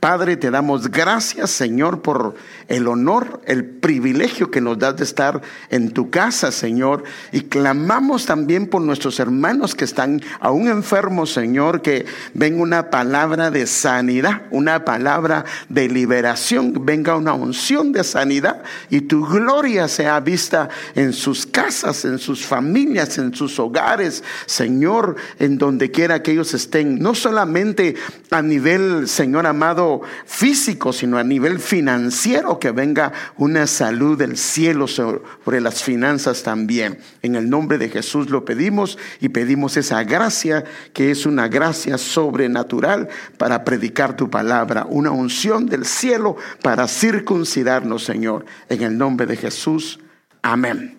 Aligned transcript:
Padre, 0.00 0.36
te 0.36 0.50
damos 0.50 0.90
gracias, 0.90 1.50
Señor, 1.50 2.02
por 2.02 2.36
el 2.68 2.86
honor, 2.86 3.40
el 3.46 3.64
privilegio 3.64 4.48
que 4.50 4.60
nos 4.60 4.78
das 4.78 4.96
de 4.96 5.02
estar 5.02 5.42
en 5.70 5.90
tu 5.90 6.10
casa, 6.10 6.52
Señor. 6.52 7.02
Y 7.32 7.42
clamamos 7.42 8.24
también 8.24 8.68
por 8.68 8.80
nuestros 8.82 9.18
hermanos 9.18 9.74
que 9.74 9.84
están 9.84 10.22
aún 10.38 10.68
enfermos, 10.68 11.32
Señor, 11.32 11.82
que 11.82 12.06
venga 12.32 12.62
una 12.62 12.90
palabra 12.90 13.50
de 13.50 13.66
sanidad, 13.66 14.42
una 14.52 14.84
palabra 14.84 15.44
de 15.68 15.88
liberación, 15.88 16.74
venga 16.84 17.16
una 17.16 17.32
unción 17.32 17.90
de 17.90 18.04
sanidad 18.04 18.62
y 18.90 19.02
tu 19.02 19.26
gloria 19.26 19.88
sea 19.88 20.20
vista 20.20 20.68
en 20.94 21.12
sus 21.12 21.44
casas, 21.44 22.04
en 22.04 22.18
sus 22.18 22.46
familias, 22.46 23.18
en 23.18 23.34
sus 23.34 23.58
hogares, 23.58 24.22
Señor, 24.46 25.16
en 25.38 25.58
donde 25.58 25.90
quiera 25.90 26.22
que 26.22 26.32
ellos 26.32 26.54
estén, 26.54 26.98
no 27.00 27.14
solamente 27.14 27.96
a 28.30 28.42
nivel, 28.42 29.08
Señor 29.08 29.46
amado, 29.46 29.87
físico, 30.24 30.92
sino 30.92 31.18
a 31.18 31.24
nivel 31.24 31.58
financiero, 31.58 32.58
que 32.58 32.70
venga 32.70 33.12
una 33.36 33.66
salud 33.66 34.18
del 34.18 34.36
cielo 34.36 34.86
sobre 34.86 35.60
las 35.60 35.82
finanzas 35.82 36.42
también. 36.42 36.98
En 37.22 37.36
el 37.36 37.48
nombre 37.48 37.78
de 37.78 37.88
Jesús 37.88 38.30
lo 38.30 38.44
pedimos 38.44 38.98
y 39.20 39.28
pedimos 39.30 39.76
esa 39.76 40.02
gracia 40.04 40.64
que 40.92 41.10
es 41.10 41.26
una 41.26 41.48
gracia 41.48 41.98
sobrenatural 41.98 43.08
para 43.36 43.64
predicar 43.64 44.16
tu 44.16 44.30
palabra, 44.30 44.86
una 44.88 45.10
unción 45.10 45.66
del 45.66 45.84
cielo 45.84 46.36
para 46.62 46.88
circuncidarnos, 46.88 48.04
Señor. 48.04 48.44
En 48.68 48.82
el 48.82 48.98
nombre 48.98 49.26
de 49.26 49.36
Jesús. 49.36 49.98
Amén. 50.42 50.98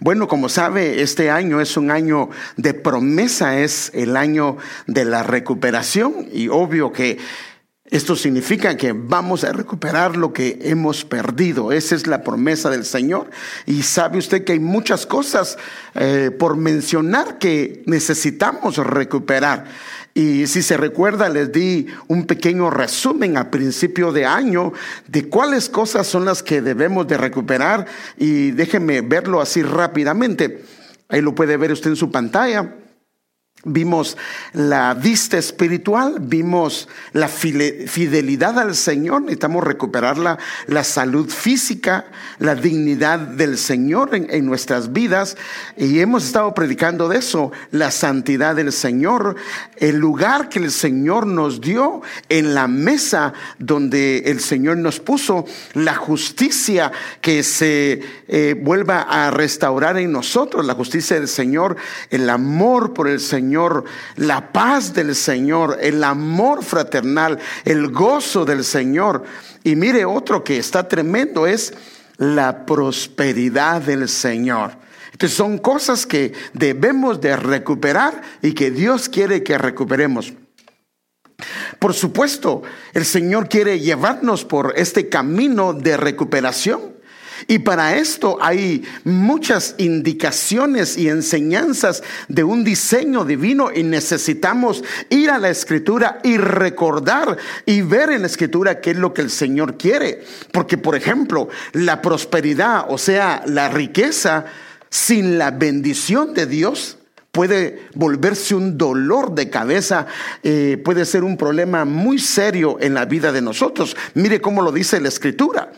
Bueno, 0.00 0.28
como 0.28 0.48
sabe, 0.48 1.02
este 1.02 1.30
año 1.30 1.60
es 1.60 1.76
un 1.76 1.90
año 1.90 2.30
de 2.56 2.74
promesa, 2.74 3.58
es 3.58 3.90
el 3.94 4.16
año 4.16 4.56
de 4.86 5.04
la 5.04 5.22
recuperación 5.22 6.26
y 6.32 6.48
obvio 6.48 6.92
que 6.92 7.18
esto 7.90 8.16
significa 8.16 8.78
que 8.78 8.92
vamos 8.92 9.44
a 9.44 9.52
recuperar 9.52 10.16
lo 10.16 10.32
que 10.32 10.58
hemos 10.62 11.04
perdido. 11.04 11.70
Esa 11.70 11.94
es 11.94 12.06
la 12.06 12.22
promesa 12.22 12.70
del 12.70 12.86
Señor. 12.86 13.28
Y 13.66 13.82
sabe 13.82 14.16
usted 14.18 14.42
que 14.42 14.52
hay 14.52 14.58
muchas 14.58 15.04
cosas 15.04 15.58
eh, 15.94 16.30
por 16.36 16.56
mencionar 16.56 17.38
que 17.38 17.82
necesitamos 17.84 18.78
recuperar. 18.78 19.66
Y 20.14 20.46
si 20.46 20.62
se 20.62 20.78
recuerda, 20.78 21.28
les 21.28 21.52
di 21.52 21.86
un 22.08 22.24
pequeño 22.24 22.70
resumen 22.70 23.36
a 23.36 23.50
principio 23.50 24.12
de 24.12 24.24
año 24.24 24.72
de 25.06 25.28
cuáles 25.28 25.68
cosas 25.68 26.06
son 26.06 26.24
las 26.24 26.42
que 26.42 26.62
debemos 26.62 27.06
de 27.06 27.18
recuperar. 27.18 27.86
Y 28.16 28.52
déjenme 28.52 29.02
verlo 29.02 29.42
así 29.42 29.62
rápidamente. 29.62 30.64
Ahí 31.10 31.20
lo 31.20 31.34
puede 31.34 31.58
ver 31.58 31.70
usted 31.70 31.90
en 31.90 31.96
su 31.96 32.10
pantalla. 32.10 32.76
Vimos 33.64 34.18
la 34.52 34.92
vista 34.92 35.38
espiritual, 35.38 36.16
vimos 36.20 36.86
la 37.12 37.28
fidelidad 37.28 38.58
al 38.58 38.74
Señor, 38.74 39.22
necesitamos 39.22 39.64
recuperar 39.64 40.18
la, 40.18 40.38
la 40.66 40.84
salud 40.84 41.30
física, 41.30 42.04
la 42.38 42.54
dignidad 42.54 43.18
del 43.18 43.56
Señor 43.56 44.10
en, 44.12 44.44
nuestras 44.44 44.92
vidas 44.92 45.38
y 45.78 46.00
hemos 46.00 46.26
estado 46.26 46.52
predicando 46.52 47.08
de 47.08 47.18
eso, 47.18 47.52
la 47.70 47.90
santidad 47.90 48.54
del 48.54 48.70
Señor, 48.70 49.36
el 49.76 49.96
lugar 49.96 50.50
que 50.50 50.58
el 50.58 50.70
Señor 50.70 51.26
nos 51.26 51.62
dio 51.62 52.02
en 52.28 52.54
la 52.54 52.68
mesa 52.68 53.32
donde 53.58 54.18
el 54.26 54.40
Señor 54.40 54.76
nos 54.76 55.00
puso, 55.00 55.46
la 55.72 55.94
justicia 55.94 56.92
que 57.22 57.42
se 57.42 58.02
eh, 58.28 58.54
vuelva 58.60 59.02
a 59.02 59.30
restaurar 59.30 59.96
en 59.96 60.12
nosotros, 60.12 60.66
la 60.66 60.74
justicia 60.74 61.18
del 61.18 61.28
Señor, 61.28 61.76
el 62.10 62.28
amor 62.28 62.92
por 62.92 63.08
el 63.08 63.20
Señor 63.20 63.53
la 64.16 64.52
paz 64.52 64.92
del 64.94 65.14
Señor, 65.14 65.78
el 65.80 66.02
amor 66.02 66.64
fraternal, 66.64 67.38
el 67.64 67.88
gozo 67.88 68.44
del 68.44 68.64
Señor. 68.64 69.24
Y 69.62 69.76
mire 69.76 70.04
otro 70.04 70.42
que 70.42 70.58
está 70.58 70.88
tremendo 70.88 71.46
es 71.46 71.72
la 72.16 72.66
prosperidad 72.66 73.82
del 73.82 74.08
Señor. 74.08 74.72
Entonces 75.12 75.36
son 75.36 75.58
cosas 75.58 76.06
que 76.06 76.32
debemos 76.52 77.20
de 77.20 77.36
recuperar 77.36 78.20
y 78.42 78.52
que 78.52 78.70
Dios 78.70 79.08
quiere 79.08 79.42
que 79.42 79.56
recuperemos. 79.56 80.32
Por 81.78 81.94
supuesto, 81.94 82.62
el 82.92 83.04
Señor 83.04 83.48
quiere 83.48 83.80
llevarnos 83.80 84.44
por 84.44 84.74
este 84.76 85.08
camino 85.08 85.72
de 85.72 85.96
recuperación. 85.96 86.93
Y 87.46 87.58
para 87.60 87.96
esto 87.96 88.38
hay 88.40 88.84
muchas 89.04 89.74
indicaciones 89.78 90.96
y 90.96 91.08
enseñanzas 91.08 92.02
de 92.28 92.44
un 92.44 92.64
diseño 92.64 93.24
divino 93.24 93.70
y 93.74 93.82
necesitamos 93.82 94.82
ir 95.10 95.30
a 95.30 95.38
la 95.38 95.50
escritura 95.50 96.20
y 96.22 96.36
recordar 96.36 97.36
y 97.66 97.82
ver 97.82 98.10
en 98.10 98.22
la 98.22 98.26
escritura 98.26 98.80
qué 98.80 98.92
es 98.92 98.96
lo 98.96 99.12
que 99.12 99.22
el 99.22 99.30
Señor 99.30 99.76
quiere. 99.76 100.22
Porque, 100.52 100.78
por 100.78 100.96
ejemplo, 100.96 101.48
la 101.72 102.00
prosperidad, 102.00 102.86
o 102.88 102.98
sea, 102.98 103.42
la 103.46 103.68
riqueza, 103.68 104.46
sin 104.88 105.38
la 105.38 105.50
bendición 105.50 106.34
de 106.34 106.46
Dios, 106.46 106.98
puede 107.34 107.88
volverse 107.94 108.54
un 108.54 108.78
dolor 108.78 109.34
de 109.34 109.50
cabeza, 109.50 110.06
eh, 110.44 110.80
puede 110.84 111.04
ser 111.04 111.24
un 111.24 111.36
problema 111.36 111.84
muy 111.84 112.20
serio 112.20 112.78
en 112.80 112.94
la 112.94 113.04
vida 113.04 113.32
de 113.32 113.42
nosotros. 113.42 113.96
Mire 114.14 114.40
cómo 114.40 114.62
lo 114.62 114.70
dice 114.70 115.00
la 115.00 115.08
escritura. 115.08 115.72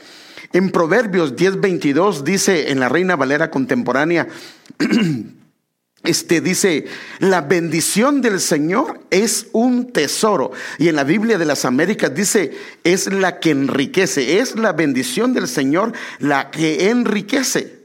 En 0.53 0.71
Proverbios 0.71 1.37
10:22 1.37 2.23
dice 2.23 2.71
en 2.71 2.81
la 2.81 2.89
Reina 2.89 3.17
Valera 3.17 3.51
contemporánea, 3.51 4.29
este 6.05 6.41
dice, 6.41 6.87
la 7.19 7.41
bendición 7.43 8.23
del 8.23 8.41
Señor 8.41 9.01
es 9.11 9.49
un 9.53 9.93
tesoro. 9.93 10.53
Y 10.79 10.89
en 10.89 10.97
la 10.97 11.05
Biblia 11.05 11.39
de 11.39 11.45
las 11.45 11.65
Américas 11.65 12.15
dice, 12.15 12.53
es 12.85 13.13
la 13.13 13.41
que 13.41 13.51
enriquece, 13.51 14.39
es 14.39 14.57
la 14.57 14.73
bendición 14.73 15.33
del 15.33 15.49
Señor 15.49 15.93
la 16.19 16.51
que 16.51 16.91
enriquece. 16.91 17.77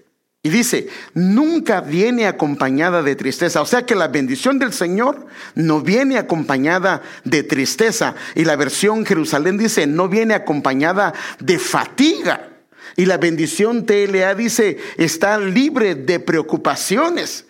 Y 0.44 0.50
dice, 0.50 0.88
nunca 1.14 1.82
viene 1.82 2.26
acompañada 2.26 3.04
de 3.04 3.16
tristeza. 3.16 3.62
O 3.62 3.66
sea 3.66 3.86
que 3.86 3.94
la 3.94 4.08
bendición 4.08 4.58
del 4.58 4.74
Señor 4.74 5.28
no 5.54 5.82
viene 5.82 6.18
acompañada 6.18 7.04
de 7.24 7.44
tristeza. 7.44 8.16
Y 8.34 8.46
la 8.46 8.56
versión 8.56 9.06
Jerusalén 9.06 9.60
dice, 9.60 9.86
no 9.86 10.10
viene 10.10 10.34
acompañada 10.34 11.14
de 11.40 11.60
fatiga. 11.60 12.51
Y 12.96 13.06
la 13.06 13.18
bendición 13.18 13.85
TLA 13.85 14.35
dice, 14.35 14.78
está 14.97 15.38
libre 15.38 15.96
de 15.96 16.19
preocupaciones. 16.19 17.46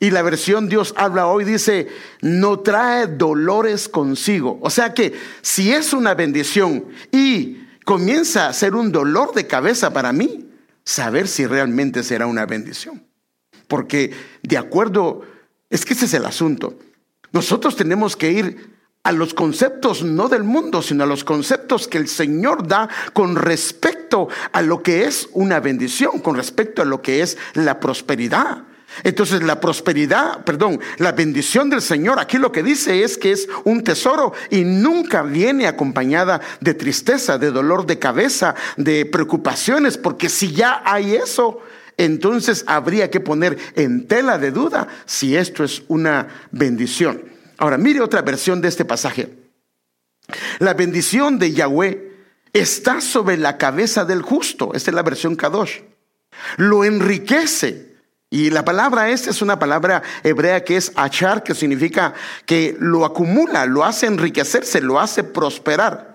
Y 0.00 0.10
la 0.10 0.22
versión 0.22 0.68
Dios 0.68 0.94
habla 0.96 1.26
hoy 1.26 1.44
dice, 1.44 1.88
no 2.22 2.60
trae 2.60 3.06
dolores 3.06 3.88
consigo. 3.88 4.58
O 4.62 4.70
sea 4.70 4.94
que 4.94 5.12
si 5.42 5.72
es 5.72 5.92
una 5.92 6.14
bendición 6.14 6.86
y 7.12 7.66
comienza 7.84 8.48
a 8.48 8.52
ser 8.54 8.74
un 8.74 8.92
dolor 8.92 9.34
de 9.34 9.46
cabeza 9.46 9.92
para 9.92 10.12
mí, 10.12 10.48
saber 10.84 11.28
si 11.28 11.46
realmente 11.46 12.02
será 12.02 12.26
una 12.26 12.46
bendición. 12.46 13.04
Porque 13.68 14.12
de 14.42 14.56
acuerdo, 14.56 15.22
es 15.68 15.84
que 15.84 15.92
ese 15.92 16.06
es 16.06 16.14
el 16.14 16.24
asunto. 16.24 16.78
Nosotros 17.32 17.76
tenemos 17.76 18.16
que 18.16 18.32
ir 18.32 18.79
a 19.02 19.12
los 19.12 19.32
conceptos 19.32 20.02
no 20.02 20.28
del 20.28 20.44
mundo, 20.44 20.82
sino 20.82 21.04
a 21.04 21.06
los 21.06 21.24
conceptos 21.24 21.88
que 21.88 21.98
el 21.98 22.08
Señor 22.08 22.66
da 22.66 22.88
con 23.12 23.34
respecto 23.34 24.28
a 24.52 24.60
lo 24.62 24.82
que 24.82 25.04
es 25.04 25.28
una 25.32 25.60
bendición, 25.60 26.20
con 26.20 26.36
respecto 26.36 26.82
a 26.82 26.84
lo 26.84 27.00
que 27.00 27.22
es 27.22 27.38
la 27.54 27.80
prosperidad. 27.80 28.64
Entonces 29.04 29.42
la 29.42 29.60
prosperidad, 29.60 30.44
perdón, 30.44 30.80
la 30.98 31.12
bendición 31.12 31.70
del 31.70 31.80
Señor, 31.80 32.18
aquí 32.18 32.38
lo 32.38 32.52
que 32.52 32.62
dice 32.62 33.02
es 33.02 33.16
que 33.16 33.32
es 33.32 33.48
un 33.64 33.84
tesoro 33.84 34.32
y 34.50 34.64
nunca 34.64 35.22
viene 35.22 35.66
acompañada 35.66 36.40
de 36.60 36.74
tristeza, 36.74 37.38
de 37.38 37.52
dolor 37.52 37.86
de 37.86 37.98
cabeza, 37.98 38.54
de 38.76 39.06
preocupaciones, 39.06 39.96
porque 39.96 40.28
si 40.28 40.52
ya 40.52 40.82
hay 40.84 41.14
eso, 41.14 41.60
entonces 41.96 42.64
habría 42.66 43.10
que 43.10 43.20
poner 43.20 43.56
en 43.76 44.06
tela 44.08 44.38
de 44.38 44.50
duda 44.50 44.88
si 45.06 45.36
esto 45.36 45.64
es 45.64 45.84
una 45.86 46.28
bendición. 46.50 47.29
Ahora, 47.60 47.76
mire 47.76 48.00
otra 48.00 48.22
versión 48.22 48.62
de 48.62 48.68
este 48.68 48.86
pasaje. 48.86 49.28
La 50.60 50.72
bendición 50.72 51.38
de 51.38 51.52
Yahweh 51.52 52.10
está 52.54 53.02
sobre 53.02 53.36
la 53.36 53.58
cabeza 53.58 54.06
del 54.06 54.22
justo. 54.22 54.72
Esta 54.74 54.90
es 54.90 54.94
la 54.94 55.02
versión 55.02 55.36
Kadosh. 55.36 55.80
Lo 56.56 56.84
enriquece. 56.84 57.90
Y 58.30 58.48
la 58.48 58.64
palabra 58.64 59.10
esta 59.10 59.28
es 59.28 59.42
una 59.42 59.58
palabra 59.58 60.02
hebrea 60.22 60.64
que 60.64 60.78
es 60.78 60.92
achar, 60.94 61.42
que 61.42 61.54
significa 61.54 62.14
que 62.46 62.76
lo 62.78 63.04
acumula, 63.04 63.66
lo 63.66 63.84
hace 63.84 64.06
enriquecerse, 64.06 64.80
lo 64.80 64.98
hace 64.98 65.22
prosperar. 65.22 66.14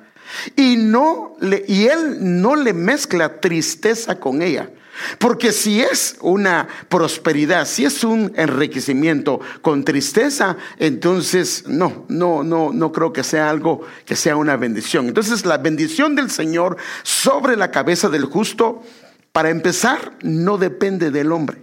Y 0.55 0.77
no 0.77 1.35
y 1.67 1.85
él 1.85 2.41
no 2.41 2.55
le 2.55 2.73
mezcla 2.73 3.39
tristeza 3.39 4.19
con 4.19 4.41
ella. 4.41 4.71
Porque 5.19 5.51
si 5.51 5.81
es 5.81 6.17
una 6.21 6.67
prosperidad, 6.89 7.67
si 7.67 7.85
es 7.85 8.03
un 8.03 8.31
enriquecimiento 8.35 9.39
con 9.61 9.83
tristeza, 9.83 10.57
entonces 10.77 11.63
no, 11.67 12.05
no, 12.07 12.43
no, 12.43 12.71
no 12.73 12.91
creo 12.91 13.11
que 13.11 13.23
sea 13.23 13.49
algo 13.49 13.81
que 14.05 14.15
sea 14.15 14.35
una 14.35 14.55
bendición. 14.55 15.07
Entonces 15.07 15.45
la 15.45 15.57
bendición 15.57 16.15
del 16.15 16.31
Señor 16.31 16.77
sobre 17.03 17.55
la 17.55 17.71
cabeza 17.71 18.09
del 18.09 18.25
justo, 18.25 18.83
para 19.31 19.49
empezar, 19.49 20.17
no 20.21 20.57
depende 20.57 21.11
del 21.11 21.31
hombre, 21.31 21.61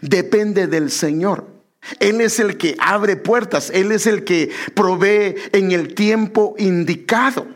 depende 0.00 0.66
del 0.66 0.90
Señor. 0.90 1.56
Él 2.00 2.20
es 2.20 2.40
el 2.40 2.56
que 2.56 2.74
abre 2.78 3.16
puertas, 3.16 3.70
Él 3.70 3.92
es 3.92 4.06
el 4.06 4.24
que 4.24 4.50
provee 4.74 5.36
en 5.52 5.72
el 5.72 5.94
tiempo 5.94 6.54
indicado. 6.58 7.46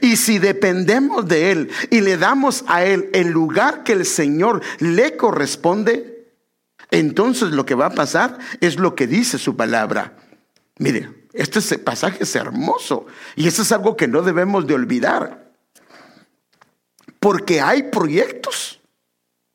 Y 0.00 0.16
si 0.16 0.38
dependemos 0.38 1.26
de 1.26 1.50
Él 1.50 1.70
y 1.90 2.00
le 2.00 2.16
damos 2.16 2.64
a 2.68 2.84
Él 2.84 3.10
el 3.12 3.28
lugar 3.28 3.84
que 3.84 3.92
el 3.92 4.06
Señor 4.06 4.62
le 4.78 5.16
corresponde, 5.16 6.32
entonces 6.90 7.50
lo 7.50 7.66
que 7.66 7.74
va 7.74 7.86
a 7.86 7.94
pasar 7.94 8.38
es 8.60 8.78
lo 8.78 8.94
que 8.94 9.06
dice 9.06 9.38
su 9.38 9.56
palabra. 9.56 10.16
Mire, 10.78 11.28
este 11.32 11.78
pasaje 11.78 12.22
es 12.22 12.34
hermoso 12.36 13.06
y 13.36 13.48
eso 13.48 13.62
es 13.62 13.72
algo 13.72 13.96
que 13.96 14.08
no 14.08 14.22
debemos 14.22 14.66
de 14.66 14.74
olvidar. 14.74 15.52
Porque 17.18 17.60
hay 17.60 17.84
proyectos 17.84 18.80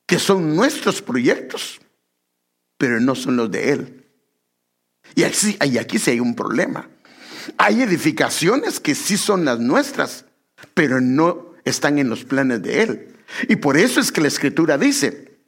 que 0.06 0.19
son 0.19 0.56
nuestros 0.56 1.01
proyectos, 1.01 1.80
pero 2.77 3.00
no 3.00 3.16
son 3.16 3.36
los 3.36 3.51
de 3.51 3.71
Él. 3.71 4.06
Y 5.16 5.24
aquí, 5.24 5.57
y 5.63 5.77
aquí 5.77 6.00
sí 6.00 6.12
hay 6.12 6.19
un 6.19 6.36
problema. 6.36 6.89
Hay 7.57 7.81
edificaciones 7.81 8.80
que 8.80 8.95
sí 8.95 9.18
son 9.18 9.45
las 9.45 9.59
nuestras, 9.59 10.25
pero 10.74 11.01
no 11.01 11.53
están 11.65 12.00
en 12.00 12.09
los 12.09 12.24
planes 12.24 12.62
de 12.62 12.81
Él. 12.83 13.15
Y 13.47 13.57
por 13.57 13.77
eso 13.77 14.00
es 14.00 14.12
que 14.12 14.21
la 14.21 14.27
escritura 14.27 14.77
dice, 14.77 15.39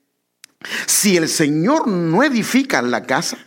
si 0.85 1.17
el 1.17 1.27
Señor 1.27 1.87
no 1.87 2.23
edifica 2.23 2.81
la 2.81 3.03
casa, 3.03 3.37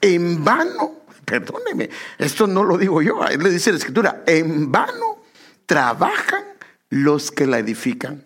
en 0.00 0.44
vano, 0.44 1.02
perdóneme, 1.24 1.90
esto 2.18 2.46
no 2.46 2.64
lo 2.64 2.78
digo 2.78 3.02
yo, 3.02 3.24
él 3.26 3.42
le 3.42 3.50
dice 3.50 3.72
la 3.72 3.78
escritura, 3.78 4.22
en 4.26 4.70
vano 4.70 5.22
trabajan 5.66 6.44
los 6.90 7.30
que 7.30 7.46
la 7.46 7.58
edifican. 7.58 8.24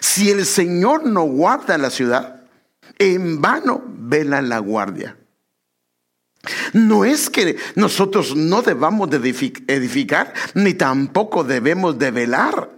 Si 0.00 0.30
el 0.30 0.46
Señor 0.46 1.06
no 1.06 1.22
guarda 1.22 1.76
la 1.78 1.90
ciudad, 1.90 2.42
en 2.98 3.40
vano 3.40 3.82
vela 3.86 4.42
la 4.42 4.58
guardia. 4.58 5.16
No 6.72 7.04
es 7.04 7.28
que 7.28 7.56
nosotros 7.74 8.34
no 8.34 8.62
debamos 8.62 9.10
de 9.10 9.18
edificar, 9.68 10.32
ni 10.54 10.74
tampoco 10.74 11.44
debemos 11.44 11.98
de 11.98 12.10
velar, 12.10 12.70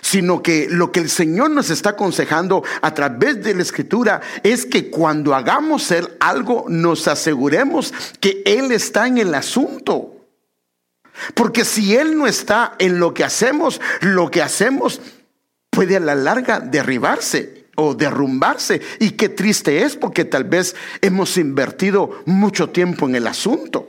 sino 0.00 0.42
que 0.42 0.68
lo 0.70 0.90
que 0.90 1.00
el 1.00 1.10
Señor 1.10 1.50
nos 1.50 1.70
está 1.70 1.90
aconsejando 1.90 2.62
a 2.80 2.94
través 2.94 3.42
de 3.42 3.54
la 3.54 3.62
escritura 3.62 4.20
es 4.42 4.64
que 4.64 4.90
cuando 4.90 5.34
hagamos 5.34 5.92
algo 6.20 6.64
nos 6.68 7.06
aseguremos 7.08 7.92
que 8.20 8.42
Él 8.46 8.72
está 8.72 9.06
en 9.06 9.18
el 9.18 9.34
asunto. 9.34 10.10
Porque 11.34 11.64
si 11.64 11.94
Él 11.94 12.16
no 12.16 12.26
está 12.26 12.74
en 12.78 12.98
lo 12.98 13.14
que 13.14 13.24
hacemos, 13.24 13.80
lo 14.00 14.30
que 14.30 14.42
hacemos 14.42 15.00
puede 15.70 15.96
a 15.96 16.00
la 16.00 16.14
larga 16.14 16.60
derribarse 16.60 17.63
o 17.76 17.94
derrumbarse. 17.94 18.80
Y 19.00 19.10
qué 19.12 19.28
triste 19.28 19.82
es 19.82 19.96
porque 19.96 20.24
tal 20.24 20.44
vez 20.44 20.74
hemos 21.00 21.36
invertido 21.36 22.22
mucho 22.26 22.70
tiempo 22.70 23.08
en 23.08 23.16
el 23.16 23.26
asunto. 23.26 23.88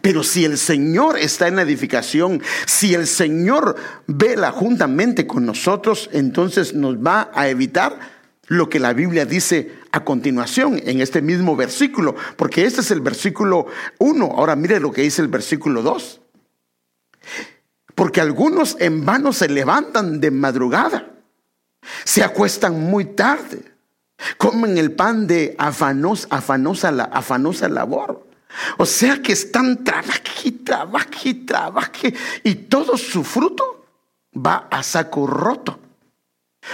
Pero 0.00 0.22
si 0.22 0.44
el 0.44 0.58
Señor 0.58 1.18
está 1.18 1.48
en 1.48 1.56
la 1.56 1.62
edificación, 1.62 2.42
si 2.66 2.94
el 2.94 3.06
Señor 3.06 3.76
vela 4.06 4.50
juntamente 4.50 5.26
con 5.26 5.46
nosotros, 5.46 6.10
entonces 6.12 6.74
nos 6.74 6.96
va 6.96 7.30
a 7.34 7.48
evitar 7.48 8.16
lo 8.48 8.68
que 8.68 8.80
la 8.80 8.92
Biblia 8.92 9.26
dice 9.26 9.74
a 9.92 10.04
continuación 10.04 10.80
en 10.84 11.00
este 11.00 11.22
mismo 11.22 11.56
versículo, 11.56 12.14
porque 12.36 12.64
este 12.64 12.80
es 12.80 12.90
el 12.90 13.00
versículo 13.00 13.66
1. 13.98 14.24
Ahora 14.24 14.56
mire 14.56 14.80
lo 14.80 14.92
que 14.92 15.02
dice 15.02 15.22
el 15.22 15.28
versículo 15.28 15.82
2. 15.82 16.20
Porque 17.94 18.20
algunos 18.20 18.76
en 18.78 19.04
vano 19.04 19.32
se 19.32 19.48
levantan 19.48 20.20
de 20.20 20.30
madrugada 20.30 21.15
se 22.04 22.22
acuestan 22.22 22.80
muy 22.80 23.04
tarde, 23.04 23.62
comen 24.38 24.78
el 24.78 24.92
pan 24.92 25.26
de 25.26 25.54
afanos, 25.58 26.26
afanosa, 26.30 26.88
afanosa 27.12 27.68
labor. 27.68 28.26
O 28.78 28.86
sea 28.86 29.20
que 29.20 29.32
están 29.32 29.84
trabaje, 29.84 30.52
trabaje, 30.64 31.34
trabaje 31.34 32.14
y 32.42 32.54
todo 32.54 32.96
su 32.96 33.22
fruto 33.22 33.86
va 34.34 34.68
a 34.70 34.82
saco 34.82 35.26
roto. 35.26 35.78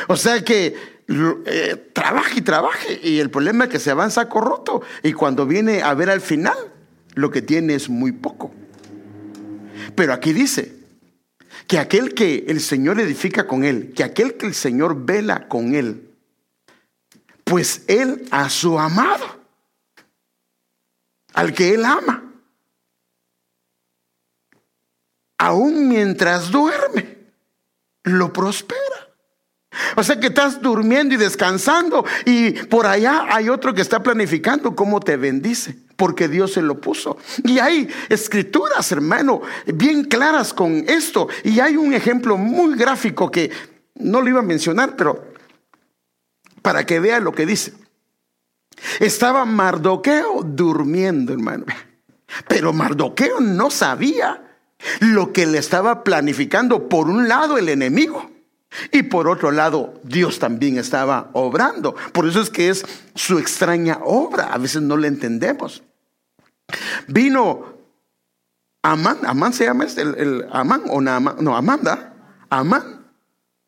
O 0.08 0.16
sea 0.16 0.42
que 0.44 0.76
eh, 1.08 1.90
trabaje 1.92 2.38
y 2.38 2.42
trabaje 2.42 3.00
y 3.02 3.18
el 3.18 3.30
problema 3.30 3.64
es 3.64 3.70
que 3.70 3.78
se 3.78 3.92
va 3.94 4.04
en 4.04 4.10
saco 4.10 4.40
roto 4.40 4.82
y 5.02 5.12
cuando 5.12 5.46
viene 5.46 5.82
a 5.82 5.92
ver 5.94 6.08
al 6.08 6.20
final 6.20 6.56
lo 7.14 7.30
que 7.30 7.42
tiene 7.42 7.74
es 7.74 7.88
muy 7.88 8.12
poco. 8.12 8.52
Pero 9.94 10.12
aquí 10.12 10.32
dice, 10.32 10.81
que 11.66 11.78
aquel 11.78 12.14
que 12.14 12.44
el 12.48 12.60
Señor 12.60 13.00
edifica 13.00 13.46
con 13.46 13.64
él, 13.64 13.92
que 13.94 14.04
aquel 14.04 14.36
que 14.36 14.46
el 14.46 14.54
Señor 14.54 15.04
vela 15.04 15.48
con 15.48 15.74
él, 15.74 16.10
pues 17.44 17.84
él 17.88 18.26
a 18.30 18.48
su 18.48 18.78
amado, 18.78 19.24
al 21.34 21.52
que 21.52 21.74
él 21.74 21.84
ama, 21.84 22.22
aún 25.38 25.88
mientras 25.88 26.50
duerme, 26.50 27.18
lo 28.04 28.32
prospera. 28.32 28.80
O 29.96 30.02
sea 30.02 30.20
que 30.20 30.26
estás 30.26 30.60
durmiendo 30.60 31.14
y 31.14 31.18
descansando 31.18 32.04
y 32.26 32.52
por 32.52 32.86
allá 32.86 33.26
hay 33.30 33.48
otro 33.48 33.74
que 33.74 33.80
está 33.80 34.02
planificando 34.02 34.76
cómo 34.76 35.00
te 35.00 35.16
bendice 35.16 35.76
porque 36.02 36.26
Dios 36.26 36.54
se 36.54 36.62
lo 36.62 36.80
puso. 36.80 37.16
Y 37.44 37.60
hay 37.60 37.88
escrituras, 38.08 38.90
hermano, 38.90 39.40
bien 39.66 40.02
claras 40.02 40.52
con 40.52 40.84
esto. 40.88 41.28
Y 41.44 41.60
hay 41.60 41.76
un 41.76 41.94
ejemplo 41.94 42.36
muy 42.36 42.76
gráfico 42.76 43.30
que 43.30 43.52
no 43.94 44.20
lo 44.20 44.28
iba 44.28 44.40
a 44.40 44.42
mencionar, 44.42 44.96
pero 44.96 45.32
para 46.60 46.84
que 46.84 46.98
vea 46.98 47.20
lo 47.20 47.30
que 47.30 47.46
dice. 47.46 47.74
Estaba 48.98 49.44
Mardoqueo 49.44 50.42
durmiendo, 50.42 51.34
hermano. 51.34 51.66
Pero 52.48 52.72
Mardoqueo 52.72 53.38
no 53.38 53.70
sabía 53.70 54.42
lo 54.98 55.32
que 55.32 55.46
le 55.46 55.58
estaba 55.58 56.02
planificando 56.02 56.88
por 56.88 57.08
un 57.08 57.28
lado 57.28 57.58
el 57.58 57.68
enemigo. 57.68 58.28
Y 58.90 59.04
por 59.04 59.28
otro 59.28 59.52
lado, 59.52 59.94
Dios 60.02 60.40
también 60.40 60.78
estaba 60.78 61.30
obrando. 61.32 61.94
Por 62.12 62.26
eso 62.26 62.40
es 62.40 62.50
que 62.50 62.70
es 62.70 62.84
su 63.14 63.38
extraña 63.38 64.00
obra. 64.02 64.52
A 64.52 64.58
veces 64.58 64.82
no 64.82 64.96
le 64.96 65.06
entendemos. 65.06 65.84
Vino 67.06 67.72
Amán, 68.82 69.18
Amán 69.24 69.52
se 69.52 69.64
llama 69.64 69.84
este, 69.84 70.02
el, 70.02 70.46
Amán 70.50 70.82
o 70.88 71.00
no, 71.00 71.56
Amanda, 71.56 72.14
Amán, 72.50 73.06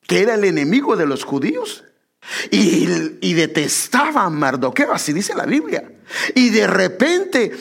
que 0.02 0.22
era 0.22 0.34
el 0.34 0.44
enemigo 0.44 0.96
de 0.96 1.06
los 1.06 1.24
judíos. 1.24 1.84
Y, 2.50 3.34
detestaba 3.34 4.22
a 4.22 4.30
Mardoqueo, 4.30 4.92
así 4.92 5.12
dice 5.12 5.34
la 5.34 5.44
Biblia. 5.44 5.92
Y 6.34 6.50
de 6.50 6.66
repente 6.66 7.52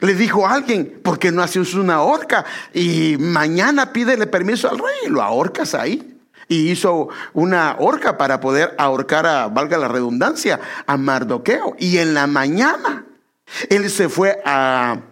le 0.00 0.14
dijo 0.14 0.46
a 0.46 0.52
alguien, 0.52 1.00
¿por 1.02 1.18
qué 1.18 1.32
no 1.32 1.42
haces 1.42 1.74
una 1.74 2.02
horca? 2.02 2.44
Y 2.74 3.16
mañana 3.18 3.92
pídele 3.92 4.26
permiso 4.26 4.70
al 4.70 4.78
rey 4.78 5.06
y 5.06 5.08
lo 5.08 5.22
ahorcas 5.22 5.74
ahí. 5.74 6.20
Y 6.46 6.70
hizo 6.70 7.08
una 7.32 7.76
horca 7.78 8.18
para 8.18 8.38
poder 8.38 8.74
ahorcar 8.76 9.26
a, 9.26 9.48
valga 9.48 9.78
la 9.78 9.88
redundancia, 9.88 10.60
a 10.86 10.96
Mardoqueo. 10.98 11.74
Y 11.78 11.98
en 11.98 12.12
la 12.12 12.26
mañana 12.26 13.06
él 13.68 13.88
se 13.90 14.08
fue 14.08 14.40
al 14.44 15.02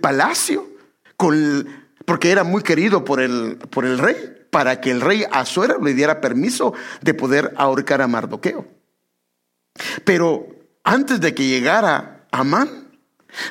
palacio 0.00 0.68
con, 1.16 1.68
porque 2.04 2.30
era 2.30 2.44
muy 2.44 2.62
querido 2.62 3.04
por 3.04 3.20
el, 3.20 3.58
por 3.70 3.84
el 3.84 3.98
rey, 3.98 4.16
para 4.50 4.80
que 4.80 4.90
el 4.90 5.00
rey 5.00 5.24
Azuero 5.30 5.82
le 5.82 5.94
diera 5.94 6.20
permiso 6.20 6.72
de 7.02 7.14
poder 7.14 7.52
ahorcar 7.56 8.02
a 8.02 8.08
Mardoqueo. 8.08 8.66
Pero 10.04 10.46
antes 10.84 11.20
de 11.20 11.34
que 11.34 11.46
llegara 11.46 12.26
Amán, 12.30 12.88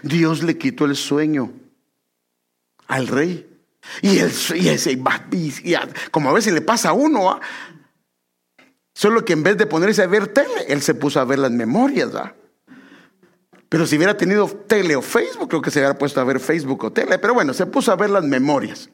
Dios 0.01 0.43
le 0.43 0.57
quitó 0.57 0.85
el 0.85 0.95
sueño 0.95 1.51
al 2.87 3.07
rey. 3.07 3.47
Y, 4.01 4.19
el, 4.19 4.31
y 4.55 4.67
ese, 4.69 5.01
como 6.11 6.29
a 6.29 6.33
veces 6.33 6.53
le 6.53 6.61
pasa 6.61 6.89
a 6.89 6.93
uno, 6.93 7.31
¿ah? 7.31 7.39
solo 8.93 9.23
que 9.23 9.33
en 9.33 9.43
vez 9.43 9.57
de 9.57 9.65
ponerse 9.65 10.03
a 10.03 10.07
ver 10.07 10.27
tele, 10.27 10.65
él 10.67 10.81
se 10.81 10.93
puso 10.93 11.19
a 11.19 11.25
ver 11.25 11.39
las 11.39 11.51
memorias. 11.51 12.13
¿ah? 12.15 12.33
Pero 13.69 13.85
si 13.85 13.97
hubiera 13.97 14.15
tenido 14.15 14.47
tele 14.47 14.95
o 14.95 15.01
Facebook, 15.01 15.49
creo 15.49 15.61
que 15.61 15.71
se 15.71 15.79
hubiera 15.79 15.97
puesto 15.97 16.21
a 16.21 16.23
ver 16.23 16.39
Facebook 16.39 16.83
o 16.85 16.91
tele. 16.91 17.19
Pero 17.19 17.33
bueno, 17.33 17.53
se 17.53 17.65
puso 17.65 17.91
a 17.91 17.95
ver 17.95 18.09
las 18.09 18.23
memorias. 18.23 18.89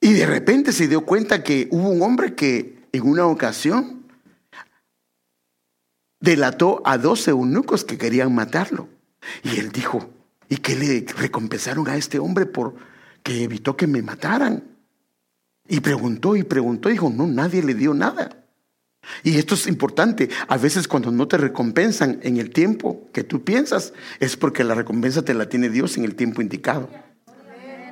Y 0.00 0.12
de 0.14 0.26
repente 0.26 0.72
se 0.72 0.88
dio 0.88 1.04
cuenta 1.04 1.44
que 1.44 1.68
hubo 1.70 1.90
un 1.90 2.02
hombre 2.02 2.34
que 2.34 2.80
en 2.92 3.06
una 3.06 3.26
ocasión 3.26 4.06
delató 6.20 6.82
a 6.84 6.98
dos 6.98 7.28
eunucos 7.28 7.84
que 7.84 7.98
querían 7.98 8.34
matarlo. 8.34 8.88
Y 9.42 9.58
él 9.58 9.70
dijo, 9.70 10.10
¿y 10.48 10.56
qué 10.56 10.74
le 10.74 11.06
recompensaron 11.16 11.88
a 11.88 11.96
este 11.96 12.18
hombre 12.18 12.46
por 12.46 12.74
que 13.22 13.44
evitó 13.44 13.76
que 13.76 13.86
me 13.86 14.02
mataran? 14.02 14.64
Y 15.68 15.80
preguntó 15.80 16.34
y 16.34 16.42
preguntó, 16.42 16.88
dijo, 16.88 17.10
no, 17.10 17.26
nadie 17.26 17.62
le 17.62 17.74
dio 17.74 17.94
nada. 17.94 18.30
Y 19.22 19.38
esto 19.38 19.54
es 19.54 19.66
importante. 19.66 20.28
A 20.48 20.56
veces 20.56 20.88
cuando 20.88 21.10
no 21.10 21.28
te 21.28 21.36
recompensan 21.36 22.20
en 22.22 22.38
el 22.38 22.50
tiempo 22.50 23.08
que 23.12 23.24
tú 23.24 23.44
piensas, 23.44 23.92
es 24.18 24.36
porque 24.36 24.64
la 24.64 24.74
recompensa 24.74 25.22
te 25.22 25.34
la 25.34 25.48
tiene 25.48 25.68
Dios 25.68 25.96
en 25.96 26.04
el 26.04 26.14
tiempo 26.14 26.42
indicado. 26.42 26.88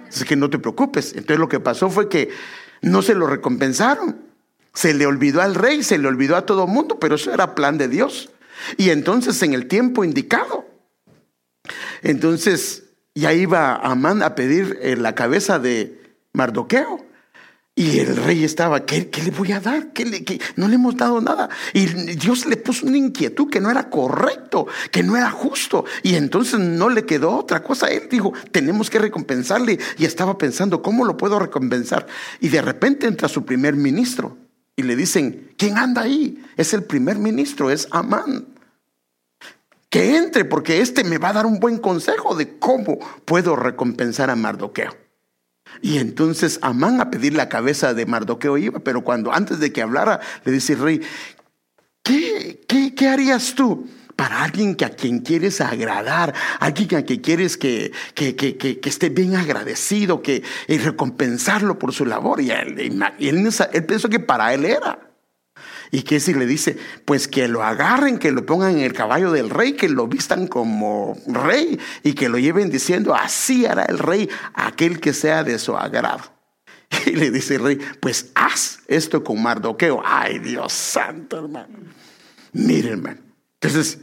Así 0.09 0.25
que 0.25 0.37
no 0.37 0.51
te 0.51 0.59
preocupes. 0.59 1.13
Entonces 1.13 1.39
lo 1.39 1.49
que 1.49 1.61
pasó 1.61 1.91
fue 1.91 2.09
que 2.09 2.31
no 2.81 3.03
se 3.03 3.15
lo 3.15 3.27
recompensaron. 3.27 4.17
Se 4.75 4.95
le 4.95 5.07
olvidó 5.07 5.43
al 5.43 5.55
rey, 5.55 5.83
se 5.83 5.99
le 5.99 6.09
olvidó 6.09 6.37
a 6.37 6.47
todo 6.47 6.65
el 6.65 6.71
mundo, 6.71 6.99
pero 6.99 7.17
eso 7.17 7.33
era 7.33 7.55
plan 7.55 7.79
de 7.79 7.89
Dios. 7.89 8.31
Y 8.77 8.91
entonces 8.91 9.43
en 9.43 9.55
el 9.55 9.67
tiempo 9.67 10.05
indicado, 10.05 10.67
entonces 12.03 12.85
ya 13.15 13.33
iba 13.33 13.75
Amán 13.75 14.23
a 14.23 14.35
pedir 14.35 14.79
eh, 14.83 14.97
la 14.97 15.15
cabeza 15.15 15.59
de 15.59 16.01
Mardoqueo. 16.33 17.05
Y 17.79 18.01
el 18.01 18.17
rey 18.17 18.43
estaba, 18.43 18.85
¿qué, 18.85 19.09
le 19.25 19.31
voy 19.31 19.53
a 19.53 19.61
dar? 19.61 19.93
¿Qué 19.93 20.05
le, 20.05 20.25
no 20.57 20.67
le 20.67 20.75
hemos 20.75 20.97
dado 20.97 21.21
nada. 21.21 21.49
Y 21.73 21.87
Dios 21.87 22.45
le 22.47 22.57
puso 22.57 22.85
una 22.89 22.97
inquietud 22.97 23.49
que 23.49 23.61
no 23.61 23.71
era 23.71 23.89
correcto, 23.89 24.67
que 24.91 25.05
no 25.05 25.17
era 25.17 25.31
justo. 25.31 25.85
Y 26.03 26.17
entonces 26.17 26.59
no 26.59 26.89
le 26.89 27.07
quedó 27.07 27.37
otra 27.37 27.63
cosa. 27.63 27.87
Él 27.87 28.09
dijo, 28.11 28.33
tenemos 28.51 28.91
que 28.91 28.99
recompensarle. 28.99 29.79
Y 29.97 30.07
estaba 30.07 30.37
pensando, 30.39 30.83
¿cómo 30.83 31.05
lo 31.05 31.17
puedo 31.17 31.39
recompensar? 31.39 32.09
Y 32.41 32.49
de 32.49 32.63
repente 32.63 33.07
entra 33.07 33.29
su 33.29 33.45
primer 33.45 33.77
ministro. 33.77 34.37
Y 34.75 34.83
le 34.83 34.97
dicen, 34.97 35.53
¿quién 35.57 35.79
anda 35.79 36.03
ahí? 36.03 36.45
Es 36.57 36.75
el 36.75 36.83
primer 36.83 37.21
ministro, 37.21 37.71
es 37.71 37.87
Amán. 37.93 38.49
Que 39.89 40.17
entre, 40.17 40.45
porque 40.45 40.81
este 40.81 41.05
me 41.05 41.19
va 41.19 41.29
a 41.29 41.35
dar 41.35 41.47
un 41.47 41.61
buen 41.61 41.79
consejo 41.79 42.35
de 42.35 42.59
cómo 42.59 42.99
puedo 43.25 43.55
recompensar 43.55 44.31
a 44.31 44.35
Mardoqueo. 44.35 45.08
Y 45.83 45.99
entonces 45.99 46.59
Amán 46.63 47.01
a 47.01 47.11
pedir 47.11 47.35
la 47.35 47.49
cabeza 47.49 47.95
de 47.95 48.07
Mardoqueo 48.07 48.59
iba, 48.59 48.81
pero 48.81 49.03
cuando 49.03 49.33
antes 49.33 49.61
de 49.61 49.73
que 49.73 49.83
hablara 49.83 50.21
le 50.45 50.53
dice 50.53 50.75
el 50.75 50.79
rey, 50.81 51.01
¿qué, 52.03 52.61
qué, 52.97 53.09
harías 53.09 53.55
tú? 53.55 53.89
para 54.17 54.43
alguien 54.43 54.75
que 54.75 54.85
a 54.85 54.91
quien 54.91 55.21
quieres 55.21 55.61
agradar, 55.61 56.35
alguien 56.59 56.97
a 56.97 57.03
quien 57.03 57.21
quieres 57.21 57.57
que, 57.57 57.93
que, 58.15 58.35
que, 58.35 58.57
que 58.57 58.89
esté 58.89 59.11
bien 59.11 59.37
agradecido, 59.37 60.23
que 60.23 60.43
y 60.67 60.79
recompensarlo 60.79 61.79
por 61.79 61.95
su 61.95 62.05
labor. 62.05 62.41
Y 62.41 62.51
él, 62.51 63.01
y 63.17 63.29
él 63.29 63.49
pensó 63.87 64.09
que 64.09 64.19
para 64.19 64.53
él 64.55 64.65
era. 64.65 65.08
¿Y 65.91 66.03
si 66.21 66.35
le 66.35 66.47
dice? 66.47 66.77
Pues 67.05 67.29
que 67.29 67.49
lo 67.49 67.63
agarren, 67.63 68.19
que 68.19 68.33
lo 68.33 68.45
pongan 68.45 68.79
en 68.79 68.81
el 68.81 68.93
caballo 68.93 69.33
del 69.33 69.51
rey, 69.51 69.73
que 69.73 69.89
lo 69.89 70.07
vistan 70.07 70.47
como 70.47 71.17
rey 71.27 71.79
y 72.03 72.13
que 72.13 72.29
lo 72.29 72.39
lleven 72.39 72.71
diciendo, 72.71 73.15
así 73.15 73.67
hará 73.67 73.85
el 73.85 73.99
rey 73.99 74.29
aquel 74.55 75.01
que 75.01 75.13
sea 75.13 75.45
de 75.45 75.59
su 75.59 75.77
agrado. 75.77 76.25
Y 77.07 77.13
le 77.13 77.31
dice 77.31 77.57
el 77.57 77.63
rey, 77.63 77.79
pues 78.01 78.31
haz 78.35 78.81
esto 78.87 79.23
con 79.23 79.43
Mardoqueo. 79.43 80.03
Ay, 80.05 80.39
Dios 80.39 80.73
santo, 80.73 81.39
hermano. 81.39 81.79
Miren, 82.53 82.93
hermano. 82.93 83.21
Entonces, 83.61 83.99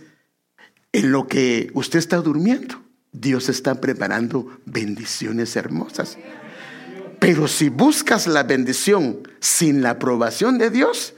en 0.91 1.11
lo 1.11 1.27
que 1.27 1.71
usted 1.73 1.99
está 1.99 2.17
durmiendo, 2.17 2.81
Dios 3.11 3.49
está 3.49 3.79
preparando 3.81 4.59
bendiciones 4.65 5.55
hermosas. 5.55 6.17
Pero 7.19 7.47
si 7.47 7.69
buscas 7.69 8.27
la 8.27 8.43
bendición 8.43 9.27
sin 9.39 9.81
la 9.81 9.91
aprobación 9.91 10.57
de 10.57 10.69
Dios, 10.69 11.13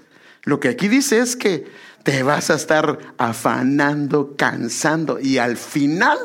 lo 0.48 0.62
que 0.62 0.70
aquí 0.70 0.88
dice 0.88 1.20
es 1.20 1.36
que 1.36 1.66
te 2.04 2.24
vas 2.24 2.50
a 2.50 2.56
estar 2.56 2.98
afanando, 3.18 4.38
cansando 4.38 5.20
y 5.20 5.39
al 5.39 5.58
final, 5.58 6.18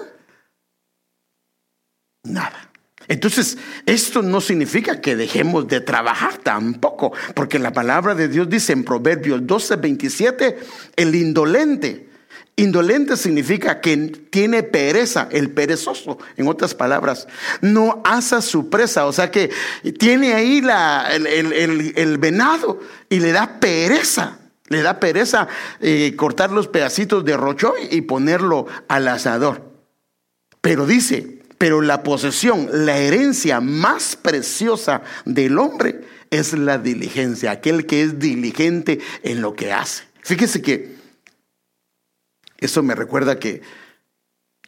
nada. 2.22 2.70
Entonces, 3.08 3.58
esto 3.84 4.22
no 4.22 4.40
significa 4.40 5.00
que 5.00 5.16
dejemos 5.16 5.66
de 5.66 5.80
trabajar 5.80 6.38
tampoco, 6.38 7.12
porque 7.34 7.58
la 7.58 7.72
palabra 7.72 8.14
de 8.14 8.28
Dios 8.28 8.48
dice 8.48 8.72
en 8.72 8.84
Proverbios 8.84 9.44
12, 9.44 9.74
27, 9.74 10.58
el 10.94 11.16
indolente. 11.16 12.11
Indolente 12.56 13.16
significa 13.16 13.80
que 13.80 13.96
tiene 13.96 14.62
pereza, 14.62 15.28
el 15.30 15.50
perezoso, 15.50 16.18
en 16.36 16.48
otras 16.48 16.74
palabras, 16.74 17.26
no 17.62 18.02
asa 18.04 18.42
su 18.42 18.68
presa, 18.68 19.06
o 19.06 19.12
sea 19.12 19.30
que 19.30 19.50
tiene 19.98 20.34
ahí 20.34 20.60
la, 20.60 21.08
el 21.14 22.18
venado 22.18 22.80
y 23.08 23.20
le 23.20 23.32
da 23.32 23.58
pereza. 23.58 24.38
Le 24.68 24.80
da 24.80 25.00
pereza 25.00 25.48
eh, 25.80 26.14
cortar 26.16 26.50
los 26.50 26.66
pedacitos 26.66 27.24
de 27.26 27.36
rochoy 27.36 27.88
y 27.90 28.00
ponerlo 28.02 28.66
al 28.88 29.06
asador. 29.06 29.70
Pero 30.62 30.86
dice, 30.86 31.42
pero 31.58 31.82
la 31.82 32.02
posesión, 32.02 32.68
la 32.72 32.96
herencia 32.96 33.60
más 33.60 34.16
preciosa 34.16 35.02
del 35.26 35.58
hombre 35.58 36.00
es 36.30 36.54
la 36.54 36.78
diligencia, 36.78 37.50
aquel 37.50 37.84
que 37.84 38.02
es 38.02 38.18
diligente 38.18 39.00
en 39.22 39.42
lo 39.42 39.54
que 39.54 39.74
hace. 39.74 40.04
Fíjese 40.22 40.62
que 40.62 41.01
eso 42.64 42.82
me 42.82 42.94
recuerda 42.94 43.38
que 43.38 43.62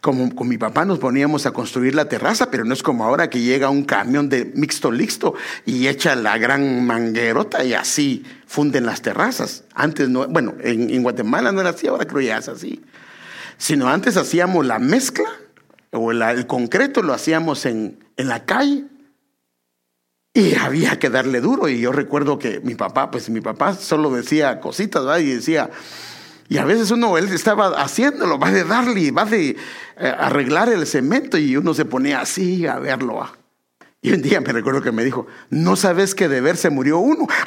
como 0.04 0.34
con 0.34 0.48
mi 0.48 0.58
papá 0.58 0.84
nos 0.84 0.98
poníamos 0.98 1.46
a 1.46 1.52
construir 1.52 1.94
la 1.94 2.10
terraza, 2.10 2.50
pero 2.50 2.66
no 2.66 2.74
es 2.74 2.82
como 2.82 3.04
ahora 3.04 3.30
que 3.30 3.40
llega 3.40 3.70
un 3.70 3.84
camión 3.84 4.28
de 4.28 4.44
mixto 4.54 4.92
listo 4.92 5.32
y 5.64 5.88
echa 5.88 6.14
la 6.14 6.36
gran 6.36 6.84
manguerota 6.84 7.64
y 7.64 7.72
así 7.72 8.22
funden 8.46 8.84
las 8.84 9.00
terrazas. 9.00 9.64
Antes 9.74 10.10
no, 10.10 10.28
bueno, 10.28 10.56
en, 10.60 11.02
Guatemala 11.02 11.52
no 11.52 11.62
era 11.62 11.70
así, 11.70 11.86
ahora 11.86 12.04
creo 12.04 12.20
ya 12.20 12.36
es 12.36 12.50
así. 12.50 12.82
Sino 13.56 13.88
antes 13.88 14.18
hacíamos 14.18 14.66
la 14.66 14.78
mezcla 14.78 15.24
o 15.90 16.12
el 16.12 16.46
concreto 16.46 17.00
lo 17.00 17.14
hacíamos 17.14 17.64
en, 17.64 18.04
en 18.18 18.28
la 18.28 18.44
calle 18.44 18.84
y 20.34 20.54
había 20.56 20.98
que 20.98 21.08
darle 21.08 21.40
duro. 21.40 21.66
Y 21.70 21.80
yo 21.80 21.92
recuerdo 21.92 22.38
que 22.38 22.60
mi 22.60 22.74
papá, 22.74 23.10
pues 23.10 23.30
mi 23.30 23.40
papá 23.40 23.72
solo 23.72 24.10
decía 24.10 24.60
cositas, 24.60 25.02
¿verdad? 25.02 25.20
Y 25.20 25.30
decía, 25.36 25.70
y 26.48 26.58
a 26.58 26.64
veces 26.64 26.90
uno, 26.90 27.16
él 27.16 27.32
estaba 27.32 27.80
haciéndolo, 27.82 28.38
va 28.38 28.50
de 28.50 28.64
darle, 28.64 29.10
va 29.10 29.24
de 29.24 29.50
eh, 29.50 29.56
arreglar 30.18 30.68
el 30.68 30.86
cemento 30.86 31.38
y 31.38 31.56
uno 31.56 31.72
se 31.74 31.84
ponía 31.84 32.20
así 32.20 32.66
a 32.66 32.78
verlo. 32.78 33.26
Y 34.02 34.12
un 34.12 34.20
día 34.20 34.40
me 34.40 34.52
recuerdo 34.52 34.82
que 34.82 34.92
me 34.92 35.02
dijo, 35.04 35.26
¿no 35.48 35.76
sabes 35.76 36.14
que 36.14 36.28
de 36.28 36.42
ver 36.42 36.56
se 36.58 36.68
murió 36.68 36.98
uno? 36.98 37.26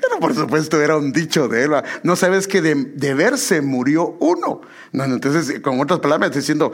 Pero 0.00 0.18
por 0.20 0.34
supuesto 0.34 0.80
era 0.80 0.96
un 0.96 1.12
dicho 1.12 1.48
de 1.48 1.64
él, 1.64 1.72
no 2.02 2.16
sabes 2.16 2.48
que 2.48 2.62
de, 2.62 2.74
de 2.74 3.14
ver 3.14 3.36
se 3.36 3.60
murió 3.60 4.16
uno. 4.20 4.62
No, 4.92 5.04
entonces, 5.04 5.60
con 5.60 5.78
otras 5.80 6.00
palabras, 6.00 6.34
diciendo, 6.34 6.72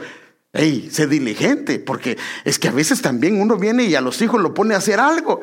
hey, 0.53 0.87
sé 0.89 1.07
diligente, 1.07 1.79
porque 1.79 2.17
es 2.45 2.57
que 2.57 2.69
a 2.69 2.71
veces 2.71 3.01
también 3.01 3.41
uno 3.41 3.57
viene 3.57 3.83
y 3.83 3.95
a 3.95 4.01
los 4.01 4.21
hijos 4.21 4.41
lo 4.41 4.53
pone 4.53 4.73
a 4.73 4.77
hacer 4.77 5.01
algo. 5.01 5.41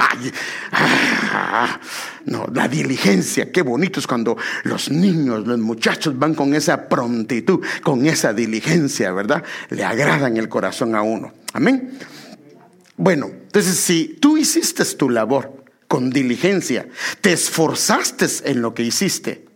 Ay, 0.00 0.32
ah, 0.70 1.80
no, 2.26 2.46
la 2.54 2.68
diligencia, 2.68 3.50
qué 3.50 3.62
bonito 3.62 3.98
es 3.98 4.06
cuando 4.06 4.36
los 4.62 4.92
niños, 4.92 5.44
los 5.44 5.58
muchachos 5.58 6.16
van 6.16 6.34
con 6.34 6.54
esa 6.54 6.88
prontitud, 6.88 7.64
con 7.82 8.06
esa 8.06 8.32
diligencia, 8.32 9.10
¿verdad? 9.12 9.42
Le 9.70 9.84
agradan 9.84 10.36
el 10.36 10.48
corazón 10.48 10.94
a 10.94 11.02
uno. 11.02 11.34
Amén. 11.52 11.98
Bueno, 12.96 13.26
entonces 13.26 13.76
si 13.76 14.16
tú 14.20 14.36
hiciste 14.36 14.84
tu 14.84 15.10
labor 15.10 15.64
con 15.88 16.10
diligencia, 16.10 16.86
te 17.20 17.32
esforzaste 17.32 18.26
en 18.44 18.62
lo 18.62 18.74
que 18.74 18.84
hiciste, 18.84 19.46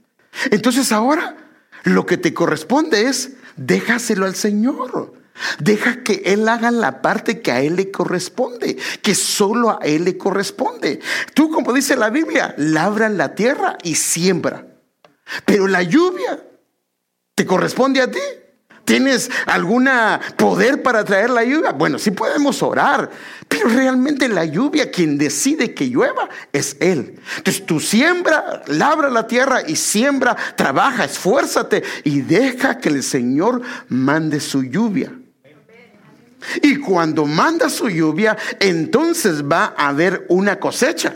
entonces 0.51 0.91
ahora 0.91 1.37
lo 1.85 2.05
que 2.05 2.17
te 2.17 2.35
corresponde 2.35 3.07
es 3.07 3.35
déjaselo 3.57 4.27
al 4.27 4.35
Señor. 4.35 5.22
Deja 5.59 6.03
que 6.03 6.23
Él 6.27 6.49
haga 6.49 6.71
la 6.71 7.03
parte 7.03 7.41
que 7.41 7.53
a 7.53 7.61
Él 7.61 7.77
le 7.77 7.91
corresponde, 7.91 8.77
que 9.03 9.15
solo 9.15 9.71
a 9.71 9.79
Él 9.85 10.05
le 10.05 10.19
corresponde. 10.19 11.01
Tú, 11.35 11.51
como 11.51 11.73
dice 11.73 11.97
la 11.97 12.11
Biblia, 12.11 12.55
labra 12.59 13.09
la 13.09 13.35
tierra 13.35 13.79
y 13.83 13.95
siembra. 13.95 14.67
Pero 15.45 15.67
la 15.67 15.83
lluvia 15.83 16.43
te 17.35 17.47
corresponde 17.47 18.01
a 18.01 18.11
ti. 18.11 18.21
¿Tienes 18.85 19.31
algún 19.47 19.89
poder 20.37 20.83
para 20.83 21.05
traer 21.05 21.31
la 21.31 21.45
lluvia? 21.45 21.71
Bueno, 21.71 21.99
sí 22.01 22.11
podemos 22.11 22.63
orar, 22.63 23.11
pero 23.49 23.69
realmente 23.69 24.29
la 24.29 24.45
lluvia, 24.45 24.91
quien 24.91 25.17
decide 25.17 25.73
que 25.73 25.89
llueva, 25.89 26.29
es 26.53 26.77
Él. 26.81 27.21
Entonces 27.37 27.65
tú 27.65 27.79
siembra, 27.79 28.63
labra 28.67 29.09
la 29.09 29.27
tierra 29.29 29.63
y 29.67 29.77
siembra, 29.77 30.37
trabaja, 30.57 31.05
esfuérzate 31.05 31.85
y 32.03 32.23
deja 32.23 32.79
que 32.79 32.89
el 32.89 33.05
Señor 33.05 33.63
mande 33.89 34.41
su 34.41 34.65
lluvia. 34.65 35.13
Y 36.63 36.77
cuando 36.77 37.27
manda 37.27 37.69
su 37.69 37.89
lluvia, 37.89 38.37
entonces 38.61 39.43
va 39.43 39.75
a 39.77 39.89
haber 39.89 40.27
una 40.29 40.59
cosecha. 40.59 41.15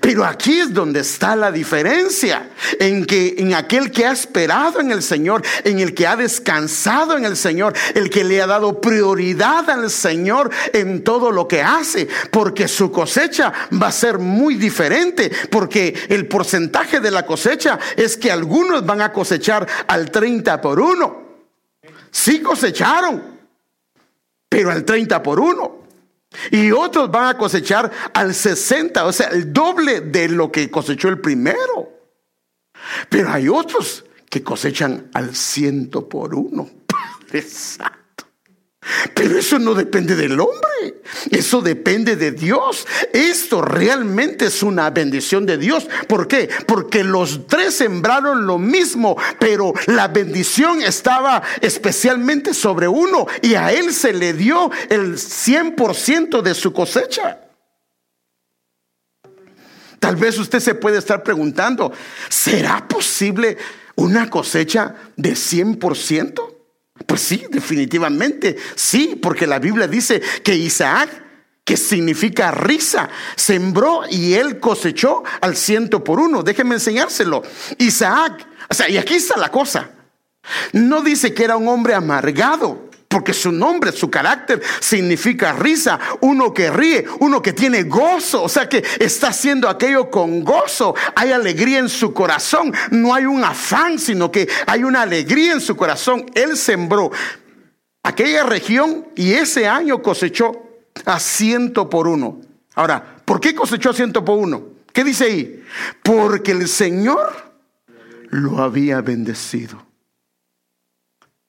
Pero 0.00 0.24
aquí 0.24 0.58
es 0.58 0.72
donde 0.72 1.00
está 1.00 1.36
la 1.36 1.52
diferencia, 1.52 2.48
en 2.80 3.04
que 3.04 3.34
en 3.38 3.54
aquel 3.54 3.90
que 3.90 4.06
ha 4.06 4.12
esperado 4.12 4.80
en 4.80 4.90
el 4.90 5.02
Señor, 5.02 5.42
en 5.64 5.80
el 5.80 5.94
que 5.94 6.06
ha 6.06 6.16
descansado 6.16 7.16
en 7.16 7.24
el 7.24 7.36
Señor, 7.36 7.74
el 7.94 8.08
que 8.08 8.24
le 8.24 8.40
ha 8.40 8.46
dado 8.46 8.80
prioridad 8.80 9.68
al 9.68 9.90
Señor 9.90 10.50
en 10.72 11.04
todo 11.04 11.30
lo 11.30 11.46
que 11.46 11.62
hace, 11.62 12.08
porque 12.30 12.68
su 12.68 12.90
cosecha 12.90 13.52
va 13.80 13.88
a 13.88 13.92
ser 13.92 14.18
muy 14.18 14.54
diferente, 14.54 15.30
porque 15.50 15.94
el 16.08 16.26
porcentaje 16.26 16.98
de 16.98 17.10
la 17.10 17.26
cosecha 17.26 17.78
es 17.96 18.16
que 18.16 18.32
algunos 18.32 18.84
van 18.84 19.02
a 19.02 19.12
cosechar 19.12 19.66
al 19.86 20.10
30 20.10 20.60
por 20.60 20.80
uno. 20.80 21.22
Sí 22.10 22.40
cosecharon, 22.40 23.35
pero 24.48 24.70
al 24.70 24.84
30 24.84 25.22
por 25.22 25.40
uno. 25.40 25.86
Y 26.50 26.70
otros 26.70 27.10
van 27.10 27.28
a 27.28 27.38
cosechar 27.38 27.90
al 28.12 28.34
60, 28.34 29.04
o 29.04 29.12
sea, 29.12 29.28
el 29.28 29.52
doble 29.52 30.00
de 30.00 30.28
lo 30.28 30.50
que 30.50 30.70
cosechó 30.70 31.08
el 31.08 31.20
primero. 31.20 31.92
Pero 33.08 33.30
hay 33.30 33.48
otros 33.48 34.04
que 34.28 34.42
cosechan 34.42 35.10
al 35.14 35.34
ciento 35.34 36.08
por 36.08 36.34
uno. 36.34 36.68
Padre 36.86 37.42
Santo. 37.42 38.05
Pero 39.14 39.38
eso 39.38 39.58
no 39.58 39.74
depende 39.74 40.14
del 40.14 40.38
hombre, 40.38 41.02
eso 41.30 41.60
depende 41.60 42.16
de 42.16 42.32
Dios. 42.32 42.86
Esto 43.12 43.62
realmente 43.62 44.46
es 44.46 44.62
una 44.62 44.90
bendición 44.90 45.46
de 45.46 45.58
Dios. 45.58 45.88
¿Por 46.08 46.28
qué? 46.28 46.48
Porque 46.66 47.02
los 47.02 47.46
tres 47.46 47.74
sembraron 47.74 48.46
lo 48.46 48.58
mismo, 48.58 49.16
pero 49.38 49.72
la 49.86 50.08
bendición 50.08 50.82
estaba 50.82 51.42
especialmente 51.60 52.54
sobre 52.54 52.88
uno 52.88 53.26
y 53.42 53.54
a 53.54 53.72
él 53.72 53.92
se 53.92 54.12
le 54.12 54.32
dio 54.32 54.70
el 54.88 55.14
100% 55.14 56.42
de 56.42 56.54
su 56.54 56.72
cosecha. 56.72 57.40
Tal 59.98 60.16
vez 60.16 60.38
usted 60.38 60.60
se 60.60 60.74
puede 60.74 60.98
estar 60.98 61.22
preguntando, 61.22 61.92
¿será 62.28 62.86
posible 62.86 63.56
una 63.96 64.30
cosecha 64.30 64.94
de 65.16 65.32
100%? 65.32 66.55
Pues 67.04 67.20
sí, 67.20 67.44
definitivamente, 67.50 68.56
sí, 68.74 69.18
porque 69.20 69.46
la 69.46 69.58
Biblia 69.58 69.86
dice 69.86 70.20
que 70.42 70.54
Isaac, 70.54 71.24
que 71.64 71.76
significa 71.76 72.50
risa, 72.50 73.08
sembró 73.34 74.02
y 74.08 74.34
él 74.34 74.60
cosechó 74.60 75.24
al 75.40 75.56
ciento 75.56 76.02
por 76.02 76.20
uno. 76.20 76.42
Déjeme 76.42 76.76
enseñárselo. 76.76 77.42
Isaac, 77.78 78.46
o 78.68 78.74
sea, 78.74 78.88
y 78.88 78.96
aquí 78.96 79.14
está 79.14 79.36
la 79.36 79.50
cosa. 79.50 79.90
No 80.72 81.02
dice 81.02 81.34
que 81.34 81.44
era 81.44 81.56
un 81.56 81.68
hombre 81.68 81.94
amargado 81.94 82.85
porque 83.08 83.32
su 83.32 83.52
nombre, 83.52 83.92
su 83.92 84.10
carácter 84.10 84.62
significa 84.80 85.52
risa, 85.52 85.98
uno 86.20 86.52
que 86.52 86.70
ríe, 86.70 87.04
uno 87.20 87.40
que 87.40 87.52
tiene 87.52 87.84
gozo, 87.84 88.42
o 88.42 88.48
sea 88.48 88.68
que 88.68 88.84
está 88.98 89.28
haciendo 89.28 89.68
aquello 89.68 90.10
con 90.10 90.44
gozo, 90.44 90.94
hay 91.14 91.32
alegría 91.32 91.78
en 91.78 91.88
su 91.88 92.12
corazón, 92.12 92.72
no 92.90 93.14
hay 93.14 93.24
un 93.26 93.44
afán, 93.44 93.98
sino 93.98 94.30
que 94.30 94.48
hay 94.66 94.84
una 94.84 95.02
alegría 95.02 95.52
en 95.52 95.60
su 95.60 95.76
corazón. 95.76 96.26
Él 96.34 96.56
sembró 96.56 97.10
aquella 98.02 98.44
región 98.44 99.06
y 99.14 99.32
ese 99.32 99.66
año 99.66 100.02
cosechó 100.02 100.52
a 101.04 101.20
ciento 101.20 101.88
por 101.88 102.08
uno. 102.08 102.40
Ahora, 102.74 103.16
¿por 103.24 103.40
qué 103.40 103.54
cosechó 103.54 103.90
a 103.90 103.94
ciento 103.94 104.24
por 104.24 104.38
uno? 104.38 104.62
¿Qué 104.92 105.04
dice 105.04 105.24
ahí? 105.24 105.64
Porque 106.02 106.52
el 106.52 106.68
Señor 106.68 107.52
lo 108.30 108.58
había 108.62 109.00
bendecido. 109.00 109.85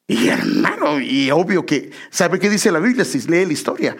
Y 0.10 0.30
hermano, 0.30 1.02
y 1.02 1.30
obvio 1.32 1.66
que, 1.66 1.92
¿sabe 2.10 2.40
qué 2.40 2.50
dice 2.50 2.72
la 2.72 2.80
Biblia 2.80 3.04
si 3.04 3.20
lee 3.28 3.46
la 3.46 3.52
historia? 3.52 3.98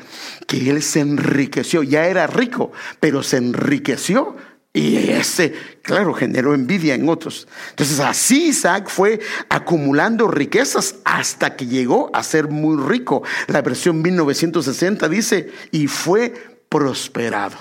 Que 0.48 0.70
él 0.70 0.82
se 0.82 1.02
enriqueció, 1.02 1.84
ya 1.84 2.08
era 2.08 2.28
rico, 2.28 2.72
pero 3.02 3.22
se 3.24 3.38
enriqueció 3.38 4.38
y 4.78 4.96
ese, 5.10 5.54
claro, 5.82 6.14
generó 6.14 6.54
envidia 6.54 6.94
en 6.94 7.10
otros. 7.10 7.48
Entonces 7.72 8.00
así 8.00 8.50
Isaac 8.50 8.90
fue 8.90 9.20
acumulando 9.50 10.28
riquezas 10.28 10.98
hasta 11.04 11.56
que 11.56 11.66
llegó 11.66 12.12
a 12.14 12.24
ser 12.24 12.48
muy 12.48 12.82
rico. 12.88 13.24
La 13.48 13.62
versión 13.62 14.02
1960 14.02 15.10
dice, 15.10 15.52
y 15.72 15.88
fue 15.88 16.32
prosperado. 16.70 17.58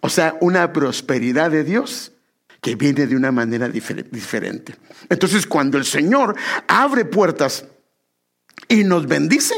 O 0.00 0.08
sea, 0.08 0.36
una 0.40 0.72
prosperidad 0.72 1.50
de 1.50 1.64
Dios 1.64 2.12
que 2.60 2.76
viene 2.76 3.08
de 3.08 3.16
una 3.16 3.32
manera 3.32 3.68
diferente. 3.68 4.76
Entonces 5.08 5.46
cuando 5.48 5.78
el 5.78 5.84
Señor 5.84 6.36
abre 6.68 7.04
puertas, 7.04 7.66
y 8.68 8.84
nos 8.84 9.06
bendice, 9.06 9.54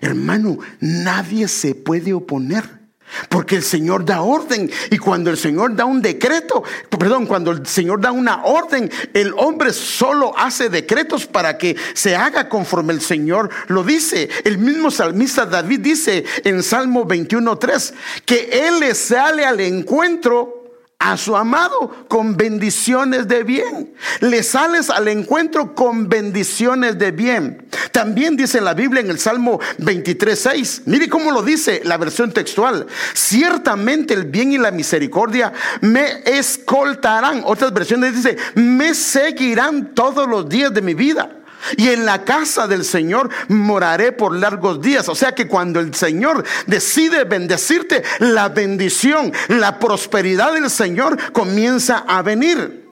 hermano, 0.00 0.58
nadie 0.80 1.48
se 1.48 1.74
puede 1.74 2.12
oponer. 2.12 2.82
Porque 3.28 3.56
el 3.56 3.62
Señor 3.62 4.04
da 4.04 4.22
orden 4.22 4.70
y 4.90 4.96
cuando 4.96 5.30
el 5.30 5.36
Señor 5.36 5.76
da 5.76 5.84
un 5.84 6.00
decreto, 6.00 6.62
perdón, 6.88 7.26
cuando 7.26 7.50
el 7.50 7.66
Señor 7.66 8.00
da 8.00 8.10
una 8.10 8.44
orden, 8.44 8.90
el 9.12 9.34
hombre 9.36 9.72
solo 9.72 10.32
hace 10.36 10.70
decretos 10.70 11.26
para 11.26 11.58
que 11.58 11.76
se 11.94 12.16
haga 12.16 12.48
conforme 12.48 12.92
el 12.94 13.02
Señor 13.02 13.50
lo 13.68 13.84
dice. 13.84 14.30
El 14.44 14.58
mismo 14.58 14.90
salmista 14.90 15.44
David 15.44 15.80
dice 15.80 16.24
en 16.44 16.62
Salmo 16.62 17.06
21.3 17.06 17.92
que 18.24 18.48
Él 18.66 18.80
le 18.80 18.94
sale 18.94 19.44
al 19.44 19.60
encuentro 19.60 20.61
a 21.02 21.16
su 21.16 21.36
amado 21.36 22.06
con 22.06 22.36
bendiciones 22.36 23.26
de 23.26 23.42
bien. 23.42 23.92
Le 24.20 24.42
sales 24.44 24.88
al 24.88 25.08
encuentro 25.08 25.74
con 25.74 26.08
bendiciones 26.08 26.96
de 26.96 27.10
bien. 27.10 27.66
También 27.90 28.36
dice 28.36 28.60
la 28.60 28.72
Biblia 28.72 29.00
en 29.00 29.10
el 29.10 29.18
Salmo 29.18 29.58
23.6. 29.78 30.82
Mire 30.86 31.08
cómo 31.08 31.32
lo 31.32 31.42
dice 31.42 31.80
la 31.84 31.96
versión 31.96 32.32
textual. 32.32 32.86
Ciertamente 33.14 34.14
el 34.14 34.26
bien 34.26 34.52
y 34.52 34.58
la 34.58 34.70
misericordia 34.70 35.52
me 35.80 36.22
escoltarán. 36.24 37.42
Otras 37.44 37.72
versiones 37.72 38.14
dice, 38.14 38.36
me 38.54 38.94
seguirán 38.94 39.94
todos 39.94 40.28
los 40.28 40.48
días 40.48 40.72
de 40.72 40.82
mi 40.82 40.94
vida 40.94 41.41
y 41.76 41.88
en 41.88 42.04
la 42.04 42.24
casa 42.24 42.66
del 42.66 42.84
Señor 42.84 43.30
moraré 43.48 44.12
por 44.12 44.36
largos 44.36 44.80
días. 44.80 45.08
O 45.08 45.14
sea 45.14 45.34
que 45.34 45.46
cuando 45.46 45.80
el 45.80 45.94
Señor 45.94 46.44
decide 46.66 47.24
bendecirte, 47.24 48.02
la 48.18 48.48
bendición, 48.48 49.32
la 49.48 49.78
prosperidad 49.78 50.52
del 50.54 50.70
Señor 50.70 51.32
comienza 51.32 51.98
a 51.98 52.22
venir. 52.22 52.82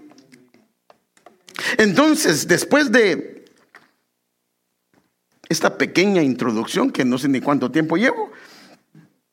Entonces, 1.77 2.49
después 2.49 2.91
de 2.91 3.45
esta 5.49 5.77
pequeña 5.77 6.23
introducción, 6.23 6.91
que 6.91 7.05
no 7.05 7.19
sé 7.19 7.29
ni 7.29 7.41
cuánto 7.41 7.71
tiempo 7.71 7.97
llevo, 7.97 8.31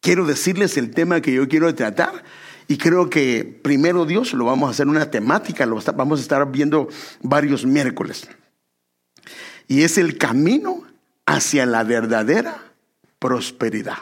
quiero 0.02 0.26
decirles 0.26 0.78
el 0.78 0.92
tema 0.92 1.22
que 1.22 1.34
yo 1.34 1.48
quiero 1.48 1.74
tratar. 1.76 2.24
Y 2.68 2.78
creo 2.78 3.10
que 3.10 3.60
primero 3.64 4.06
Dios 4.06 4.34
lo 4.34 4.46
vamos 4.46 4.68
a 4.68 4.72
hacer 4.72 4.88
una 4.88 5.10
temática, 5.10 5.66
lo 5.66 5.80
vamos 5.96 6.20
a 6.20 6.22
estar 6.22 6.52
viendo 6.52 6.90
varios 7.22 7.66
miércoles. 7.66 8.28
Y 9.68 9.84
es 9.84 9.98
el 9.98 10.18
camino 10.18 10.84
hacia 11.26 11.66
la 11.66 11.84
verdadera 11.84 12.64
prosperidad. 13.20 13.98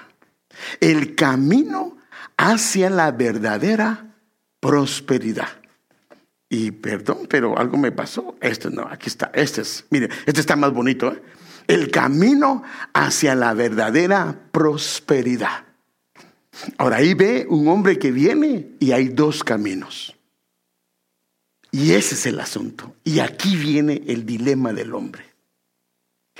El 0.79 1.15
camino 1.15 1.97
hacia 2.37 2.89
la 2.89 3.11
verdadera 3.11 4.15
prosperidad. 4.59 5.49
Y 6.49 6.71
perdón, 6.71 7.25
pero 7.27 7.57
algo 7.57 7.77
me 7.77 7.91
pasó. 7.91 8.37
Este 8.39 8.69
no, 8.69 8.87
aquí 8.89 9.09
está. 9.09 9.31
Este 9.33 9.61
es, 9.61 9.85
mire, 9.89 10.09
este 10.25 10.39
está 10.39 10.55
más 10.55 10.71
bonito. 10.71 11.11
¿eh? 11.11 11.21
El 11.67 11.89
camino 11.89 12.63
hacia 12.93 13.35
la 13.35 13.53
verdadera 13.53 14.39
prosperidad. 14.51 15.65
Ahora 16.77 16.97
ahí 16.97 17.15
ve 17.15 17.47
un 17.49 17.67
hombre 17.67 17.97
que 17.97 18.11
viene 18.11 18.69
y 18.79 18.91
hay 18.91 19.09
dos 19.09 19.43
caminos. 19.43 20.15
Y 21.71 21.91
ese 21.93 22.15
es 22.15 22.25
el 22.27 22.39
asunto. 22.39 22.95
Y 23.03 23.19
aquí 23.19 23.57
viene 23.57 24.03
el 24.07 24.25
dilema 24.25 24.71
del 24.71 24.93
hombre 24.93 25.24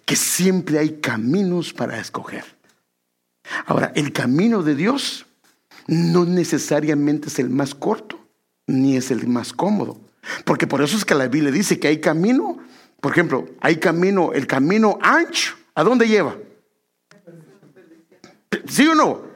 que 0.06 0.16
siempre 0.16 0.80
hay 0.80 1.00
caminos 1.00 1.74
para 1.74 2.00
escoger. 2.00 2.46
Ahora, 3.66 3.92
el 3.96 4.12
camino 4.12 4.64
de 4.64 4.76
Dios 4.76 5.26
no 5.88 6.26
necesariamente 6.26 7.28
es 7.28 7.40
el 7.40 7.50
más 7.50 7.76
corto, 7.76 8.20
ni 8.68 8.96
es 8.96 9.12
el 9.12 9.28
más 9.28 9.54
cómodo. 9.54 10.00
Porque 10.44 10.68
por 10.68 10.82
eso 10.82 10.98
es 10.98 11.06
que 11.06 11.16
la 11.16 11.28
Biblia 11.28 11.52
dice 11.52 11.80
que 11.80 11.88
hay 11.88 12.00
camino, 12.00 12.58
por 13.00 13.12
ejemplo, 13.12 13.48
hay 13.62 13.78
camino, 13.78 14.34
el 14.34 14.48
camino 14.48 14.98
ancho, 15.02 15.56
¿a 15.76 15.84
dónde 15.84 16.08
lleva? 16.08 16.36
¿Sí 18.68 18.88
o 18.88 18.96
no? 18.96 19.35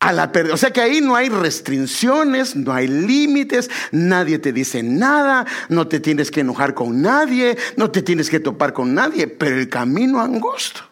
A 0.00 0.12
la 0.12 0.30
O 0.52 0.56
sea 0.56 0.70
que 0.72 0.80
ahí 0.80 1.00
no 1.00 1.16
hay 1.16 1.28
restricciones, 1.28 2.54
no 2.54 2.72
hay 2.72 2.86
límites, 2.86 3.68
nadie 3.90 4.38
te 4.38 4.52
dice 4.52 4.82
nada, 4.82 5.46
no 5.68 5.88
te 5.88 5.98
tienes 5.98 6.30
que 6.30 6.40
enojar 6.40 6.74
con 6.74 7.02
nadie, 7.02 7.58
no 7.76 7.90
te 7.90 8.02
tienes 8.02 8.30
que 8.30 8.40
topar 8.40 8.72
con 8.72 8.94
nadie, 8.94 9.26
pero 9.26 9.56
el 9.56 9.68
camino 9.68 10.20
angosto, 10.20 10.82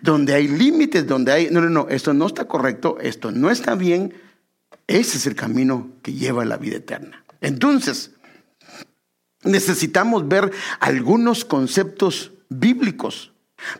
donde 0.00 0.34
hay 0.34 0.46
límites, 0.46 1.06
donde 1.06 1.32
hay, 1.32 1.50
no, 1.50 1.60
no, 1.60 1.68
no, 1.68 1.88
esto 1.88 2.14
no 2.14 2.26
está 2.26 2.46
correcto, 2.46 2.96
esto 3.00 3.32
no 3.32 3.50
está 3.50 3.74
bien, 3.74 4.14
ese 4.86 5.18
es 5.18 5.26
el 5.26 5.34
camino 5.34 5.90
que 6.02 6.12
lleva 6.12 6.42
a 6.42 6.46
la 6.46 6.58
vida 6.58 6.76
eterna. 6.76 7.24
Entonces, 7.40 8.12
necesitamos 9.42 10.28
ver 10.28 10.52
algunos 10.78 11.44
conceptos 11.44 12.32
bíblicos, 12.48 13.32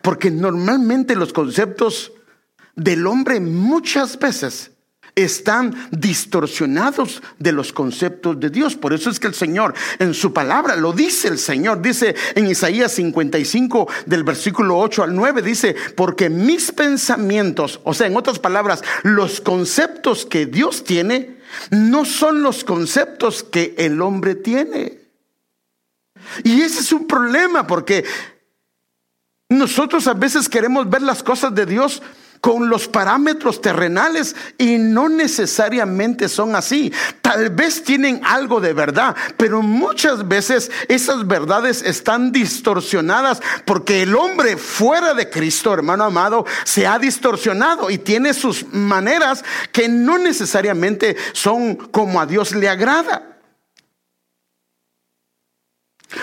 porque 0.02 0.30
normalmente 0.30 1.14
los 1.14 1.32
conceptos 1.32 2.12
del 2.76 3.06
hombre 3.06 3.40
muchas 3.40 4.18
veces 4.18 4.70
están 5.14 5.88
distorsionados 5.90 7.22
de 7.38 7.52
los 7.52 7.72
conceptos 7.72 8.38
de 8.38 8.50
Dios. 8.50 8.76
Por 8.76 8.92
eso 8.92 9.10
es 9.10 9.18
que 9.18 9.26
el 9.26 9.34
Señor 9.34 9.74
en 9.98 10.14
su 10.14 10.32
palabra 10.32 10.76
lo 10.76 10.92
dice 10.92 11.28
el 11.28 11.38
Señor, 11.38 11.82
dice 11.82 12.14
en 12.34 12.46
Isaías 12.48 12.92
55 12.92 13.88
del 14.06 14.24
versículo 14.24 14.78
8 14.78 15.04
al 15.04 15.14
9, 15.14 15.42
dice, 15.42 15.76
porque 15.96 16.30
mis 16.30 16.72
pensamientos, 16.72 17.80
o 17.84 17.94
sea, 17.94 18.06
en 18.06 18.16
otras 18.16 18.38
palabras, 18.38 18.82
los 19.02 19.40
conceptos 19.40 20.26
que 20.26 20.46
Dios 20.46 20.84
tiene, 20.84 21.38
no 21.70 22.04
son 22.04 22.42
los 22.42 22.64
conceptos 22.64 23.42
que 23.42 23.74
el 23.78 24.00
hombre 24.00 24.34
tiene. 24.34 25.00
Y 26.44 26.60
ese 26.62 26.80
es 26.80 26.92
un 26.92 27.06
problema 27.06 27.66
porque 27.66 28.04
nosotros 29.48 30.06
a 30.06 30.14
veces 30.14 30.48
queremos 30.48 30.88
ver 30.88 31.02
las 31.02 31.22
cosas 31.22 31.54
de 31.54 31.66
Dios 31.66 32.02
con 32.40 32.68
los 32.68 32.88
parámetros 32.88 33.60
terrenales 33.60 34.34
y 34.58 34.78
no 34.78 35.08
necesariamente 35.08 36.28
son 36.28 36.54
así. 36.56 36.92
Tal 37.20 37.50
vez 37.50 37.84
tienen 37.84 38.20
algo 38.24 38.60
de 38.60 38.72
verdad, 38.72 39.14
pero 39.36 39.62
muchas 39.62 40.26
veces 40.26 40.70
esas 40.88 41.26
verdades 41.26 41.82
están 41.82 42.32
distorsionadas 42.32 43.40
porque 43.64 44.02
el 44.02 44.14
hombre 44.16 44.56
fuera 44.56 45.14
de 45.14 45.28
Cristo, 45.28 45.72
hermano 45.72 46.04
amado, 46.04 46.46
se 46.64 46.86
ha 46.86 46.98
distorsionado 46.98 47.90
y 47.90 47.98
tiene 47.98 48.34
sus 48.34 48.66
maneras 48.72 49.44
que 49.72 49.88
no 49.88 50.18
necesariamente 50.18 51.16
son 51.32 51.76
como 51.76 52.20
a 52.20 52.26
Dios 52.26 52.54
le 52.54 52.68
agrada. 52.68 53.29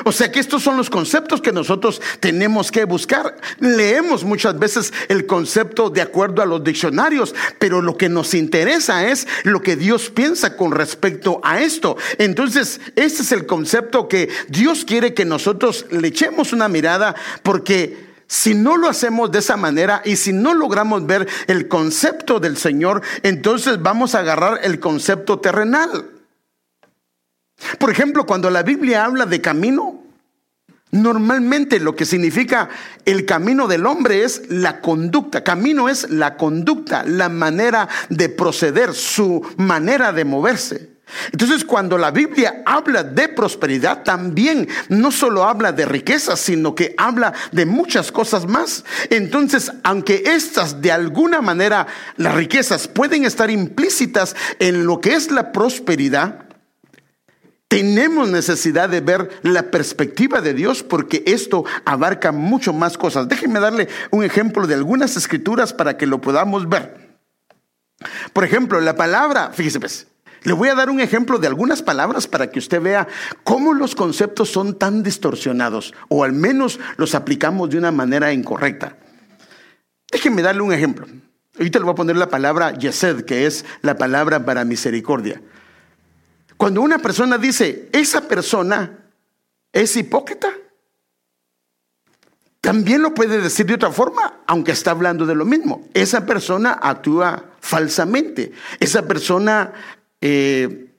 O 0.04 0.12
sea 0.12 0.32
que 0.32 0.40
estos 0.40 0.64
son 0.64 0.76
los 0.76 0.90
conceptos 0.90 1.42
que 1.42 1.52
nosotros 1.52 2.02
tenemos 2.20 2.72
que 2.72 2.84
buscar. 2.84 3.38
Leemos 3.60 4.24
muchas 4.24 4.60
veces 4.60 4.94
el 5.08 5.26
concepto 5.26 5.90
de 5.90 6.02
acuerdo 6.02 6.42
a 6.42 6.46
los 6.46 6.64
diccionarios, 6.64 7.34
pero 7.58 7.82
lo 7.82 7.98
que 7.98 8.10
nos 8.10 8.34
interesa 8.34 9.08
es 9.08 9.28
lo 9.44 9.62
que 9.62 9.76
Dios 9.76 10.10
piensa 10.10 10.58
con 10.58 10.72
respecto 10.72 11.40
a 11.44 11.62
esto. 11.62 11.96
Entonces, 12.18 12.82
este 12.96 13.22
es 13.22 13.32
el 13.32 13.46
concepto 13.46 14.08
que 14.08 14.30
Dios 14.50 14.84
quiere 14.84 15.14
que 15.14 15.26
nosotros 15.26 15.86
le 15.90 16.10
echemos 16.10 16.52
una 16.52 16.68
mirada 16.68 17.16
porque 17.44 18.08
si 18.28 18.54
no 18.54 18.76
lo 18.76 18.90
hacemos 18.90 19.32
de 19.32 19.40
esa 19.40 19.56
manera 19.56 20.02
y 20.04 20.18
si 20.18 20.34
no 20.34 20.54
logramos 20.54 21.06
ver 21.06 21.28
el 21.48 21.70
concepto 21.70 22.42
del 22.42 22.58
Señor, 22.58 23.02
entonces 23.24 23.82
vamos 23.82 24.16
a 24.16 24.20
agarrar 24.20 24.60
el 24.64 24.82
concepto 24.82 25.40
terrenal. 25.40 26.17
Por 27.80 27.90
ejemplo, 27.90 28.26
cuando 28.26 28.50
la 28.50 28.64
Biblia 28.64 29.06
habla 29.06 29.26
de 29.26 29.42
camino, 29.42 30.04
normalmente 30.92 31.80
lo 31.80 31.96
que 31.96 32.06
significa 32.06 32.70
el 33.06 33.26
camino 33.26 33.68
del 33.68 33.86
hombre 33.86 34.24
es 34.24 34.44
la 34.50 34.80
conducta. 34.80 35.44
Camino 35.44 35.90
es 35.90 36.10
la 36.10 36.38
conducta, 36.38 37.04
la 37.04 37.30
manera 37.30 37.88
de 38.10 38.30
proceder, 38.30 38.94
su 38.94 39.46
manera 39.58 40.14
de 40.14 40.26
moverse. 40.26 40.98
Entonces, 41.32 41.64
cuando 41.64 41.98
la 41.98 42.12
Biblia 42.12 42.64
habla 42.66 43.04
de 43.04 43.30
prosperidad, 43.30 44.04
también 44.04 44.68
no 44.90 45.12
solo 45.12 45.46
habla 45.46 45.72
de 45.72 45.86
riqueza, 45.86 46.36
sino 46.36 46.76
que 46.76 46.96
habla 46.98 47.34
de 47.52 47.66
muchas 47.66 48.12
cosas 48.12 48.46
más. 48.46 48.84
Entonces, 49.10 49.72
aunque 49.84 50.24
estas 50.26 50.82
de 50.82 50.92
alguna 50.92 51.42
manera, 51.42 51.88
las 52.18 52.36
riquezas 52.36 52.90
pueden 52.90 53.24
estar 53.24 53.50
implícitas 53.50 54.36
en 54.60 54.86
lo 54.86 55.00
que 55.00 55.14
es 55.14 55.32
la 55.32 55.54
prosperidad, 55.54 56.47
tenemos 57.68 58.30
necesidad 58.30 58.90
de 58.90 59.02
ver 59.02 59.30
la 59.44 59.72
perspectiva 59.72 60.42
de 60.42 60.54
Dios 60.54 60.84
porque 60.84 61.24
esto 61.26 61.66
abarca 61.86 62.32
mucho 62.32 62.74
más 62.74 62.98
cosas. 62.98 63.28
Déjenme 63.28 63.60
darle 63.60 63.90
un 64.12 64.24
ejemplo 64.24 64.68
de 64.68 64.76
algunas 64.76 65.18
escrituras 65.18 65.74
para 65.74 65.98
que 65.98 66.08
lo 66.08 66.22
podamos 66.22 66.70
ver. 66.70 67.08
Por 68.32 68.44
ejemplo, 68.44 68.80
la 68.80 68.96
palabra, 68.96 69.52
fíjese 69.54 69.80
pues, 69.80 70.08
le 70.44 70.54
voy 70.54 70.70
a 70.70 70.76
dar 70.76 70.90
un 70.90 71.00
ejemplo 71.00 71.40
de 71.40 71.48
algunas 71.48 71.82
palabras 71.82 72.28
para 72.28 72.50
que 72.50 72.60
usted 72.60 72.82
vea 72.82 73.08
cómo 73.44 73.74
los 73.74 73.96
conceptos 73.96 74.50
son 74.50 74.78
tan 74.78 75.04
distorsionados 75.04 75.94
o 76.08 76.24
al 76.24 76.32
menos 76.32 76.80
los 76.96 77.16
aplicamos 77.16 77.70
de 77.70 77.78
una 77.78 77.92
manera 77.92 78.32
incorrecta. 78.32 78.98
Déjenme 80.12 80.42
darle 80.42 80.62
un 80.62 80.72
ejemplo. 80.72 81.06
Ahorita 81.58 81.80
le 81.80 81.86
voy 81.86 81.94
a 81.94 81.96
poner 81.96 82.16
la 82.16 82.30
palabra 82.30 82.72
Yesed, 82.72 83.26
que 83.26 83.46
es 83.46 83.66
la 83.82 83.98
palabra 83.98 84.46
para 84.46 84.64
misericordia. 84.64 85.42
Cuando 86.58 86.82
una 86.82 86.98
persona 86.98 87.38
dice, 87.38 87.88
esa 87.94 88.28
persona 88.28 88.98
es 89.72 89.96
hipócrita, 89.96 90.50
también 92.62 93.02
lo 93.02 93.14
puede 93.14 93.40
decir 93.40 93.66
de 93.66 93.76
otra 93.76 93.92
forma, 93.92 94.42
aunque 94.46 94.74
está 94.74 94.92
hablando 94.92 95.26
de 95.26 95.36
lo 95.36 95.46
mismo. 95.46 95.88
Esa 95.94 96.26
persona 96.26 96.80
actúa 96.82 97.46
falsamente. 97.62 98.52
Esa 98.82 99.08
persona 99.08 99.72
eh, 100.20 100.92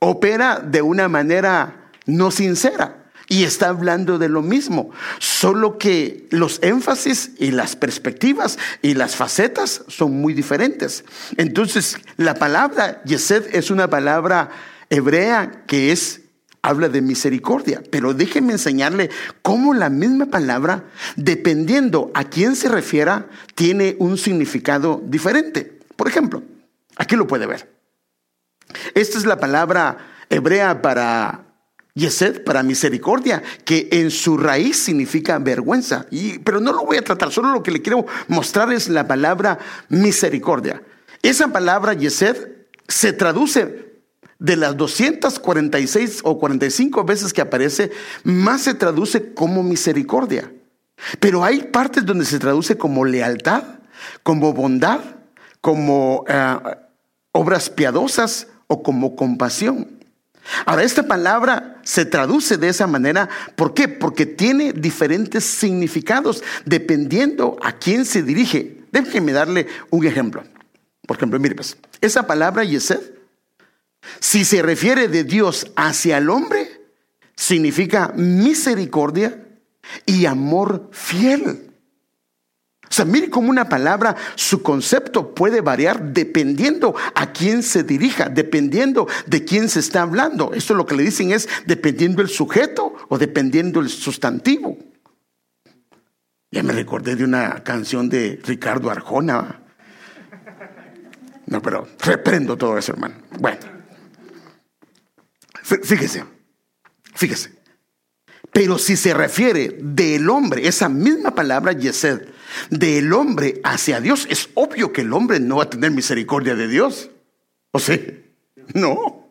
opera 0.00 0.58
de 0.58 0.82
una 0.82 1.08
manera 1.08 1.90
no 2.04 2.30
sincera. 2.30 3.04
Y 3.26 3.44
está 3.44 3.70
hablando 3.70 4.18
de 4.18 4.28
lo 4.28 4.42
mismo, 4.42 4.90
solo 5.18 5.78
que 5.78 6.28
los 6.30 6.58
énfasis 6.62 7.30
y 7.38 7.52
las 7.52 7.74
perspectivas 7.74 8.58
y 8.82 8.92
las 8.92 9.16
facetas 9.16 9.82
son 9.88 10.20
muy 10.20 10.34
diferentes. 10.34 11.06
Entonces, 11.38 11.96
la 12.18 12.34
palabra 12.34 13.02
Yesed 13.04 13.54
es 13.54 13.70
una 13.70 13.88
palabra 13.88 14.50
hebrea 14.90 15.64
que 15.66 15.92
es 15.92 16.22
habla 16.64 16.88
de 16.88 17.02
misericordia, 17.02 17.82
pero 17.90 18.14
déjenme 18.14 18.52
enseñarle 18.52 19.10
cómo 19.42 19.74
la 19.74 19.90
misma 19.90 20.26
palabra, 20.26 20.84
dependiendo 21.14 22.10
a 22.14 22.24
quién 22.24 22.56
se 22.56 22.70
refiera, 22.70 23.28
tiene 23.54 23.96
un 23.98 24.16
significado 24.16 25.02
diferente. 25.04 25.78
Por 25.94 26.08
ejemplo, 26.08 26.42
aquí 26.96 27.16
lo 27.16 27.26
puede 27.26 27.46
ver. 27.46 27.70
Esta 28.94 29.18
es 29.18 29.26
la 29.26 29.38
palabra 29.38 29.98
hebrea 30.30 30.80
para 30.80 31.44
Yesed, 31.92 32.44
para 32.44 32.62
misericordia, 32.62 33.42
que 33.66 33.88
en 33.92 34.10
su 34.10 34.38
raíz 34.38 34.78
significa 34.78 35.38
vergüenza. 35.38 36.06
Y, 36.10 36.38
pero 36.38 36.60
no 36.60 36.72
lo 36.72 36.86
voy 36.86 36.96
a 36.96 37.04
tratar, 37.04 37.30
solo 37.30 37.52
lo 37.52 37.62
que 37.62 37.72
le 37.72 37.82
quiero 37.82 38.06
mostrar 38.28 38.72
es 38.72 38.88
la 38.88 39.06
palabra 39.06 39.58
misericordia. 39.90 40.82
Esa 41.22 41.48
palabra 41.48 41.92
Yesed 41.92 42.36
se 42.88 43.12
traduce 43.12 43.93
de 44.38 44.56
las 44.56 44.76
246 44.76 46.20
o 46.24 46.38
45 46.38 47.04
veces 47.04 47.32
que 47.32 47.40
aparece, 47.40 47.90
más 48.24 48.62
se 48.62 48.74
traduce 48.74 49.34
como 49.34 49.62
misericordia. 49.62 50.52
Pero 51.20 51.44
hay 51.44 51.64
partes 51.64 52.04
donde 52.04 52.24
se 52.24 52.38
traduce 52.38 52.76
como 52.76 53.04
lealtad, 53.04 53.62
como 54.22 54.52
bondad, 54.52 55.00
como 55.60 56.24
eh, 56.28 56.56
obras 57.32 57.70
piadosas 57.70 58.48
o 58.66 58.82
como 58.82 59.16
compasión. 59.16 59.94
Ahora, 60.66 60.82
esta 60.82 61.04
palabra 61.04 61.80
se 61.82 62.04
traduce 62.04 62.56
de 62.58 62.68
esa 62.68 62.86
manera. 62.86 63.28
¿Por 63.56 63.72
qué? 63.72 63.88
Porque 63.88 64.26
tiene 64.26 64.72
diferentes 64.72 65.44
significados 65.44 66.42
dependiendo 66.64 67.56
a 67.62 67.72
quién 67.72 68.04
se 68.04 68.22
dirige. 68.22 68.84
Déjenme 68.92 69.32
darle 69.32 69.66
un 69.90 70.04
ejemplo. 70.06 70.44
Por 71.06 71.16
ejemplo, 71.16 71.38
mire, 71.40 71.54
pues, 71.54 71.76
esa 72.00 72.26
palabra 72.26 72.64
Yesed 72.64 73.13
si 74.20 74.44
se 74.44 74.62
refiere 74.62 75.08
de 75.08 75.24
Dios 75.24 75.70
hacia 75.76 76.18
el 76.18 76.30
hombre, 76.30 76.82
significa 77.36 78.12
misericordia 78.16 79.44
y 80.06 80.26
amor 80.26 80.90
fiel. 80.92 81.70
O 82.88 82.96
sea, 82.96 83.04
mire 83.04 83.28
cómo 83.28 83.50
una 83.50 83.68
palabra, 83.68 84.14
su 84.36 84.62
concepto 84.62 85.34
puede 85.34 85.60
variar 85.60 86.12
dependiendo 86.12 86.94
a 87.14 87.32
quién 87.32 87.64
se 87.64 87.82
dirija, 87.82 88.28
dependiendo 88.28 89.08
de 89.26 89.44
quién 89.44 89.68
se 89.68 89.80
está 89.80 90.02
hablando. 90.02 90.52
Esto 90.54 90.74
lo 90.74 90.86
que 90.86 90.94
le 90.94 91.02
dicen 91.02 91.32
es 91.32 91.48
dependiendo 91.66 92.22
el 92.22 92.28
sujeto 92.28 92.94
o 93.08 93.18
dependiendo 93.18 93.80
el 93.80 93.88
sustantivo. 93.88 94.78
Ya 96.52 96.62
me 96.62 96.72
recordé 96.72 97.16
de 97.16 97.24
una 97.24 97.64
canción 97.64 98.08
de 98.08 98.40
Ricardo 98.44 98.88
Arjona. 98.90 99.60
No, 101.46 101.60
pero 101.60 101.88
reprendo 102.00 102.56
todo 102.56 102.78
eso, 102.78 102.92
hermano. 102.92 103.16
Fíjese, 105.84 106.24
fíjese. 107.14 107.52
Pero 108.52 108.78
si 108.78 108.96
se 108.96 109.12
refiere 109.14 109.76
del 109.80 110.30
hombre, 110.30 110.68
esa 110.68 110.88
misma 110.88 111.34
palabra 111.34 111.72
Yesed, 111.72 112.28
del 112.70 113.12
hombre 113.12 113.60
hacia 113.64 114.00
Dios, 114.00 114.26
es 114.30 114.48
obvio 114.54 114.92
que 114.92 115.00
el 115.00 115.12
hombre 115.12 115.40
no 115.40 115.56
va 115.56 115.64
a 115.64 115.70
tener 115.70 115.90
misericordia 115.90 116.54
de 116.54 116.68
Dios. 116.68 117.10
¿O 117.72 117.78
sí? 117.80 118.22
No. 118.74 119.24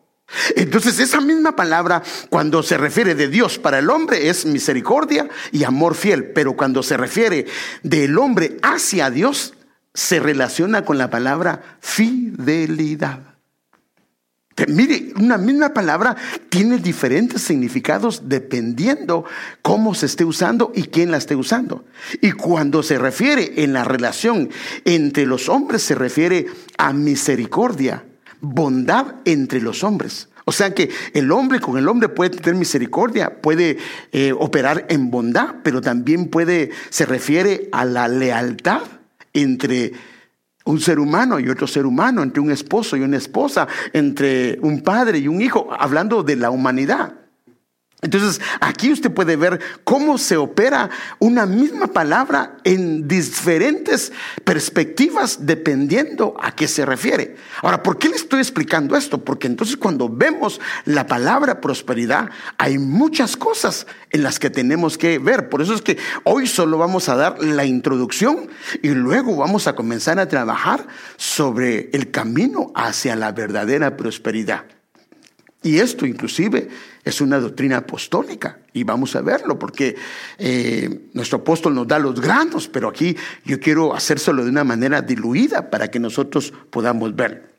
Entonces 0.56 0.98
esa 1.00 1.20
misma 1.20 1.56
palabra 1.56 2.02
cuando 2.30 2.62
se 2.62 2.76
refiere 2.76 3.14
de 3.14 3.28
Dios 3.28 3.58
para 3.58 3.78
el 3.78 3.90
hombre 3.90 4.28
es 4.28 4.46
misericordia 4.46 5.28
y 5.52 5.64
amor 5.64 5.94
fiel, 5.94 6.32
pero 6.32 6.56
cuando 6.56 6.82
se 6.82 6.96
refiere 6.96 7.46
del 7.82 8.18
hombre 8.18 8.56
hacia 8.62 9.10
Dios 9.10 9.54
se 9.92 10.20
relaciona 10.20 10.84
con 10.84 10.98
la 10.98 11.10
palabra 11.10 11.78
fidelidad. 11.80 13.33
Mire, 14.68 15.12
una 15.16 15.36
misma 15.36 15.74
palabra 15.74 16.16
tiene 16.48 16.78
diferentes 16.78 17.42
significados 17.42 18.22
dependiendo 18.28 19.24
cómo 19.62 19.94
se 19.94 20.06
esté 20.06 20.24
usando 20.24 20.70
y 20.74 20.84
quién 20.84 21.10
la 21.10 21.16
esté 21.16 21.34
usando. 21.34 21.84
Y 22.20 22.32
cuando 22.32 22.82
se 22.84 22.98
refiere 22.98 23.64
en 23.64 23.72
la 23.72 23.82
relación 23.82 24.50
entre 24.84 25.26
los 25.26 25.48
hombres, 25.48 25.82
se 25.82 25.96
refiere 25.96 26.46
a 26.78 26.92
misericordia, 26.92 28.04
bondad 28.40 29.16
entre 29.24 29.60
los 29.60 29.82
hombres. 29.82 30.28
O 30.44 30.52
sea 30.52 30.72
que 30.72 30.90
el 31.14 31.32
hombre 31.32 31.58
con 31.58 31.76
el 31.76 31.88
hombre 31.88 32.08
puede 32.08 32.30
tener 32.30 32.54
misericordia, 32.54 33.40
puede 33.40 33.78
eh, 34.12 34.32
operar 34.38 34.86
en 34.88 35.10
bondad, 35.10 35.56
pero 35.64 35.80
también 35.80 36.28
puede, 36.28 36.70
se 36.90 37.06
refiere 37.06 37.68
a 37.72 37.84
la 37.84 38.08
lealtad 38.08 38.82
entre 39.32 39.92
un 40.64 40.80
ser 40.80 40.98
humano 40.98 41.38
y 41.38 41.48
otro 41.48 41.66
ser 41.66 41.86
humano, 41.86 42.22
entre 42.22 42.40
un 42.40 42.50
esposo 42.50 42.96
y 42.96 43.02
una 43.02 43.16
esposa, 43.16 43.68
entre 43.92 44.58
un 44.62 44.82
padre 44.82 45.18
y 45.18 45.28
un 45.28 45.40
hijo, 45.40 45.68
hablando 45.78 46.22
de 46.22 46.36
la 46.36 46.50
humanidad. 46.50 47.23
Entonces, 48.04 48.38
aquí 48.60 48.92
usted 48.92 49.10
puede 49.10 49.34
ver 49.36 49.60
cómo 49.82 50.18
se 50.18 50.36
opera 50.36 50.90
una 51.18 51.46
misma 51.46 51.86
palabra 51.86 52.58
en 52.62 53.08
diferentes 53.08 54.12
perspectivas 54.44 55.46
dependiendo 55.46 56.36
a 56.38 56.54
qué 56.54 56.68
se 56.68 56.84
refiere. 56.84 57.36
Ahora, 57.62 57.82
¿por 57.82 57.98
qué 57.98 58.10
le 58.10 58.16
estoy 58.16 58.40
explicando 58.40 58.94
esto? 58.94 59.24
Porque 59.24 59.46
entonces 59.46 59.78
cuando 59.78 60.10
vemos 60.10 60.60
la 60.84 61.06
palabra 61.06 61.62
prosperidad, 61.62 62.28
hay 62.58 62.76
muchas 62.76 63.38
cosas 63.38 63.86
en 64.10 64.22
las 64.22 64.38
que 64.38 64.50
tenemos 64.50 64.98
que 64.98 65.18
ver. 65.18 65.48
Por 65.48 65.62
eso 65.62 65.72
es 65.72 65.80
que 65.80 65.96
hoy 66.24 66.46
solo 66.46 66.76
vamos 66.76 67.08
a 67.08 67.16
dar 67.16 67.42
la 67.42 67.64
introducción 67.64 68.48
y 68.82 68.90
luego 68.90 69.34
vamos 69.34 69.66
a 69.66 69.74
comenzar 69.74 70.18
a 70.18 70.28
trabajar 70.28 70.86
sobre 71.16 71.88
el 71.94 72.10
camino 72.10 72.70
hacia 72.74 73.16
la 73.16 73.32
verdadera 73.32 73.96
prosperidad. 73.96 74.73
Y 75.64 75.78
esto 75.78 76.04
inclusive 76.04 76.68
es 77.02 77.22
una 77.22 77.40
doctrina 77.40 77.78
apostólica 77.78 78.58
y 78.74 78.84
vamos 78.84 79.16
a 79.16 79.22
verlo 79.22 79.58
porque 79.58 79.96
eh, 80.36 81.08
nuestro 81.14 81.38
apóstol 81.38 81.74
nos 81.74 81.88
da 81.88 81.98
los 81.98 82.20
granos, 82.20 82.68
pero 82.68 82.90
aquí 82.90 83.16
yo 83.46 83.58
quiero 83.58 83.94
hacérselo 83.94 84.44
de 84.44 84.50
una 84.50 84.62
manera 84.62 85.00
diluida 85.00 85.70
para 85.70 85.88
que 85.90 85.98
nosotros 85.98 86.52
podamos 86.68 87.16
ver. 87.16 87.54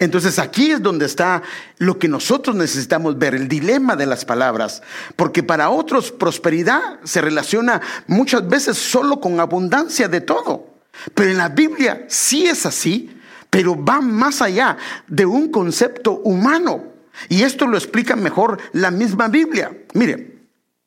Entonces 0.00 0.40
aquí 0.40 0.72
es 0.72 0.82
donde 0.82 1.06
está 1.06 1.42
lo 1.78 1.96
que 1.96 2.08
nosotros 2.08 2.56
necesitamos 2.56 3.16
ver, 3.16 3.36
el 3.36 3.46
dilema 3.46 3.94
de 3.94 4.06
las 4.06 4.24
palabras, 4.24 4.82
porque 5.14 5.44
para 5.44 5.70
otros 5.70 6.10
prosperidad 6.10 6.98
se 7.04 7.20
relaciona 7.20 7.80
muchas 8.08 8.48
veces 8.48 8.76
solo 8.76 9.20
con 9.20 9.38
abundancia 9.38 10.08
de 10.08 10.22
todo, 10.22 10.74
pero 11.14 11.30
en 11.30 11.38
la 11.38 11.50
Biblia 11.50 12.04
sí 12.08 12.46
es 12.46 12.66
así, 12.66 13.16
pero 13.50 13.76
va 13.84 14.00
más 14.00 14.40
allá 14.40 14.78
de 15.08 15.26
un 15.26 15.50
concepto 15.50 16.12
humano. 16.24 16.84
Y 17.28 17.42
esto 17.42 17.66
lo 17.66 17.76
explica 17.76 18.16
mejor 18.16 18.58
la 18.72 18.90
misma 18.90 19.28
Biblia. 19.28 19.76
Mire, 19.92 20.38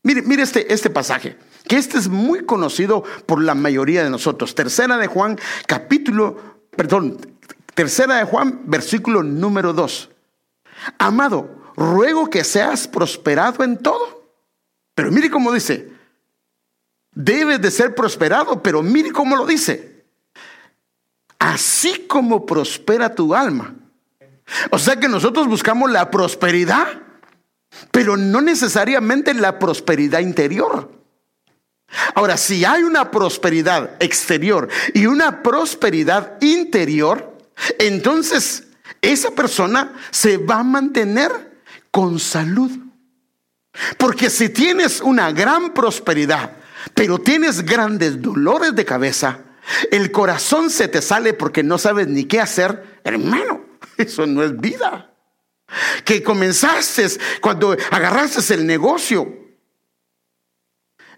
mire, 0.01 0.21
mire 0.21 0.43
este, 0.43 0.73
este 0.73 0.89
pasaje, 0.89 1.37
que 1.67 1.75
este 1.75 1.97
es 1.97 2.07
muy 2.07 2.45
conocido 2.45 3.03
por 3.25 3.41
la 3.41 3.53
mayoría 3.53 4.03
de 4.03 4.09
nosotros. 4.09 4.55
Tercera 4.55 4.97
de 4.97 5.07
Juan, 5.07 5.37
capítulo, 5.67 6.37
perdón, 6.75 7.19
tercera 7.75 8.15
de 8.15 8.23
Juan, 8.23 8.61
versículo 8.65 9.21
número 9.21 9.73
2. 9.73 10.09
Amado, 10.97 11.73
ruego 11.75 12.29
que 12.29 12.43
seas 12.45 12.87
prosperado 12.87 13.63
en 13.63 13.77
todo. 13.77 14.23
Pero 14.95 15.11
mire 15.11 15.29
cómo 15.29 15.51
dice, 15.51 15.91
debes 17.13 17.61
de 17.61 17.71
ser 17.71 17.93
prosperado, 17.93 18.63
pero 18.63 18.81
mire 18.81 19.11
cómo 19.11 19.35
lo 19.35 19.45
dice 19.45 19.92
así 21.43 22.05
como 22.07 22.45
prospera 22.45 23.13
tu 23.13 23.35
alma. 23.35 23.75
O 24.71 24.79
sea 24.79 24.95
que 24.95 25.09
nosotros 25.09 25.45
buscamos 25.45 25.91
la 25.91 26.09
prosperidad, 26.09 26.87
pero 27.91 28.15
no 28.15 28.39
necesariamente 28.39 29.33
la 29.33 29.59
prosperidad 29.59 30.21
interior. 30.21 30.89
Ahora, 32.15 32.37
si 32.37 32.63
hay 32.63 32.83
una 32.83 33.11
prosperidad 33.11 34.01
exterior 34.01 34.69
y 34.93 35.05
una 35.05 35.43
prosperidad 35.43 36.41
interior, 36.41 37.37
entonces 37.77 38.67
esa 39.01 39.31
persona 39.31 39.93
se 40.11 40.37
va 40.37 40.59
a 40.59 40.63
mantener 40.63 41.61
con 41.91 42.21
salud. 42.21 42.71
Porque 43.97 44.29
si 44.29 44.47
tienes 44.47 45.01
una 45.01 45.33
gran 45.33 45.73
prosperidad, 45.73 46.55
pero 46.93 47.19
tienes 47.19 47.65
grandes 47.65 48.21
dolores 48.21 48.73
de 48.73 48.85
cabeza, 48.85 49.39
el 49.91 50.11
corazón 50.11 50.69
se 50.69 50.87
te 50.87 51.01
sale 51.01 51.33
porque 51.33 51.63
no 51.63 51.77
sabes 51.77 52.07
ni 52.07 52.25
qué 52.25 52.39
hacer, 52.39 52.99
hermano, 53.03 53.65
eso 53.97 54.25
no 54.25 54.43
es 54.43 54.59
vida. 54.59 55.09
Que 56.05 56.21
comenzaste 56.21 57.07
cuando 57.41 57.75
agarraste 57.89 58.53
el 58.53 58.67
negocio, 58.67 59.33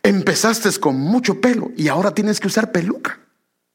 empezaste 0.01 0.69
con 0.79 0.95
mucho 0.95 1.41
pelo 1.41 1.71
y 1.75 1.88
ahora 1.88 2.12
tienes 2.12 2.39
que 2.39 2.47
usar 2.47 2.71
peluca. 2.71 3.19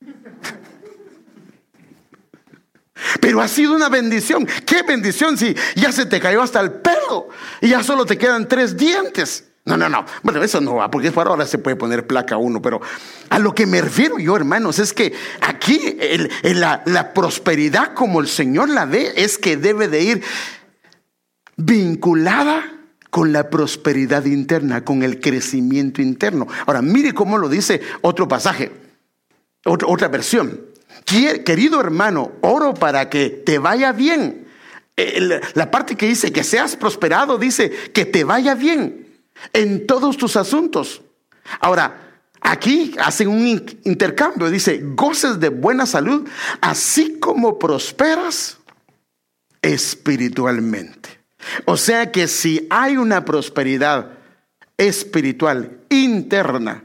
Pero 3.20 3.42
ha 3.42 3.48
sido 3.48 3.74
una 3.74 3.88
bendición. 3.88 4.46
¿Qué 4.64 4.82
bendición 4.82 5.36
si 5.36 5.54
ya 5.74 5.92
se 5.92 6.06
te 6.06 6.20
cayó 6.20 6.42
hasta 6.42 6.60
el 6.60 6.72
pelo 6.72 7.28
y 7.60 7.68
ya 7.68 7.82
solo 7.82 8.06
te 8.06 8.16
quedan 8.16 8.48
tres 8.48 8.76
dientes? 8.76 9.49
No, 9.70 9.76
no, 9.76 9.88
no. 9.88 10.04
Bueno, 10.24 10.42
eso 10.42 10.60
no 10.60 10.74
va, 10.74 10.90
porque 10.90 11.12
ahora 11.14 11.46
se 11.46 11.58
puede 11.58 11.76
poner 11.76 12.04
placa 12.04 12.36
uno, 12.36 12.60
pero 12.60 12.80
a 13.28 13.38
lo 13.38 13.54
que 13.54 13.66
me 13.66 13.80
refiero 13.80 14.18
yo, 14.18 14.34
hermanos, 14.34 14.80
es 14.80 14.92
que 14.92 15.12
aquí 15.40 15.96
la, 16.42 17.12
prosperidad 17.14 17.94
como 17.94 18.20
el 18.20 18.26
Señor 18.26 18.68
la 18.68 18.84
ve 18.84 19.12
es 19.14 19.38
que 19.38 19.56
debe 19.56 19.86
de 19.86 20.02
ir 20.02 20.22
vinculada 21.56 22.64
con 23.10 23.32
la 23.32 23.48
prosperidad 23.48 24.24
interna, 24.24 24.84
con 24.84 25.04
el 25.04 25.20
crecimiento 25.20 26.02
interno. 26.02 26.48
Ahora, 26.66 26.82
mire 26.82 27.14
cómo 27.14 27.38
lo 27.38 27.48
dice 27.48 27.80
otro 28.00 28.26
pasaje, 28.26 28.72
otra 29.64 30.08
versión. 30.08 30.62
Querido 31.04 31.80
hermano, 31.80 32.32
oro 32.40 32.74
para 32.74 33.08
que 33.08 33.30
te 33.30 33.60
vaya 33.60 33.92
bien. 33.92 34.48
La 35.54 35.70
parte 35.70 35.94
que 35.94 36.08
dice 36.08 36.32
que 36.32 36.42
seas 36.42 36.74
prosperado 36.74 37.38
dice 37.38 37.70
que 37.92 38.04
te 38.04 38.24
vaya 38.24 38.56
bien 38.56 39.09
en 39.52 39.86
todos 39.86 40.16
tus 40.16 40.36
asuntos. 40.36 41.02
Ahora, 41.60 42.22
aquí 42.40 42.94
hacen 42.98 43.28
un 43.28 43.46
intercambio, 43.84 44.50
dice, 44.50 44.80
goces 44.82 45.40
de 45.40 45.48
buena 45.48 45.86
salud, 45.86 46.28
así 46.60 47.18
como 47.18 47.58
prosperas 47.58 48.58
espiritualmente. 49.62 51.20
O 51.64 51.76
sea 51.76 52.12
que 52.12 52.28
si 52.28 52.66
hay 52.70 52.96
una 52.96 53.24
prosperidad 53.24 54.12
espiritual 54.76 55.80
interna, 55.88 56.84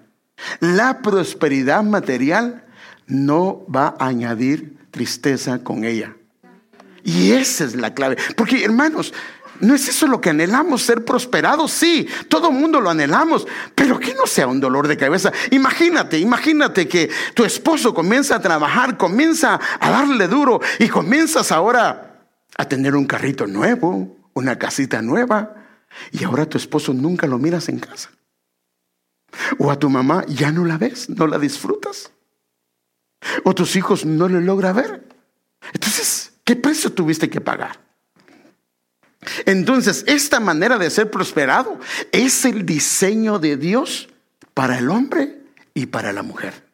la 0.59 1.01
prosperidad 1.01 1.83
material 1.83 2.65
no 3.07 3.65
va 3.73 3.95
a 3.99 4.07
añadir 4.07 4.77
tristeza 4.91 5.63
con 5.63 5.83
ella. 5.83 6.15
Y 7.03 7.31
esa 7.31 7.65
es 7.65 7.75
la 7.75 7.93
clave. 7.93 8.17
Porque 8.35 8.63
hermanos, 8.63 9.13
¿No 9.61 9.73
es 9.73 9.87
eso 9.87 10.07
lo 10.07 10.19
que 10.19 10.31
anhelamos? 10.31 10.81
Ser 10.81 11.05
prosperados, 11.05 11.71
sí, 11.71 12.07
todo 12.27 12.51
mundo 12.51 12.81
lo 12.81 12.89
anhelamos, 12.89 13.47
pero 13.73 13.99
que 13.99 14.13
no 14.13 14.27
sea 14.27 14.47
un 14.47 14.59
dolor 14.59 14.87
de 14.87 14.97
cabeza. 14.97 15.31
Imagínate, 15.51 16.19
imagínate 16.19 16.87
que 16.87 17.09
tu 17.33 17.45
esposo 17.45 17.93
comienza 17.93 18.35
a 18.35 18.41
trabajar, 18.41 18.97
comienza 18.97 19.59
a 19.79 19.89
darle 19.89 20.27
duro 20.27 20.59
y 20.79 20.89
comienzas 20.89 21.51
ahora 21.51 22.27
a 22.57 22.65
tener 22.65 22.95
un 22.95 23.05
carrito 23.05 23.47
nuevo, 23.47 24.17
una 24.33 24.57
casita 24.57 25.01
nueva, 25.01 25.55
y 26.11 26.23
ahora 26.23 26.45
tu 26.45 26.57
esposo 26.57 26.93
nunca 26.93 27.27
lo 27.27 27.37
miras 27.37 27.69
en 27.69 27.79
casa. 27.79 28.11
O 29.57 29.71
a 29.71 29.79
tu 29.79 29.89
mamá 29.89 30.25
ya 30.27 30.51
no 30.51 30.65
la 30.65 30.77
ves, 30.77 31.09
no 31.09 31.27
la 31.27 31.39
disfrutas. 31.39 32.11
O 33.43 33.55
tus 33.55 33.75
hijos 33.75 34.05
no 34.05 34.27
le 34.27 34.41
logra 34.41 34.73
ver. 34.73 35.03
Entonces, 35.73 36.33
¿qué 36.43 36.55
precio 36.55 36.91
tuviste 36.91 37.29
que 37.29 37.41
pagar? 37.41 37.84
Entonces, 39.45 40.03
esta 40.07 40.39
manera 40.39 40.77
de 40.77 40.89
ser 40.89 41.09
prosperado 41.09 41.79
es 42.11 42.45
el 42.45 42.65
diseño 42.65 43.39
de 43.39 43.57
Dios 43.57 44.09
para 44.53 44.77
el 44.79 44.89
hombre 44.89 45.41
y 45.73 45.87
para 45.87 46.13
la 46.13 46.23
mujer. 46.23 46.65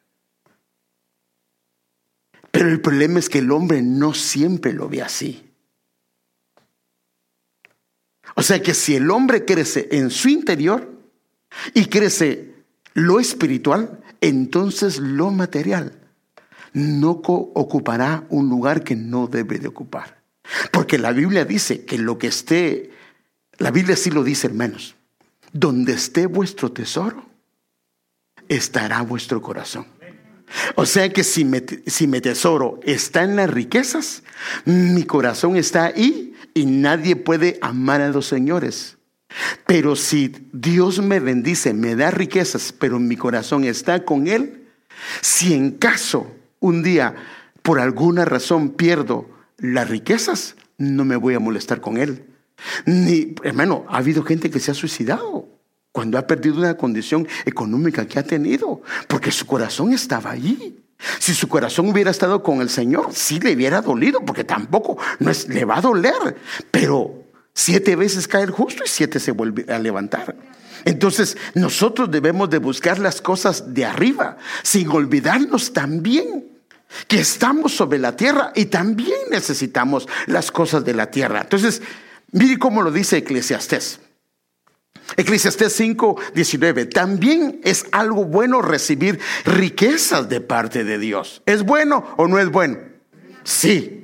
Pero 2.50 2.68
el 2.68 2.80
problema 2.80 3.18
es 3.18 3.28
que 3.28 3.38
el 3.38 3.50
hombre 3.50 3.82
no 3.82 4.14
siempre 4.14 4.72
lo 4.72 4.88
ve 4.88 5.02
así. 5.02 5.48
O 8.34 8.42
sea 8.42 8.62
que 8.62 8.74
si 8.74 8.94
el 8.94 9.10
hombre 9.10 9.44
crece 9.44 9.88
en 9.92 10.10
su 10.10 10.28
interior 10.28 10.90
y 11.74 11.86
crece 11.86 12.54
lo 12.94 13.20
espiritual, 13.20 14.00
entonces 14.20 14.98
lo 14.98 15.30
material 15.30 15.98
no 16.72 17.10
ocupará 17.10 18.24
un 18.30 18.48
lugar 18.48 18.82
que 18.82 18.96
no 18.96 19.26
debe 19.26 19.58
de 19.58 19.68
ocupar. 19.68 20.21
Porque 20.70 20.98
la 20.98 21.12
Biblia 21.12 21.44
dice 21.44 21.84
que 21.84 21.98
lo 21.98 22.18
que 22.18 22.26
esté, 22.28 22.90
la 23.58 23.70
Biblia 23.70 23.96
sí 23.96 24.10
lo 24.10 24.24
dice, 24.24 24.48
hermanos, 24.48 24.96
donde 25.52 25.92
esté 25.92 26.26
vuestro 26.26 26.72
tesoro, 26.72 27.26
estará 28.48 29.02
vuestro 29.02 29.40
corazón. 29.40 29.86
O 30.74 30.84
sea 30.84 31.10
que 31.10 31.24
si, 31.24 31.48
si 31.86 32.06
mi 32.06 32.20
tesoro 32.20 32.80
está 32.82 33.22
en 33.22 33.36
las 33.36 33.48
riquezas, 33.48 34.22
mi 34.64 35.04
corazón 35.04 35.56
está 35.56 35.86
ahí 35.86 36.34
y 36.54 36.66
nadie 36.66 37.16
puede 37.16 37.58
amar 37.62 38.00
a 38.00 38.10
los 38.10 38.26
señores. 38.26 38.98
Pero 39.66 39.96
si 39.96 40.34
Dios 40.52 41.00
me 41.00 41.20
bendice, 41.20 41.72
me 41.72 41.96
da 41.96 42.10
riquezas, 42.10 42.74
pero 42.78 42.98
mi 42.98 43.16
corazón 43.16 43.64
está 43.64 44.04
con 44.04 44.26
Él, 44.26 44.68
si 45.22 45.54
en 45.54 45.70
caso 45.72 46.34
un 46.60 46.82
día 46.82 47.14
por 47.62 47.80
alguna 47.80 48.24
razón 48.24 48.70
pierdo 48.70 49.31
las 49.62 49.88
riquezas, 49.88 50.56
no 50.76 51.04
me 51.04 51.16
voy 51.16 51.34
a 51.34 51.40
molestar 51.40 51.80
con 51.80 51.96
él. 51.96 52.26
Ni, 52.84 53.34
hermano, 53.44 53.86
ha 53.88 53.98
habido 53.98 54.22
gente 54.24 54.50
que 54.50 54.60
se 54.60 54.72
ha 54.72 54.74
suicidado 54.74 55.48
cuando 55.92 56.18
ha 56.18 56.26
perdido 56.26 56.56
una 56.56 56.76
condición 56.76 57.28
económica 57.44 58.06
que 58.06 58.18
ha 58.18 58.24
tenido, 58.24 58.82
porque 59.08 59.30
su 59.30 59.46
corazón 59.46 59.92
estaba 59.92 60.30
allí. 60.30 60.78
Si 61.18 61.34
su 61.34 61.48
corazón 61.48 61.88
hubiera 61.90 62.10
estado 62.10 62.42
con 62.42 62.60
el 62.60 62.70
Señor, 62.70 63.10
sí 63.12 63.40
le 63.40 63.54
hubiera 63.54 63.82
dolido, 63.82 64.20
porque 64.24 64.44
tampoco 64.44 64.98
no 65.20 65.30
es, 65.30 65.48
le 65.48 65.64
va 65.64 65.78
a 65.78 65.80
doler. 65.80 66.36
Pero 66.70 67.24
siete 67.54 67.94
veces 67.96 68.26
cae 68.26 68.42
el 68.42 68.50
justo 68.50 68.82
y 68.84 68.88
siete 68.88 69.20
se 69.20 69.32
vuelve 69.32 69.72
a 69.72 69.78
levantar. 69.78 70.36
Entonces 70.84 71.36
nosotros 71.54 72.10
debemos 72.10 72.50
de 72.50 72.58
buscar 72.58 72.98
las 72.98 73.20
cosas 73.20 73.74
de 73.74 73.84
arriba, 73.84 74.38
sin 74.62 74.88
olvidarnos 74.88 75.72
también 75.72 76.51
que 77.08 77.20
estamos 77.20 77.74
sobre 77.74 77.98
la 77.98 78.16
tierra 78.16 78.52
y 78.54 78.66
también 78.66 79.18
necesitamos 79.30 80.08
las 80.26 80.50
cosas 80.50 80.84
de 80.84 80.94
la 80.94 81.10
tierra. 81.10 81.42
Entonces, 81.42 81.82
mire 82.32 82.58
cómo 82.58 82.82
lo 82.82 82.90
dice 82.90 83.18
Eclesiastés. 83.18 84.00
Eclesiastés 85.16 85.72
5, 85.74 86.20
19. 86.34 86.86
También 86.86 87.60
es 87.64 87.86
algo 87.92 88.24
bueno 88.24 88.62
recibir 88.62 89.20
riquezas 89.44 90.28
de 90.28 90.40
parte 90.40 90.84
de 90.84 90.98
Dios. 90.98 91.42
¿Es 91.46 91.62
bueno 91.64 92.14
o 92.16 92.28
no 92.28 92.38
es 92.38 92.50
bueno? 92.50 92.78
Sí. 93.44 93.98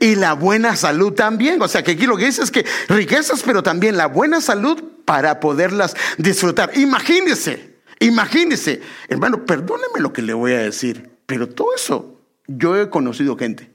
Y 0.00 0.16
la 0.16 0.34
buena 0.34 0.76
salud 0.76 1.12
también. 1.12 1.62
O 1.62 1.68
sea 1.68 1.82
que 1.82 1.92
aquí 1.92 2.06
lo 2.06 2.16
que 2.16 2.26
dice 2.26 2.42
es 2.42 2.50
que 2.50 2.64
riquezas, 2.88 3.42
pero 3.42 3.62
también 3.62 3.96
la 3.96 4.06
buena 4.06 4.40
salud 4.40 4.82
para 5.04 5.40
poderlas 5.40 5.94
disfrutar. 6.18 6.72
Imagínese, 6.76 7.76
imagínese. 8.00 8.80
Hermano, 9.08 9.44
perdóneme 9.44 10.00
lo 10.00 10.12
que 10.12 10.22
le 10.22 10.34
voy 10.34 10.52
a 10.52 10.58
decir, 10.58 11.10
pero 11.26 11.48
todo 11.48 11.74
eso, 11.74 12.11
yo 12.46 12.80
he 12.80 12.90
conocido 12.90 13.36
gente. 13.36 13.74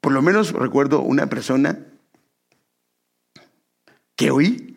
Por 0.00 0.12
lo 0.12 0.22
menos 0.22 0.52
recuerdo 0.52 1.00
una 1.00 1.26
persona 1.26 1.78
que 4.16 4.30
oí 4.30 4.76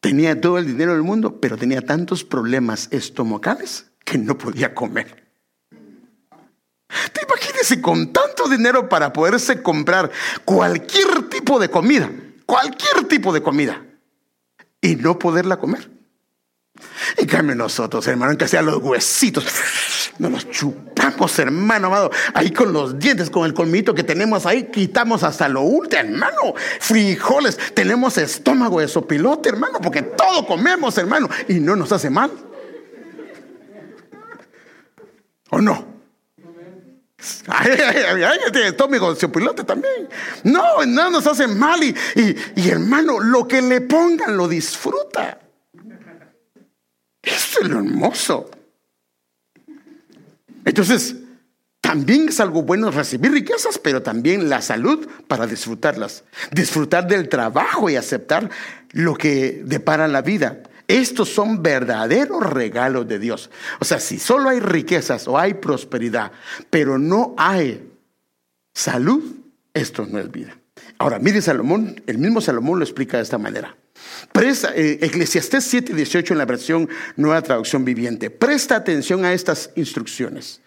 tenía 0.00 0.40
todo 0.40 0.58
el 0.58 0.66
dinero 0.66 0.92
del 0.92 1.02
mundo, 1.02 1.40
pero 1.40 1.56
tenía 1.56 1.82
tantos 1.82 2.24
problemas 2.24 2.88
estomacales 2.90 3.86
que 4.04 4.18
no 4.18 4.36
podía 4.36 4.74
comer. 4.74 5.22
Te 7.12 7.22
imagínese 7.22 7.80
con 7.80 8.12
tanto 8.12 8.48
dinero 8.48 8.88
para 8.88 9.12
poderse 9.12 9.62
comprar 9.62 10.10
cualquier 10.44 11.28
tipo 11.28 11.58
de 11.58 11.70
comida, 11.70 12.10
cualquier 12.46 13.04
tipo 13.08 13.32
de 13.32 13.42
comida, 13.42 13.82
y 14.80 14.96
no 14.96 15.18
poderla 15.18 15.58
comer. 15.58 15.90
En 17.16 17.26
cambio 17.26 17.54
nosotros, 17.54 18.06
hermano, 18.08 18.36
que 18.36 18.48
sean 18.48 18.66
los 18.66 18.78
huesitos, 18.78 19.46
nos 20.18 20.32
los 20.32 20.50
chupamos, 20.50 20.91
hermano 21.38 21.88
amado, 21.88 22.10
ahí 22.34 22.50
con 22.50 22.72
los 22.72 22.98
dientes, 22.98 23.30
con 23.30 23.46
el 23.46 23.54
colmito 23.54 23.94
que 23.94 24.04
tenemos 24.04 24.46
ahí, 24.46 24.64
quitamos 24.64 25.22
hasta 25.22 25.48
lo 25.48 25.62
último, 25.62 26.02
hermano. 26.02 26.54
Frijoles, 26.80 27.58
tenemos 27.74 28.18
estómago 28.18 28.80
de 28.80 28.88
sopilote, 28.88 29.48
hermano, 29.48 29.80
porque 29.80 30.02
todo 30.02 30.46
comemos, 30.46 30.96
hermano, 30.98 31.28
y 31.48 31.54
no 31.54 31.76
nos 31.76 31.92
hace 31.92 32.10
mal. 32.10 32.30
¿O 35.50 35.60
no? 35.60 35.92
Ay, 37.46 37.70
ay, 37.80 38.22
ay, 38.24 38.38
estómago 38.64 39.14
de 39.14 39.28
pilote 39.28 39.64
también. 39.64 40.08
No, 40.44 40.84
no 40.84 41.10
nos 41.10 41.26
hace 41.26 41.46
mal. 41.46 41.82
Y, 41.82 41.94
y, 42.56 42.68
hermano, 42.68 43.20
lo 43.20 43.46
que 43.46 43.62
le 43.62 43.80
pongan 43.80 44.36
lo 44.36 44.48
disfruta. 44.48 45.38
Eso 47.22 47.60
es 47.60 47.68
lo 47.68 47.78
hermoso. 47.78 48.50
Entonces, 50.64 51.16
también 51.80 52.28
es 52.28 52.38
algo 52.40 52.62
bueno 52.62 52.90
recibir 52.90 53.32
riquezas, 53.32 53.78
pero 53.78 54.02
también 54.02 54.48
la 54.48 54.62
salud 54.62 55.06
para 55.26 55.46
disfrutarlas. 55.46 56.24
Disfrutar 56.52 57.06
del 57.08 57.28
trabajo 57.28 57.90
y 57.90 57.96
aceptar 57.96 58.48
lo 58.92 59.14
que 59.14 59.62
depara 59.64 60.06
la 60.06 60.22
vida. 60.22 60.62
Estos 60.86 61.28
son 61.28 61.62
verdaderos 61.62 62.48
regalos 62.48 63.08
de 63.08 63.18
Dios. 63.18 63.50
O 63.80 63.84
sea, 63.84 63.98
si 63.98 64.18
solo 64.18 64.50
hay 64.50 64.60
riquezas 64.60 65.26
o 65.26 65.38
hay 65.38 65.54
prosperidad, 65.54 66.32
pero 66.70 66.98
no 66.98 67.34
hay 67.36 67.90
salud, 68.74 69.22
esto 69.74 70.06
no 70.06 70.18
es 70.18 70.30
vida. 70.30 70.56
Ahora, 70.98 71.18
mire 71.18 71.42
Salomón, 71.42 72.00
el 72.06 72.18
mismo 72.18 72.40
Salomón 72.40 72.78
lo 72.78 72.84
explica 72.84 73.16
de 73.16 73.24
esta 73.24 73.38
manera. 73.38 73.76
Presta, 74.32 74.72
eh, 74.74 74.98
Eclesiastés 75.02 75.64
7, 75.64 75.94
18 75.94 76.34
en 76.34 76.38
la 76.38 76.46
versión 76.46 76.88
Nueva 77.16 77.42
Traducción 77.42 77.84
Viviente. 77.84 78.30
Presta 78.30 78.76
atención 78.76 79.24
a 79.24 79.32
estas 79.32 79.70
instrucciones. 79.76 80.60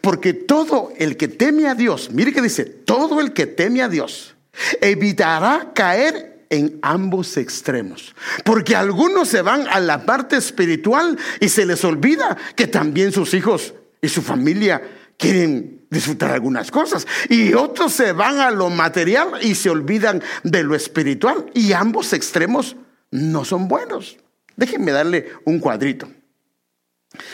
Porque 0.00 0.34
todo 0.34 0.92
el 0.98 1.16
que 1.16 1.28
teme 1.28 1.66
a 1.66 1.74
Dios, 1.74 2.10
mire 2.12 2.32
que 2.32 2.42
dice, 2.42 2.64
todo 2.64 3.20
el 3.20 3.32
que 3.32 3.46
teme 3.46 3.82
a 3.82 3.88
Dios, 3.88 4.34
evitará 4.80 5.72
caer 5.74 6.46
en 6.50 6.78
ambos 6.82 7.36
extremos. 7.38 8.14
Porque 8.44 8.76
algunos 8.76 9.28
se 9.28 9.42
van 9.42 9.66
a 9.68 9.80
la 9.80 10.04
parte 10.04 10.36
espiritual 10.36 11.18
y 11.40 11.48
se 11.48 11.64
les 11.64 11.84
olvida 11.84 12.36
que 12.54 12.66
también 12.66 13.12
sus 13.12 13.32
hijos 13.34 13.74
y 14.02 14.08
su 14.08 14.20
familia 14.20 14.82
quieren 15.16 15.86
disfrutar 15.90 16.32
algunas 16.32 16.70
cosas. 16.70 17.06
Y 17.30 17.54
otros 17.54 17.92
se 17.92 18.12
van 18.12 18.40
a 18.40 18.50
lo 18.50 18.68
material 18.68 19.38
y 19.40 19.54
se 19.54 19.70
olvidan 19.70 20.22
de 20.42 20.62
lo 20.62 20.74
espiritual. 20.74 21.46
Y 21.54 21.72
ambos 21.72 22.12
extremos 22.12 22.76
no 23.12 23.44
son 23.44 23.68
buenos. 23.68 24.16
Déjenme 24.56 24.90
darle 24.90 25.32
un 25.44 25.60
cuadrito. 25.60 26.08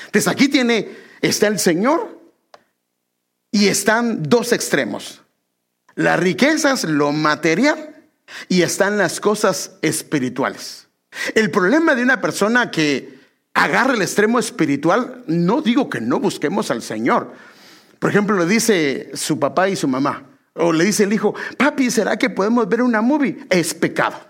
Entonces 0.07 0.29
aquí 0.29 0.49
tiene, 0.49 0.89
está 1.23 1.47
el 1.47 1.59
Señor 1.59 2.21
y 3.51 3.69
están 3.69 4.23
dos 4.25 4.53
extremos. 4.53 5.23
Las 5.95 6.21
riquezas, 6.21 6.85
lo 6.85 7.13
material 7.13 7.97
y 8.49 8.63
están 8.63 8.99
las 8.99 9.21
cosas 9.21 9.73
espirituales. 9.83 10.89
El 11.35 11.51
problema 11.51 11.95
de 11.95 12.03
una 12.03 12.21
persona 12.21 12.71
que 12.71 13.19
agarra 13.55 13.95
el 13.95 14.03
extremo 14.03 14.39
espiritual, 14.39 15.25
no 15.27 15.63
digo 15.63 15.89
que 15.89 16.01
no 16.01 16.21
busquemos 16.21 16.71
al 16.71 16.83
Señor. 16.83 17.33
Por 17.99 18.11
ejemplo, 18.11 18.39
le 18.39 18.47
dice 18.47 19.11
su 19.15 19.39
papá 19.41 19.69
y 19.69 19.77
su 19.77 19.89
mamá, 19.89 20.25
o 20.55 20.73
le 20.73 20.85
dice 20.85 21.05
el 21.05 21.13
hijo, 21.13 21.35
papi, 21.57 21.91
¿será 21.91 22.17
que 22.17 22.31
podemos 22.31 22.69
ver 22.69 22.83
una 22.83 23.01
movie? 23.01 23.39
Es 23.51 23.75
pecado. 23.75 24.28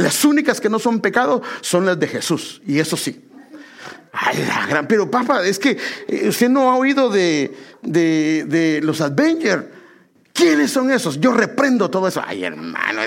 Las 0.00 0.24
únicas 0.24 0.60
que 0.60 0.68
no 0.68 0.78
son 0.78 1.00
pecado 1.00 1.42
son 1.60 1.84
las 1.84 1.98
de 1.98 2.08
Jesús, 2.08 2.62
y 2.66 2.78
eso 2.78 2.96
sí. 2.96 3.26
Pero 4.88 5.10
papá, 5.10 5.44
es 5.44 5.58
que 5.58 5.78
eh, 6.08 6.28
usted 6.28 6.48
no 6.48 6.70
ha 6.70 6.76
oído 6.76 7.10
de, 7.10 7.54
de 7.82 8.80
los 8.82 9.00
Avengers. 9.00 9.64
¿Quiénes 10.32 10.70
son 10.70 10.90
esos? 10.90 11.20
Yo 11.20 11.32
reprendo 11.32 11.90
todo 11.90 12.08
eso. 12.08 12.22
Ay, 12.26 12.44
hermano. 12.44 13.02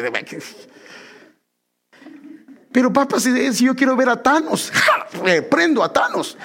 Pero 2.71 2.93
papá, 2.93 3.19
si, 3.19 3.65
yo 3.65 3.75
quiero 3.75 3.95
ver 3.95 4.09
a 4.09 4.21
Thanos, 4.21 4.71
reprendo 5.23 5.83
a 5.83 5.91
Thanos. 5.91 6.37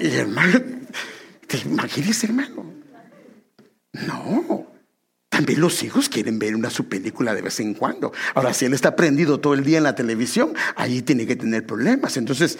Y 0.00 0.14
hermano, 0.14 0.60
¿te 1.46 1.58
imaginas, 1.58 2.22
hermano? 2.24 2.72
No. 3.92 4.71
También 5.32 5.62
los 5.62 5.82
hijos 5.82 6.10
quieren 6.10 6.38
ver 6.38 6.54
una 6.54 6.68
su 6.68 6.90
película 6.90 7.34
de 7.34 7.40
vez 7.40 7.58
en 7.58 7.72
cuando. 7.72 8.12
Ahora, 8.34 8.52
si 8.52 8.66
él 8.66 8.74
está 8.74 8.94
prendido 8.94 9.40
todo 9.40 9.54
el 9.54 9.64
día 9.64 9.78
en 9.78 9.84
la 9.84 9.94
televisión, 9.94 10.52
ahí 10.76 11.00
tiene 11.00 11.26
que 11.26 11.36
tener 11.36 11.64
problemas. 11.64 12.18
Entonces, 12.18 12.58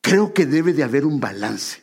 creo 0.00 0.32
que 0.32 0.46
debe 0.46 0.72
de 0.72 0.84
haber 0.84 1.04
un 1.04 1.18
balance. 1.18 1.82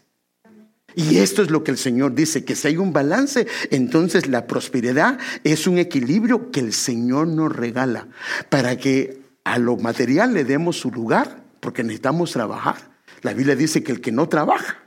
Y 0.95 1.17
esto 1.17 1.41
es 1.41 1.51
lo 1.51 1.65
que 1.65 1.71
el 1.71 1.78
Señor 1.78 2.15
dice, 2.15 2.45
que 2.45 2.56
si 2.56 2.69
hay 2.69 2.78
un 2.78 2.93
balance, 2.93 3.45
entonces 3.71 4.28
la 4.28 4.47
prosperidad 4.47 5.19
es 5.43 5.67
un 5.67 5.80
equilibrio 5.80 6.49
que 6.49 6.62
el 6.62 6.71
Señor 6.71 7.28
nos 7.28 7.54
regala 7.54 8.08
para 8.47 8.78
que 8.78 9.19
a 9.43 9.60
lo 9.60 9.75
material 9.75 10.34
le 10.34 10.45
demos 10.45 10.80
su 10.80 10.91
lugar, 10.91 11.43
porque 11.60 11.84
necesitamos 11.84 12.32
trabajar. 12.32 12.78
La 13.21 13.34
Biblia 13.34 13.58
dice 13.58 13.84
que 13.84 13.91
el 13.91 13.99
que 13.99 14.13
no 14.13 14.30
trabaja, 14.30 14.78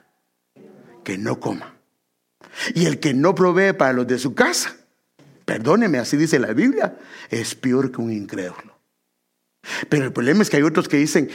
que 1.05 1.19
no 1.19 1.38
coma. 1.38 1.75
Y 2.75 2.87
el 2.87 2.99
que 2.99 3.12
no 3.12 3.35
provee 3.35 3.75
para 3.75 3.93
los 3.93 4.07
de 4.07 4.19
su 4.19 4.35
casa, 4.35 4.78
perdóneme, 5.48 5.98
así 5.98 6.16
dice 6.16 6.38
la 6.38 6.52
Biblia, 6.52 6.98
es 7.30 7.56
peor 7.56 7.90
que 7.90 8.00
un 8.00 8.12
incrédulo. 8.12 8.78
Pero 9.88 10.04
el 10.04 10.12
problema 10.12 10.42
es 10.42 10.50
que 10.50 10.58
hay 10.58 10.62
otros 10.62 10.88
que 10.88 10.98
dicen, 10.98 11.28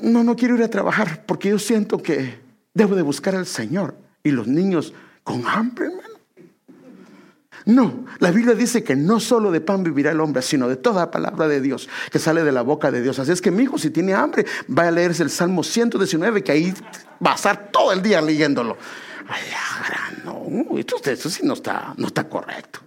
no, 0.00 0.24
no 0.24 0.34
quiero 0.34 0.56
ir 0.56 0.62
a 0.62 0.68
trabajar 0.68 1.24
porque 1.26 1.50
yo 1.50 1.58
siento 1.58 2.02
que 2.02 2.46
Debo 2.76 2.94
de 2.94 3.00
buscar 3.00 3.34
al 3.34 3.46
Señor. 3.46 3.96
Y 4.22 4.32
los 4.32 4.46
niños 4.46 4.92
con 5.24 5.46
hambre, 5.46 5.86
hermano. 5.86 6.14
No, 7.64 8.04
la 8.18 8.30
Biblia 8.30 8.54
dice 8.54 8.84
que 8.84 8.94
no 8.94 9.18
solo 9.18 9.50
de 9.50 9.62
pan 9.62 9.82
vivirá 9.82 10.10
el 10.10 10.20
hombre, 10.20 10.42
sino 10.42 10.68
de 10.68 10.76
toda 10.76 11.10
palabra 11.10 11.48
de 11.48 11.62
Dios 11.62 11.88
que 12.12 12.18
sale 12.18 12.44
de 12.44 12.52
la 12.52 12.60
boca 12.60 12.90
de 12.90 13.00
Dios. 13.00 13.18
Así 13.18 13.32
es 13.32 13.40
que 13.40 13.50
mi 13.50 13.62
hijo, 13.62 13.78
si 13.78 13.88
tiene 13.88 14.12
hambre, 14.12 14.44
va 14.68 14.88
a 14.88 14.90
leerse 14.90 15.22
el 15.22 15.30
Salmo 15.30 15.64
119, 15.64 16.44
que 16.44 16.52
ahí 16.52 16.74
va 17.24 17.32
a 17.32 17.34
estar 17.36 17.70
todo 17.72 17.92
el 17.92 18.02
día 18.02 18.20
leyéndolo. 18.20 18.76
Ay, 19.26 19.42
no, 20.22 20.78
esto, 20.78 20.96
eso 21.10 21.30
sí 21.30 21.40
no 21.44 21.54
está, 21.54 21.94
no 21.96 22.08
está 22.08 22.28
correcto. 22.28 22.80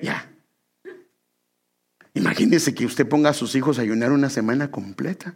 Ya. 0.00 0.30
Imagínese 2.14 2.74
que 2.74 2.86
usted 2.86 3.08
ponga 3.08 3.30
a 3.30 3.34
sus 3.34 3.54
hijos 3.54 3.78
a 3.78 3.82
ayunar 3.82 4.12
una 4.12 4.30
semana 4.30 4.70
completa. 4.70 5.34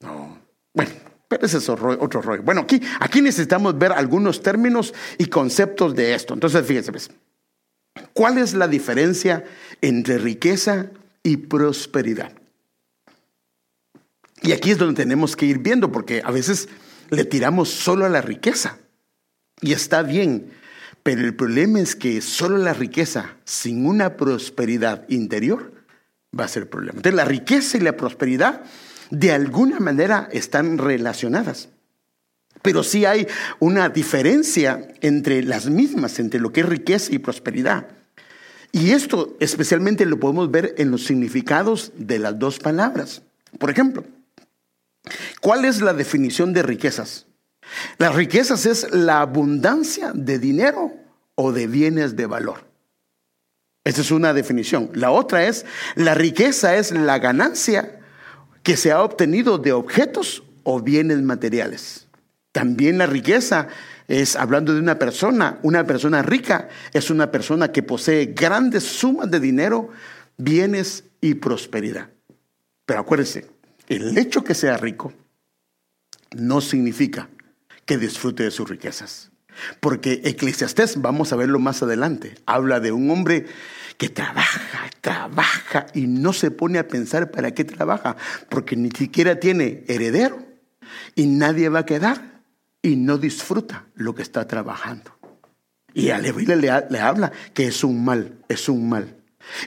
No. 0.00 0.38
Bueno, 0.72 0.90
pero 1.28 1.44
ese 1.44 1.58
es 1.58 1.68
otro 1.68 2.22
rollo. 2.22 2.42
Bueno, 2.42 2.66
aquí, 3.00 3.20
necesitamos 3.20 3.76
ver 3.76 3.92
algunos 3.92 4.42
términos 4.42 4.94
y 5.18 5.26
conceptos 5.26 5.94
de 5.94 6.14
esto. 6.14 6.34
Entonces, 6.34 6.64
fíjense, 6.64 6.92
pues, 6.92 7.10
¿cuál 8.12 8.38
es 8.38 8.54
la 8.54 8.68
diferencia 8.68 9.44
entre 9.80 10.18
riqueza 10.18 10.90
y 11.22 11.38
prosperidad? 11.38 12.32
Y 14.42 14.52
aquí 14.52 14.70
es 14.70 14.78
donde 14.78 15.02
tenemos 15.02 15.34
que 15.34 15.46
ir 15.46 15.58
viendo, 15.58 15.90
porque 15.90 16.22
a 16.24 16.30
veces 16.30 16.68
le 17.10 17.24
tiramos 17.24 17.70
solo 17.70 18.04
a 18.04 18.08
la 18.08 18.20
riqueza. 18.20 18.78
Y 19.60 19.72
está 19.72 20.02
bien, 20.02 20.52
Pero 21.06 21.20
el 21.20 21.36
problema 21.36 21.78
es 21.78 21.94
que 21.94 22.20
solo 22.20 22.58
la 22.58 22.74
riqueza 22.74 23.36
sin 23.44 23.86
una 23.86 24.16
prosperidad 24.16 25.08
interior 25.08 25.72
va 26.36 26.46
a 26.46 26.48
ser 26.48 26.68
problema. 26.68 26.96
Entonces 26.96 27.14
la 27.14 27.24
riqueza 27.24 27.76
y 27.76 27.80
la 27.80 27.96
prosperidad 27.96 28.62
de 29.10 29.30
alguna 29.30 29.78
manera 29.78 30.28
están 30.32 30.78
relacionadas. 30.78 31.68
Pero 32.60 32.82
sí 32.82 33.04
hay 33.04 33.28
una 33.60 33.88
diferencia 33.88 34.88
entre 35.00 35.44
las 35.44 35.70
mismas, 35.70 36.18
entre 36.18 36.40
lo 36.40 36.52
que 36.52 36.62
es 36.62 36.68
riqueza 36.68 37.14
y 37.14 37.18
prosperidad. 37.20 37.86
Y 38.72 38.90
esto 38.90 39.36
especialmente 39.38 40.06
lo 40.06 40.18
podemos 40.18 40.50
ver 40.50 40.74
en 40.76 40.90
los 40.90 41.04
significados 41.04 41.92
de 41.96 42.18
las 42.18 42.36
dos 42.36 42.58
palabras. 42.58 43.22
Por 43.60 43.70
ejemplo, 43.70 44.02
¿cuál 45.40 45.66
es 45.66 45.80
la 45.80 45.92
definición 45.92 46.52
de 46.52 46.64
riquezas? 46.64 47.26
Las 47.98 48.14
riquezas 48.14 48.66
es 48.66 48.92
la 48.92 49.20
abundancia 49.20 50.12
de 50.14 50.38
dinero 50.38 50.92
o 51.34 51.52
de 51.52 51.66
bienes 51.66 52.16
de 52.16 52.26
valor. 52.26 52.64
Esa 53.84 54.00
es 54.00 54.10
una 54.10 54.32
definición. 54.32 54.90
La 54.94 55.12
otra 55.12 55.44
es, 55.44 55.64
la 55.94 56.14
riqueza 56.14 56.76
es 56.76 56.90
la 56.90 57.18
ganancia 57.18 58.00
que 58.62 58.76
se 58.76 58.90
ha 58.90 59.02
obtenido 59.02 59.58
de 59.58 59.72
objetos 59.72 60.42
o 60.64 60.80
bienes 60.80 61.22
materiales. 61.22 62.08
También 62.50 62.98
la 62.98 63.06
riqueza 63.06 63.68
es, 64.08 64.34
hablando 64.34 64.74
de 64.74 64.80
una 64.80 64.98
persona, 64.98 65.60
una 65.62 65.86
persona 65.86 66.22
rica 66.22 66.68
es 66.92 67.10
una 67.10 67.30
persona 67.30 67.70
que 67.70 67.82
posee 67.82 68.26
grandes 68.26 68.82
sumas 68.82 69.30
de 69.30 69.38
dinero, 69.38 69.90
bienes 70.36 71.04
y 71.20 71.34
prosperidad. 71.34 72.08
Pero 72.86 73.00
acuérdense, 73.00 73.46
el 73.88 74.18
hecho 74.18 74.42
que 74.42 74.54
sea 74.54 74.76
rico 74.76 75.12
no 76.36 76.60
significa 76.60 77.28
que 77.86 77.96
disfrute 77.96 78.42
de 78.42 78.50
sus 78.50 78.68
riquezas. 78.68 79.30
Porque 79.80 80.20
Eclesiastés, 80.24 81.00
vamos 81.00 81.32
a 81.32 81.36
verlo 81.36 81.58
más 81.58 81.82
adelante, 81.82 82.34
habla 82.44 82.80
de 82.80 82.92
un 82.92 83.10
hombre 83.10 83.46
que 83.96 84.10
trabaja, 84.10 84.90
trabaja 85.00 85.86
y 85.94 86.06
no 86.06 86.34
se 86.34 86.50
pone 86.50 86.78
a 86.78 86.88
pensar 86.88 87.30
para 87.30 87.52
qué 87.52 87.64
trabaja, 87.64 88.16
porque 88.50 88.76
ni 88.76 88.90
siquiera 88.90 89.40
tiene 89.40 89.84
heredero 89.88 90.44
y 91.14 91.26
nadie 91.26 91.70
va 91.70 91.80
a 91.80 91.86
quedar 91.86 92.42
y 92.82 92.96
no 92.96 93.16
disfruta 93.16 93.86
lo 93.94 94.14
que 94.14 94.22
está 94.22 94.46
trabajando. 94.46 95.16
Y 95.94 96.10
a 96.10 96.18
le 96.18 97.00
habla 97.00 97.32
que 97.54 97.68
es 97.68 97.82
un 97.82 98.04
mal, 98.04 98.34
es 98.48 98.68
un 98.68 98.86
mal. 98.86 99.16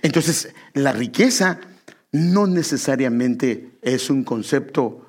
Entonces, 0.04 0.54
la 0.74 0.92
riqueza 0.92 1.60
no 2.12 2.46
necesariamente 2.46 3.72
es 3.82 4.12
un 4.12 4.24
concepto 4.24 5.09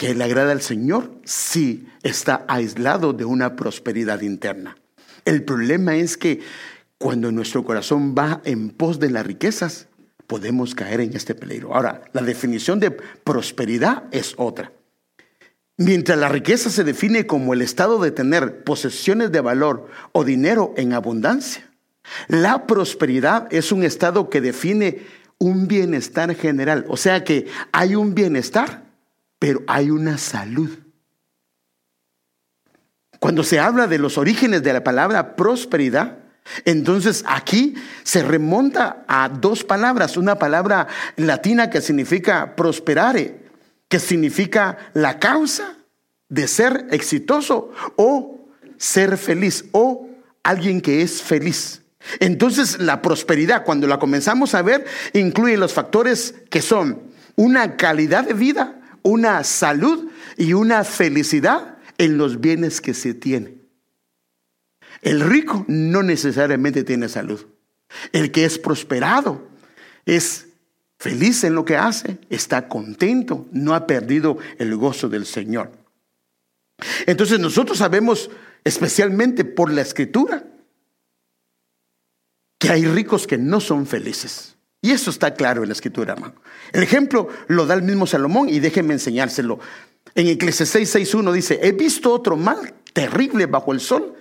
que 0.00 0.14
le 0.14 0.24
agrada 0.24 0.52
al 0.52 0.62
Señor 0.62 1.12
si 1.26 1.86
está 2.02 2.46
aislado 2.48 3.12
de 3.12 3.26
una 3.26 3.54
prosperidad 3.54 4.22
interna. 4.22 4.78
El 5.26 5.44
problema 5.44 5.94
es 5.94 6.16
que 6.16 6.40
cuando 6.96 7.30
nuestro 7.30 7.66
corazón 7.66 8.14
va 8.16 8.40
en 8.46 8.70
pos 8.70 8.98
de 8.98 9.10
las 9.10 9.26
riquezas, 9.26 9.88
podemos 10.26 10.74
caer 10.74 11.02
en 11.02 11.14
este 11.14 11.34
peligro. 11.34 11.74
Ahora, 11.74 12.00
la 12.14 12.22
definición 12.22 12.80
de 12.80 12.92
prosperidad 12.92 14.04
es 14.10 14.32
otra. 14.38 14.72
Mientras 15.76 16.16
la 16.16 16.30
riqueza 16.30 16.70
se 16.70 16.82
define 16.82 17.26
como 17.26 17.52
el 17.52 17.60
estado 17.60 18.00
de 18.00 18.10
tener 18.10 18.64
posesiones 18.64 19.30
de 19.32 19.42
valor 19.42 19.88
o 20.12 20.24
dinero 20.24 20.72
en 20.78 20.94
abundancia, 20.94 21.70
la 22.26 22.66
prosperidad 22.66 23.52
es 23.52 23.70
un 23.70 23.84
estado 23.84 24.30
que 24.30 24.40
define 24.40 25.02
un 25.36 25.68
bienestar 25.68 26.34
general. 26.34 26.86
O 26.88 26.96
sea 26.96 27.22
que 27.22 27.48
hay 27.70 27.96
un 27.96 28.14
bienestar 28.14 28.88
pero 29.40 29.62
hay 29.66 29.90
una 29.90 30.18
salud. 30.18 30.70
Cuando 33.18 33.42
se 33.42 33.58
habla 33.58 33.88
de 33.88 33.98
los 33.98 34.16
orígenes 34.18 34.62
de 34.62 34.72
la 34.72 34.84
palabra 34.84 35.34
prosperidad, 35.34 36.18
entonces 36.64 37.24
aquí 37.26 37.74
se 38.02 38.22
remonta 38.22 39.04
a 39.08 39.28
dos 39.28 39.64
palabras, 39.64 40.16
una 40.16 40.38
palabra 40.38 40.86
latina 41.16 41.70
que 41.70 41.80
significa 41.80 42.54
prosperare, 42.54 43.40
que 43.88 43.98
significa 43.98 44.78
la 44.94 45.18
causa 45.18 45.76
de 46.28 46.46
ser 46.46 46.86
exitoso 46.90 47.72
o 47.96 48.46
ser 48.76 49.16
feliz 49.16 49.64
o 49.72 50.08
alguien 50.42 50.80
que 50.80 51.02
es 51.02 51.22
feliz. 51.22 51.82
Entonces 52.18 52.78
la 52.78 53.00
prosperidad, 53.00 53.64
cuando 53.64 53.86
la 53.86 53.98
comenzamos 53.98 54.54
a 54.54 54.62
ver, 54.62 54.84
incluye 55.14 55.56
los 55.56 55.72
factores 55.72 56.34
que 56.50 56.62
son 56.62 57.02
una 57.36 57.76
calidad 57.76 58.24
de 58.24 58.34
vida, 58.34 58.79
una 59.02 59.42
salud 59.44 60.10
y 60.36 60.52
una 60.52 60.84
felicidad 60.84 61.78
en 61.98 62.18
los 62.18 62.40
bienes 62.40 62.80
que 62.80 62.94
se 62.94 63.14
tiene. 63.14 63.58
El 65.02 65.20
rico 65.20 65.64
no 65.68 66.02
necesariamente 66.02 66.84
tiene 66.84 67.08
salud. 67.08 67.46
El 68.12 68.30
que 68.30 68.44
es 68.44 68.58
prosperado 68.58 69.48
es 70.06 70.48
feliz 70.98 71.44
en 71.44 71.54
lo 71.54 71.64
que 71.64 71.76
hace, 71.76 72.18
está 72.28 72.68
contento, 72.68 73.46
no 73.52 73.74
ha 73.74 73.86
perdido 73.86 74.38
el 74.58 74.76
gozo 74.76 75.08
del 75.08 75.26
Señor. 75.26 75.72
Entonces 77.06 77.38
nosotros 77.40 77.78
sabemos, 77.78 78.30
especialmente 78.64 79.44
por 79.44 79.72
la 79.72 79.80
escritura, 79.80 80.44
que 82.58 82.70
hay 82.70 82.84
ricos 82.84 83.26
que 83.26 83.38
no 83.38 83.60
son 83.60 83.86
felices. 83.86 84.56
Y 84.82 84.92
eso 84.92 85.10
está 85.10 85.34
claro 85.34 85.62
en 85.62 85.68
la 85.68 85.74
escritura, 85.74 86.14
hermano. 86.14 86.34
El 86.72 86.82
ejemplo 86.82 87.28
lo 87.48 87.66
da 87.66 87.74
el 87.74 87.82
mismo 87.82 88.06
Salomón 88.06 88.48
y 88.48 88.60
déjenme 88.60 88.94
enseñárselo. 88.94 89.58
En 90.14 90.26
Eclesiastés 90.26 90.94
6.1 90.94 91.32
dice, 91.32 91.60
he 91.62 91.72
visto 91.72 92.12
otro 92.12 92.36
mal 92.36 92.74
terrible 92.92 93.46
bajo 93.46 93.72
el 93.72 93.80
sol 93.80 94.16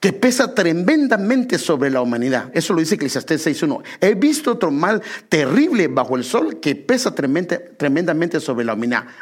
que 0.00 0.12
pesa 0.12 0.54
tremendamente 0.54 1.58
sobre 1.58 1.90
la 1.90 2.00
humanidad. 2.00 2.50
Eso 2.54 2.72
lo 2.72 2.80
dice 2.80 2.96
Eclesiastés 2.96 3.46
6.1. 3.46 3.82
He 4.00 4.14
visto 4.14 4.52
otro 4.52 4.70
mal 4.70 5.02
terrible 5.28 5.88
bajo 5.88 6.16
el 6.16 6.24
sol 6.24 6.60
que 6.60 6.74
pesa 6.74 7.14
tremendamente 7.14 8.40
sobre 8.40 8.64
la 8.64 8.76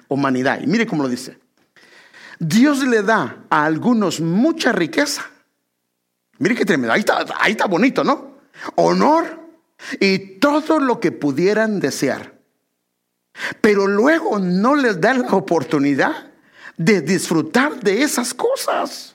humanidad. 0.09 0.61
Y 0.63 0.67
mire 0.67 0.87
cómo 0.87 1.03
lo 1.03 1.09
dice. 1.09 1.39
Dios 2.39 2.85
le 2.85 3.03
da 3.03 3.45
a 3.51 3.65
algunos 3.65 4.21
mucha 4.21 4.73
riqueza. 4.73 5.25
Mire 6.39 6.55
qué 6.55 6.65
tremendo. 6.65 6.93
Ahí 6.93 7.01
está, 7.01 7.25
ahí 7.39 7.53
está 7.53 7.67
bonito, 7.67 8.03
¿no? 8.03 8.39
Honor 8.77 9.44
y 10.01 10.19
todo 10.39 10.79
lo 10.79 11.01
que 11.01 11.13
pudieran 11.13 11.81
desear. 11.81 12.35
Pero 13.61 13.87
luego 13.87 14.39
no 14.39 14.75
les 14.75 15.01
dan 15.01 15.23
la 15.23 15.33
oportunidad 15.33 16.33
de 16.77 17.01
disfrutar 17.01 17.81
de 17.81 18.03
esas 18.03 18.35
cosas. 18.35 19.15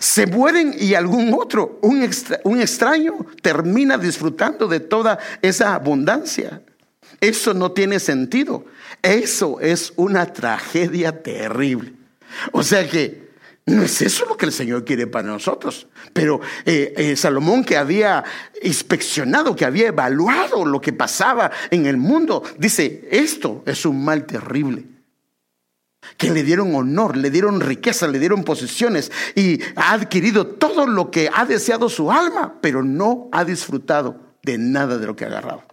Se 0.00 0.26
mueren 0.26 0.74
y 0.78 0.94
algún 0.94 1.32
otro, 1.34 1.78
un, 1.82 2.02
extraño, 2.60 3.26
termina 3.42 3.98
disfrutando 3.98 4.66
de 4.66 4.80
toda 4.80 5.18
esa 5.42 5.74
abundancia. 5.74 6.62
Eso 7.20 7.54
no 7.54 7.72
tiene 7.72 8.00
sentido. 8.00 8.64
Eso 9.02 9.60
es 9.60 9.92
una 9.96 10.32
tragedia 10.32 11.22
terrible. 11.22 11.94
O 12.52 12.62
sea 12.62 12.88
que 12.88 13.25
no 13.66 13.82
es 13.82 14.00
eso 14.00 14.24
lo 14.26 14.36
que 14.36 14.46
el 14.46 14.52
Señor 14.52 14.84
quiere 14.84 15.08
para 15.08 15.26
nosotros. 15.26 15.88
Pero 16.12 16.40
eh, 16.64 16.94
eh, 16.96 17.16
Salomón 17.16 17.64
que 17.64 17.76
había 17.76 18.22
inspeccionado, 18.62 19.56
que 19.56 19.64
había 19.64 19.88
evaluado 19.88 20.64
lo 20.64 20.80
que 20.80 20.92
pasaba 20.92 21.50
en 21.70 21.86
el 21.86 21.96
mundo, 21.96 22.44
dice, 22.58 23.08
esto 23.10 23.64
es 23.66 23.84
un 23.84 24.04
mal 24.04 24.24
terrible. 24.24 24.84
Que 26.16 26.30
le 26.30 26.44
dieron 26.44 26.76
honor, 26.76 27.16
le 27.16 27.30
dieron 27.30 27.60
riqueza, 27.60 28.06
le 28.06 28.20
dieron 28.20 28.44
posesiones 28.44 29.10
y 29.34 29.60
ha 29.74 29.92
adquirido 29.92 30.46
todo 30.46 30.86
lo 30.86 31.10
que 31.10 31.28
ha 31.34 31.44
deseado 31.44 31.88
su 31.88 32.12
alma, 32.12 32.58
pero 32.60 32.84
no 32.84 33.28
ha 33.32 33.44
disfrutado 33.44 34.20
de 34.44 34.58
nada 34.58 34.96
de 34.96 35.06
lo 35.06 35.16
que 35.16 35.24
ha 35.24 35.28
agarrado. 35.28 35.65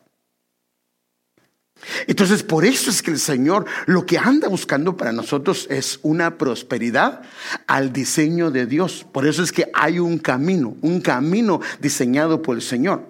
Entonces, 2.08 2.44
por 2.44 2.66
eso 2.66 2.90
es 2.90 3.02
que 3.02 3.12
el 3.12 3.20
Señor 3.20 3.66
lo 3.86 4.06
que 4.06 4.18
anda 4.18 4.48
buscando 4.48 4.98
para 4.98 5.12
nosotros 5.12 5.68
es 5.70 6.00
una 6.04 6.38
prosperidad 6.38 7.22
al 7.68 7.94
diseño 7.94 8.52
de 8.52 8.66
Dios. 8.66 9.06
Por 9.12 9.28
eso 9.28 9.44
es 9.44 9.52
que 9.52 9.70
hay 9.74 10.00
un 10.00 10.18
camino, 10.18 10.76
un 10.82 11.02
camino 11.02 11.62
diseñado 11.80 12.42
por 12.42 12.56
el 12.56 12.62
Señor. 12.62 13.08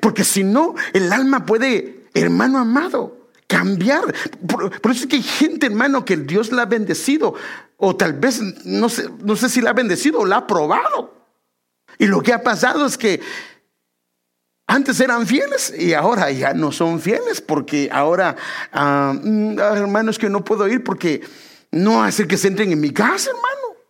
Porque 0.00 0.24
si 0.24 0.44
no, 0.44 0.74
el 0.92 1.12
alma 1.12 1.46
puede, 1.46 2.06
hermano 2.14 2.58
amado, 2.58 3.28
cambiar. 3.46 4.14
Por, 4.46 4.72
eso 4.90 5.02
es 5.02 5.06
que 5.06 5.16
hay 5.16 5.22
gente, 5.22 5.66
hermano, 5.66 6.04
que 6.04 6.16
Dios 6.16 6.52
la 6.52 6.62
ha 6.62 6.66
bendecido. 6.66 7.34
O 7.76 7.96
tal 7.96 8.14
vez, 8.14 8.40
no 8.64 8.88
sé, 8.88 9.08
no 9.22 9.36
sé 9.36 9.48
si 9.48 9.60
la 9.60 9.70
ha 9.70 9.74
bendecido 9.74 10.20
o 10.20 10.26
la 10.26 10.38
ha 10.38 10.46
probado. 10.46 11.14
Y 11.98 12.06
lo 12.06 12.22
que 12.22 12.32
ha 12.32 12.42
pasado 12.42 12.86
es 12.86 12.96
que 12.96 13.20
antes 14.70 15.00
eran 15.00 15.26
fieles 15.26 15.74
y 15.76 15.94
ahora 15.94 16.30
ya 16.30 16.54
no 16.54 16.70
son 16.70 17.00
fieles 17.00 17.40
porque 17.40 17.88
ahora, 17.90 18.36
ah, 18.72 19.12
mm, 19.20 19.58
ah, 19.58 19.72
hermanos, 19.76 20.16
que 20.16 20.30
no 20.30 20.44
puedo 20.44 20.68
ir 20.68 20.84
porque 20.84 21.22
no 21.72 22.04
hace 22.04 22.28
que 22.28 22.36
se 22.36 22.46
entren 22.46 22.70
en 22.70 22.80
mi 22.80 22.92
casa, 22.92 23.30
hermano. 23.30 23.80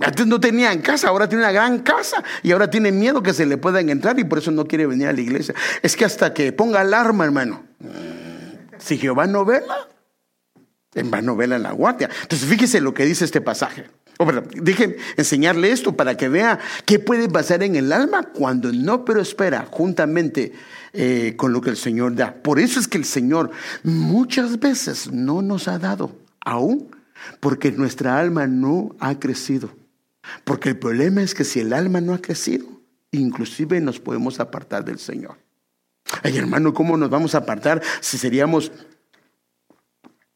Antes 0.00 0.26
no 0.26 0.40
tenían 0.40 0.82
casa, 0.82 1.08
ahora 1.08 1.28
tiene 1.28 1.44
una 1.44 1.52
gran 1.52 1.78
casa 1.78 2.24
y 2.42 2.50
ahora 2.50 2.68
tiene 2.68 2.90
miedo 2.90 3.22
que 3.22 3.32
se 3.32 3.46
le 3.46 3.56
puedan 3.56 3.88
entrar 3.88 4.18
y 4.18 4.24
por 4.24 4.38
eso 4.38 4.50
no 4.50 4.66
quiere 4.66 4.84
venir 4.84 5.06
a 5.06 5.12
la 5.12 5.20
iglesia. 5.20 5.54
Es 5.80 5.94
que 5.94 6.04
hasta 6.04 6.34
que 6.34 6.52
ponga 6.52 6.80
alarma, 6.80 7.24
hermano. 7.24 7.62
Si 8.78 8.98
Jehová 8.98 9.28
no 9.28 9.44
vela, 9.44 9.88
en 10.94 11.08
vano 11.08 11.36
vela 11.36 11.54
en 11.54 11.62
la 11.62 11.70
guardia. 11.70 12.10
Entonces 12.22 12.48
fíjese 12.48 12.80
lo 12.80 12.92
que 12.92 13.04
dice 13.04 13.24
este 13.24 13.40
pasaje. 13.40 13.86
O 14.18 14.26
dejen 14.54 14.96
enseñarle 15.16 15.70
esto 15.70 15.94
para 15.94 16.16
que 16.16 16.28
vea 16.28 16.58
qué 16.86 16.98
puede 16.98 17.28
pasar 17.28 17.62
en 17.62 17.76
el 17.76 17.92
alma 17.92 18.22
cuando 18.22 18.72
no 18.72 19.04
prospera 19.04 19.66
juntamente 19.70 20.52
eh, 20.92 21.34
con 21.36 21.52
lo 21.52 21.60
que 21.60 21.70
el 21.70 21.76
Señor 21.76 22.14
da. 22.14 22.34
Por 22.34 22.58
eso 22.58 22.80
es 22.80 22.88
que 22.88 22.96
el 22.96 23.04
Señor 23.04 23.50
muchas 23.82 24.58
veces 24.58 25.12
no 25.12 25.42
nos 25.42 25.68
ha 25.68 25.78
dado 25.78 26.16
aún 26.40 26.96
porque 27.40 27.72
nuestra 27.72 28.18
alma 28.18 28.46
no 28.46 28.96
ha 29.00 29.18
crecido. 29.18 29.70
Porque 30.44 30.70
el 30.70 30.78
problema 30.78 31.22
es 31.22 31.34
que 31.34 31.44
si 31.44 31.60
el 31.60 31.72
alma 31.72 32.00
no 32.00 32.14
ha 32.14 32.22
crecido, 32.22 32.66
inclusive 33.10 33.80
nos 33.80 34.00
podemos 34.00 34.40
apartar 34.40 34.84
del 34.84 34.98
Señor. 34.98 35.36
Ay, 36.22 36.36
hermano, 36.38 36.72
¿cómo 36.72 36.96
nos 36.96 37.10
vamos 37.10 37.34
a 37.34 37.38
apartar 37.38 37.82
si 38.00 38.18
seríamos 38.18 38.72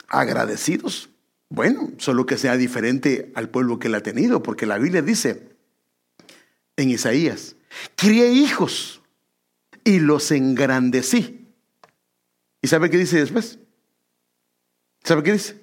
agradecidos? 0.08 1.09
Bueno, 1.50 1.90
solo 1.98 2.26
que 2.26 2.38
sea 2.38 2.56
diferente 2.56 3.32
al 3.34 3.50
pueblo 3.50 3.80
que 3.80 3.88
la 3.88 3.98
ha 3.98 4.02
tenido, 4.02 4.42
porque 4.42 4.66
la 4.66 4.78
Biblia 4.78 5.02
dice 5.02 5.50
en 6.76 6.90
Isaías, 6.90 7.56
crié 7.96 8.32
hijos 8.32 9.02
y 9.84 9.98
los 9.98 10.30
engrandecí. 10.30 11.48
¿Y 12.62 12.68
sabe 12.68 12.88
qué 12.88 12.98
dice 12.98 13.18
después? 13.18 13.58
¿Sabe 15.02 15.24
qué 15.24 15.32
dice? 15.32 15.60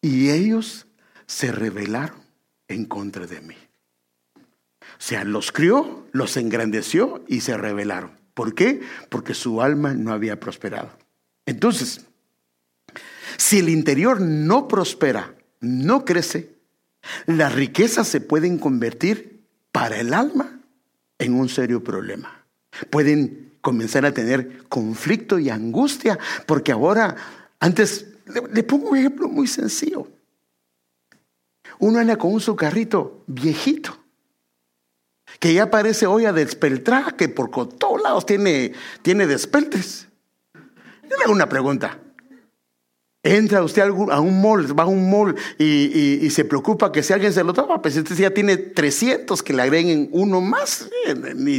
Y 0.00 0.30
ellos 0.30 0.86
se 1.26 1.50
rebelaron 1.50 2.20
en 2.68 2.84
contra 2.84 3.26
de 3.26 3.40
mí. 3.40 3.56
O 4.36 5.00
sea, 5.00 5.24
los 5.24 5.50
crió, 5.50 6.06
los 6.12 6.36
engrandeció 6.36 7.24
y 7.26 7.40
se 7.40 7.56
rebelaron. 7.56 8.12
¿Por 8.32 8.54
qué? 8.54 8.80
Porque 9.08 9.34
su 9.34 9.60
alma 9.60 9.92
no 9.94 10.12
había 10.12 10.38
prosperado. 10.38 10.96
Entonces, 11.46 12.05
si 13.36 13.58
el 13.58 13.68
interior 13.68 14.20
no 14.20 14.68
prospera, 14.68 15.34
no 15.60 16.04
crece, 16.04 16.56
las 17.26 17.54
riquezas 17.54 18.08
se 18.08 18.20
pueden 18.20 18.58
convertir 18.58 19.44
para 19.72 20.00
el 20.00 20.14
alma 20.14 20.60
en 21.18 21.34
un 21.34 21.48
serio 21.48 21.82
problema. 21.82 22.44
Pueden 22.90 23.54
comenzar 23.60 24.06
a 24.06 24.14
tener 24.14 24.64
conflicto 24.68 25.38
y 25.38 25.50
angustia, 25.50 26.18
porque 26.46 26.72
ahora, 26.72 27.16
antes, 27.60 28.06
le, 28.26 28.62
pongo 28.62 28.90
un 28.90 28.96
ejemplo 28.96 29.28
muy 29.28 29.46
sencillo. 29.46 30.08
Uno 31.78 31.98
anda 31.98 32.16
con 32.16 32.32
un 32.32 32.40
su 32.40 32.56
carrito 32.56 33.22
viejito, 33.26 33.98
que 35.40 35.52
ya 35.52 35.70
parece 35.70 36.06
hoy 36.06 36.24
a 36.24 36.32
despeltrar, 36.32 37.16
que 37.16 37.28
por 37.28 37.50
todos 37.50 38.02
lados 38.02 38.24
tiene, 38.24 38.72
tiene 39.02 39.26
despeltes. 39.26 40.08
Yo 40.54 41.16
le 41.16 41.24
hago 41.24 41.32
una 41.32 41.48
pregunta. 41.48 42.00
Entra 43.26 43.62
usted 43.62 43.82
a 43.82 44.20
un 44.20 44.40
mall, 44.40 44.78
va 44.78 44.84
a 44.84 44.86
un 44.86 45.10
mall 45.10 45.34
y, 45.58 46.28
se 46.30 46.44
preocupa 46.44 46.92
que 46.92 47.02
si 47.02 47.12
alguien 47.12 47.32
se 47.32 47.42
lo 47.42 47.52
toma, 47.52 47.82
pues 47.82 47.96
este 47.96 48.14
ya 48.14 48.30
tiene 48.30 48.56
300 48.56 49.42
que 49.42 49.52
le 49.52 49.62
agreguen 49.62 50.08
uno 50.12 50.40
más. 50.40 50.88
Ni 51.34 51.56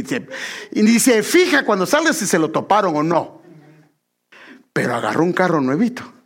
y 0.72 0.82
ni 0.82 0.98
se 0.98 1.22
fija 1.22 1.64
cuando 1.64 1.86
sale 1.86 2.12
si 2.12 2.26
se 2.26 2.38
lo 2.38 2.50
toparon 2.50 2.96
o 2.96 3.02
no. 3.02 3.42
Pero 4.72 4.94
agarró 4.94 5.24
un 5.24 5.32
carro 5.32 5.60
nuevito 5.60 6.17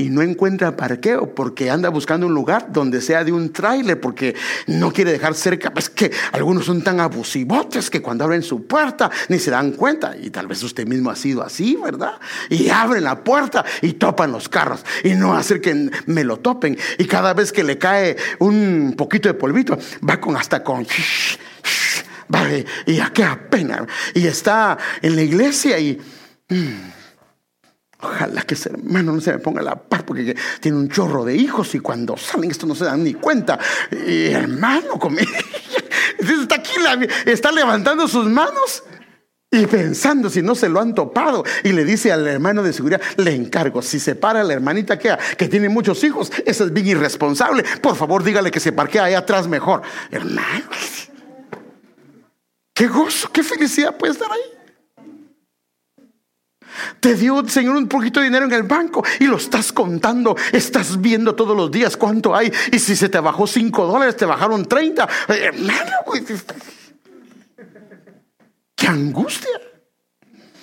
y 0.00 0.08
no 0.08 0.22
encuentra 0.22 0.74
parqueo 0.76 1.34
porque 1.34 1.70
anda 1.70 1.90
buscando 1.90 2.26
un 2.26 2.32
lugar 2.32 2.72
donde 2.72 3.02
sea 3.02 3.22
de 3.22 3.32
un 3.32 3.52
tráiler 3.52 4.00
porque 4.00 4.34
no 4.66 4.94
quiere 4.94 5.12
dejar 5.12 5.34
cerca. 5.34 5.70
Es 5.76 5.90
que 5.90 6.10
algunos 6.32 6.64
son 6.64 6.80
tan 6.80 7.00
abusivotes 7.00 7.90
que 7.90 8.00
cuando 8.00 8.24
abren 8.24 8.42
su 8.42 8.66
puerta 8.66 9.10
ni 9.28 9.38
se 9.38 9.50
dan 9.50 9.72
cuenta. 9.72 10.16
Y 10.16 10.30
tal 10.30 10.46
vez 10.46 10.62
usted 10.62 10.86
mismo 10.86 11.10
ha 11.10 11.16
sido 11.16 11.42
así, 11.42 11.76
¿verdad? 11.76 12.14
Y 12.48 12.70
abren 12.70 13.04
la 13.04 13.22
puerta 13.22 13.62
y 13.82 13.92
topan 13.92 14.32
los 14.32 14.48
carros 14.48 14.86
y 15.04 15.10
no 15.10 15.34
hacer 15.34 15.60
que 15.60 15.90
me 16.06 16.24
lo 16.24 16.38
topen. 16.38 16.78
Y 16.96 17.04
cada 17.04 17.34
vez 17.34 17.52
que 17.52 17.62
le 17.62 17.76
cae 17.76 18.16
un 18.38 18.94
poquito 18.96 19.28
de 19.28 19.34
polvito, 19.34 19.78
va 20.08 20.18
con 20.18 20.34
hasta 20.34 20.64
con... 20.64 20.86
Y 22.86 23.00
a 23.00 23.12
qué 23.12 23.26
pena. 23.50 23.86
Y 24.14 24.26
está 24.26 24.78
en 25.02 25.14
la 25.14 25.22
iglesia 25.22 25.78
y... 25.78 26.00
Ojalá 28.02 28.42
que 28.42 28.54
ese 28.54 28.70
hermano 28.70 29.12
no 29.12 29.20
se 29.20 29.32
me 29.32 29.38
ponga 29.38 29.60
la 29.60 29.76
par 29.76 30.04
porque 30.04 30.34
tiene 30.60 30.78
un 30.78 30.88
chorro 30.88 31.24
de 31.24 31.34
hijos 31.34 31.74
y 31.74 31.80
cuando 31.80 32.16
salen 32.16 32.50
esto 32.50 32.66
no 32.66 32.74
se 32.74 32.84
dan 32.84 33.04
ni 33.04 33.14
cuenta. 33.14 33.58
Y 34.06 34.28
hermano, 34.28 34.98
está 36.18 36.54
aquí, 36.54 36.72
está 37.26 37.52
levantando 37.52 38.08
sus 38.08 38.26
manos 38.26 38.84
y 39.50 39.66
pensando 39.66 40.30
si 40.30 40.40
no 40.40 40.54
se 40.54 40.68
lo 40.68 40.80
han 40.80 40.94
topado. 40.94 41.44
Y 41.62 41.72
le 41.72 41.84
dice 41.84 42.10
al 42.10 42.26
hermano 42.26 42.62
de 42.62 42.72
seguridad, 42.72 43.02
le 43.16 43.34
encargo, 43.34 43.82
si 43.82 44.00
se 44.00 44.14
para 44.14 44.42
la 44.44 44.54
hermanita 44.54 44.98
que, 44.98 45.14
que 45.36 45.48
tiene 45.48 45.68
muchos 45.68 46.02
hijos, 46.04 46.32
esa 46.46 46.64
es 46.64 46.72
bien 46.72 46.86
irresponsable. 46.86 47.64
Por 47.82 47.96
favor, 47.96 48.24
dígale 48.24 48.50
que 48.50 48.60
se 48.60 48.72
parquee 48.72 49.00
ahí 49.00 49.14
atrás 49.14 49.46
mejor. 49.46 49.82
Hermano, 50.10 50.70
qué 52.72 52.86
gozo, 52.86 53.30
qué 53.30 53.42
felicidad 53.42 53.96
puede 53.98 54.14
estar 54.14 54.30
ahí. 54.32 54.59
Te 57.00 57.14
dio, 57.14 57.46
Señor, 57.48 57.76
un 57.76 57.88
poquito 57.88 58.20
de 58.20 58.26
dinero 58.26 58.46
en 58.46 58.52
el 58.52 58.62
banco 58.64 59.04
y 59.18 59.24
lo 59.24 59.36
estás 59.36 59.72
contando. 59.72 60.36
Estás 60.52 61.00
viendo 61.00 61.34
todos 61.34 61.56
los 61.56 61.70
días 61.70 61.96
cuánto 61.96 62.34
hay. 62.34 62.52
Y 62.72 62.78
si 62.78 62.96
se 62.96 63.08
te 63.08 63.18
bajó 63.20 63.46
5 63.46 63.86
dólares, 63.86 64.16
te 64.16 64.24
bajaron 64.24 64.66
30. 64.66 65.08
Eh, 65.28 65.50
¡Qué 68.74 68.86
angustia! 68.86 69.60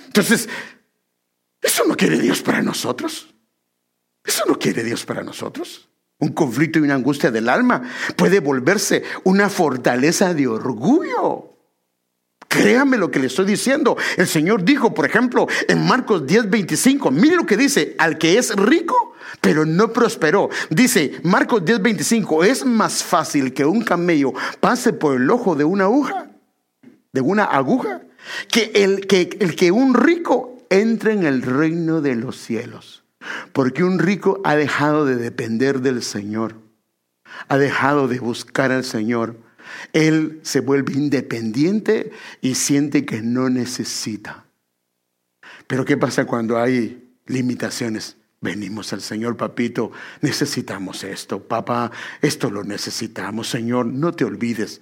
Entonces, 0.08 0.50
¿eso 1.62 1.84
no 1.88 1.96
quiere 1.96 2.20
Dios 2.20 2.42
para 2.42 2.62
nosotros? 2.62 3.28
¿Eso 4.24 4.44
no 4.48 4.58
quiere 4.58 4.84
Dios 4.84 5.06
para 5.06 5.24
nosotros? 5.24 5.88
Un 6.20 6.30
conflicto 6.34 6.80
y 6.80 6.82
una 6.82 6.96
angustia 6.96 7.30
del 7.30 7.48
alma 7.48 7.84
puede 8.16 8.40
volverse 8.40 9.04
una 9.24 9.50
fortaleza 9.50 10.34
de 10.34 10.48
orgullo. 10.48 11.47
Créame 12.48 12.98
lo 12.98 13.12
que 13.12 13.20
le 13.20 13.28
estoy 13.28 13.46
diciendo. 13.46 13.98
El 14.16 14.28
Señor 14.28 14.64
dijo, 14.64 14.94
por 14.94 15.06
ejemplo, 15.06 15.48
en 15.68 15.86
Marcos 15.86 16.26
10, 16.26 16.50
25, 16.50 17.12
mire 17.12 17.36
lo 17.36 17.46
que 17.46 17.58
dice, 17.58 17.96
al 17.98 18.18
que 18.18 18.38
es 18.38 18.56
rico, 18.56 19.14
pero 19.42 19.66
no 19.66 19.92
prosperó. 19.92 20.50
Dice, 20.70 21.20
Marcos 21.24 21.66
10, 21.66 21.82
25, 21.82 22.44
es 22.44 22.66
más 22.66 23.04
fácil 23.04 23.54
que 23.54 23.66
un 23.66 23.84
camello 23.84 24.34
pase 24.60 24.94
por 24.94 25.18
el 25.18 25.30
ojo 25.30 25.56
de 25.56 25.66
una 25.66 25.86
aguja, 25.86 26.28
de 27.12 27.22
una 27.22 27.44
aguja, 27.44 28.02
que 28.50 28.72
el 28.76 29.08
que, 29.08 29.38
el 29.40 29.56
que 29.56 29.72
un 29.72 29.94
rico 29.94 30.58
entre 30.70 31.14
en 31.14 31.24
el 31.24 31.42
reino 31.42 32.02
de 32.02 32.16
los 32.16 32.38
cielos. 32.38 33.04
Porque 33.52 33.84
un 33.84 34.00
rico 34.00 34.40
ha 34.46 34.56
dejado 34.56 35.06
de 35.06 35.18
depender 35.18 35.82
del 35.82 36.02
Señor, 36.02 36.56
ha 37.50 37.58
dejado 37.58 38.08
de 38.08 38.20
buscar 38.20 38.72
al 38.72 38.86
Señor 38.86 39.36
él 39.94 40.40
se 40.44 40.60
vuelve 40.60 40.94
independiente 40.94 42.12
y 42.42 42.56
siente 42.56 43.06
que 43.06 43.22
no 43.22 43.50
necesita. 43.50 44.46
Pero 45.68 45.86
¿qué 45.86 45.98
pasa 45.98 46.26
cuando 46.26 46.58
hay 46.58 47.16
limitaciones? 47.26 48.18
Venimos 48.40 48.94
al 48.94 49.02
Señor, 49.02 49.36
papito, 49.36 49.92
necesitamos 50.22 51.04
esto, 51.04 51.48
papá, 51.48 51.92
esto 52.22 52.52
lo 52.52 52.64
necesitamos, 52.64 53.50
Señor, 53.50 53.88
no 53.88 54.14
te 54.14 54.26
olvides. 54.26 54.82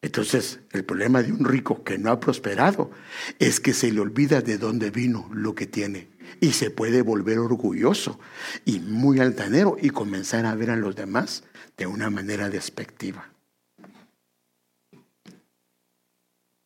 Entonces, 0.00 0.60
el 0.70 0.84
problema 0.84 1.22
de 1.22 1.32
un 1.32 1.44
rico 1.44 1.82
que 1.82 1.98
no 1.98 2.12
ha 2.12 2.20
prosperado 2.20 2.92
es 3.40 3.58
que 3.58 3.74
se 3.74 3.90
le 3.90 4.00
olvida 4.00 4.42
de 4.42 4.56
dónde 4.56 4.92
vino 4.92 5.28
lo 5.32 5.56
que 5.56 5.66
tiene 5.66 6.08
y 6.40 6.52
se 6.52 6.70
puede 6.70 7.02
volver 7.02 7.38
orgulloso 7.38 8.20
y 8.64 8.78
muy 8.78 9.18
altanero 9.18 9.76
y 9.80 9.90
comenzar 9.90 10.46
a 10.46 10.54
ver 10.54 10.70
a 10.70 10.76
los 10.76 10.94
demás 10.94 11.42
de 11.76 11.86
una 11.86 12.10
manera 12.10 12.48
despectiva. 12.48 13.28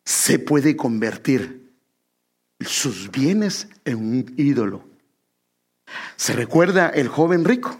Se 0.05 0.39
puede 0.39 0.75
convertir 0.75 1.71
sus 2.59 3.11
bienes 3.11 3.67
en 3.85 3.97
un 3.97 4.33
ídolo. 4.37 4.83
¿Se 6.15 6.33
recuerda 6.33 6.89
el 6.89 7.07
joven 7.07 7.45
rico? 7.45 7.79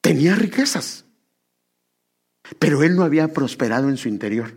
Tenía 0.00 0.34
riquezas, 0.34 1.04
pero 2.58 2.82
él 2.82 2.96
no 2.96 3.04
había 3.04 3.28
prosperado 3.28 3.88
en 3.88 3.96
su 3.96 4.08
interior. 4.08 4.54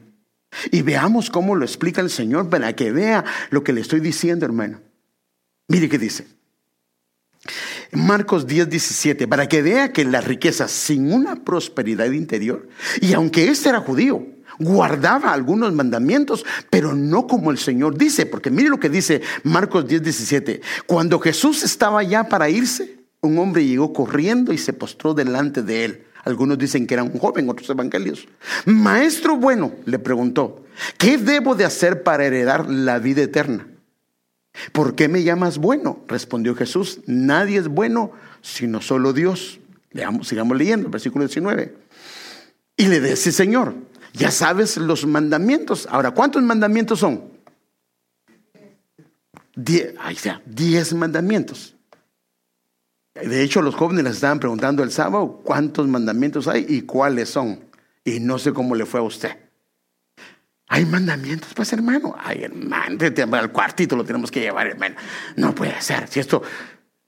Y 0.72 0.82
veamos 0.82 1.30
cómo 1.30 1.56
lo 1.56 1.66
explica 1.66 2.02
el 2.02 2.10
Señor 2.10 2.50
para 2.50 2.74
que 2.74 2.92
vea 2.92 3.24
lo 3.50 3.64
que 3.64 3.74
le 3.74 3.82
estoy 3.82 4.00
diciendo, 4.00 4.46
hermano. 4.46 4.82
Mire 5.68 5.90
qué 5.90 5.98
dice. 5.98 6.28
Marcos 7.92 8.48
10, 8.48 8.70
17, 8.70 9.28
para 9.28 9.48
que 9.48 9.62
vea 9.62 9.94
que 9.94 10.04
las 10.04 10.26
riquezas 10.26 10.72
sin 10.72 11.14
una 11.14 11.44
prosperidad 11.44 12.12
interior, 12.12 12.68
y 13.00 13.14
aunque 13.14 13.50
éste 13.50 13.70
era 13.70 13.80
judío, 13.80 14.26
guardaba 14.60 15.34
algunos 15.34 15.74
mandamientos, 15.74 16.46
pero 16.70 16.94
no 16.94 17.28
como 17.28 17.52
el 17.52 17.58
Señor 17.58 17.98
dice, 17.98 18.26
porque 18.26 18.52
mire 18.52 18.70
lo 18.70 18.80
que 18.80 18.90
dice 18.90 19.22
Marcos 19.44 19.88
10, 19.88 20.04
17. 20.04 20.62
Cuando 20.86 21.20
Jesús 21.20 21.64
estaba 21.64 22.04
ya 22.04 22.26
para 22.26 22.50
irse, 22.50 22.98
un 23.22 23.38
hombre 23.40 23.66
llegó 23.66 23.94
corriendo 23.94 24.54
y 24.54 24.58
se 24.58 24.74
postró 24.74 25.14
delante 25.14 25.64
de 25.64 25.86
él. 25.86 26.04
Algunos 26.24 26.58
dicen 26.58 26.86
que 26.88 26.94
era 26.94 27.04
un 27.04 27.18
joven, 27.18 27.50
otros 27.50 27.70
evangelios. 27.70 28.28
Maestro 28.66 29.38
bueno, 29.38 29.72
le 29.86 29.98
preguntó, 29.98 30.66
¿qué 30.98 31.18
debo 31.18 31.56
de 31.56 31.66
hacer 31.66 32.04
para 32.04 32.26
heredar 32.26 32.70
la 32.70 33.00
vida 33.00 33.22
eterna? 33.22 33.68
¿Por 34.72 34.96
qué 34.96 35.08
me 35.08 35.24
llamas 35.24 35.58
bueno? 35.58 36.00
Respondió 36.08 36.56
Jesús, 36.56 37.00
nadie 37.06 37.60
es 37.60 37.68
bueno 37.68 38.12
sino 38.42 38.82
solo 38.82 39.14
Dios. 39.14 39.60
Leamos, 39.92 40.28
sigamos 40.28 40.58
leyendo, 40.58 40.90
versículo 40.90 41.26
19. 41.26 41.74
Y 42.78 42.88
le 42.88 43.02
dice, 43.02 43.32
Señor, 43.32 43.76
ya 44.14 44.32
sabes 44.32 44.78
los 44.78 45.06
mandamientos. 45.06 45.88
Ahora, 45.90 46.12
¿cuántos 46.12 46.44
mandamientos 46.44 47.00
son? 47.00 47.24
Diez, 49.56 49.96
ahí 50.00 50.16
sea, 50.16 50.42
diez 50.46 50.94
mandamientos. 50.94 51.76
De 53.16 53.42
hecho, 53.42 53.62
los 53.62 53.76
jóvenes 53.76 54.04
les 54.04 54.14
estaban 54.16 54.40
preguntando 54.40 54.84
el 54.84 54.92
sábado 54.92 55.42
cuántos 55.44 55.88
mandamientos 55.88 56.48
hay 56.48 56.66
y 56.68 56.82
cuáles 56.84 57.30
son. 57.30 57.60
Y 58.04 58.20
no 58.20 58.38
sé 58.38 58.54
cómo 58.54 58.76
le 58.76 58.86
fue 58.86 59.00
a 59.00 59.04
usted. 59.04 59.36
Hay 60.68 60.86
mandamientos, 60.86 61.54
pues 61.54 61.72
hermano. 61.74 62.16
Ay, 62.18 62.44
hermano, 62.44 62.98
al 63.38 63.52
cuartito 63.52 63.96
lo 63.96 64.04
tenemos 64.04 64.30
que 64.30 64.42
llevar, 64.42 64.68
hermano. 64.68 64.96
No 65.36 65.56
puede 65.56 65.82
ser. 65.82 66.08
Si 66.08 66.20
esto, 66.20 66.44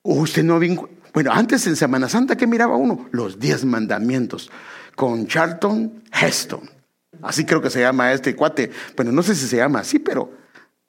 usted 0.01 0.43
no 0.43 0.57
vino. 0.59 0.89
Bueno, 1.13 1.31
antes 1.31 1.67
en 1.67 1.75
Semana 1.75 2.07
Santa, 2.07 2.35
¿qué 2.35 2.47
miraba 2.47 2.75
uno? 2.75 3.09
Los 3.11 3.39
diez 3.39 3.65
mandamientos 3.65 4.49
con 4.95 5.27
Charlton 5.27 6.03
Heston. 6.11 6.78
Así 7.21 7.45
creo 7.45 7.61
que 7.61 7.69
se 7.69 7.81
llama 7.81 8.13
este 8.13 8.35
cuate. 8.35 8.71
Bueno, 8.95 9.11
no 9.11 9.23
sé 9.23 9.35
si 9.35 9.47
se 9.47 9.57
llama 9.57 9.79
así, 9.79 9.99
pero 9.99 10.31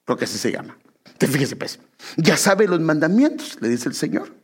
creo 0.05 0.17
que 0.17 0.25
así 0.25 0.39
se 0.39 0.53
llama. 0.53 0.77
Entonces, 1.05 1.31
fíjese, 1.31 1.57
pues, 1.57 1.81
ya 2.17 2.37
sabe 2.37 2.67
los 2.67 2.81
mandamientos, 2.81 3.59
le 3.61 3.69
dice 3.69 3.89
el 3.89 3.95
Señor. 3.95 4.35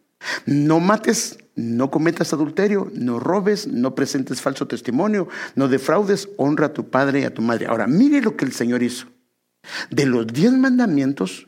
No 0.47 0.81
mates, 0.81 1.39
no 1.55 1.91
cometas 1.91 2.33
adulterio, 2.33 2.91
no 2.95 3.21
robes, 3.21 3.67
no 3.67 3.95
presentes 3.95 4.41
falso 4.41 4.67
testimonio, 4.67 5.29
no 5.55 5.69
defraudes, 5.69 6.29
honra 6.37 6.67
a 6.67 6.73
tu 6.73 6.91
padre 6.91 7.21
y 7.21 7.25
a 7.25 7.35
tu 7.35 7.43
madre. 7.43 7.67
Ahora, 7.67 7.87
mire 7.87 8.21
lo 8.21 8.37
que 8.37 8.45
el 8.45 8.53
Señor 8.53 8.83
hizo. 8.83 9.07
De 9.91 10.07
los 10.07 10.27
diez 10.27 10.53
mandamientos, 10.53 11.47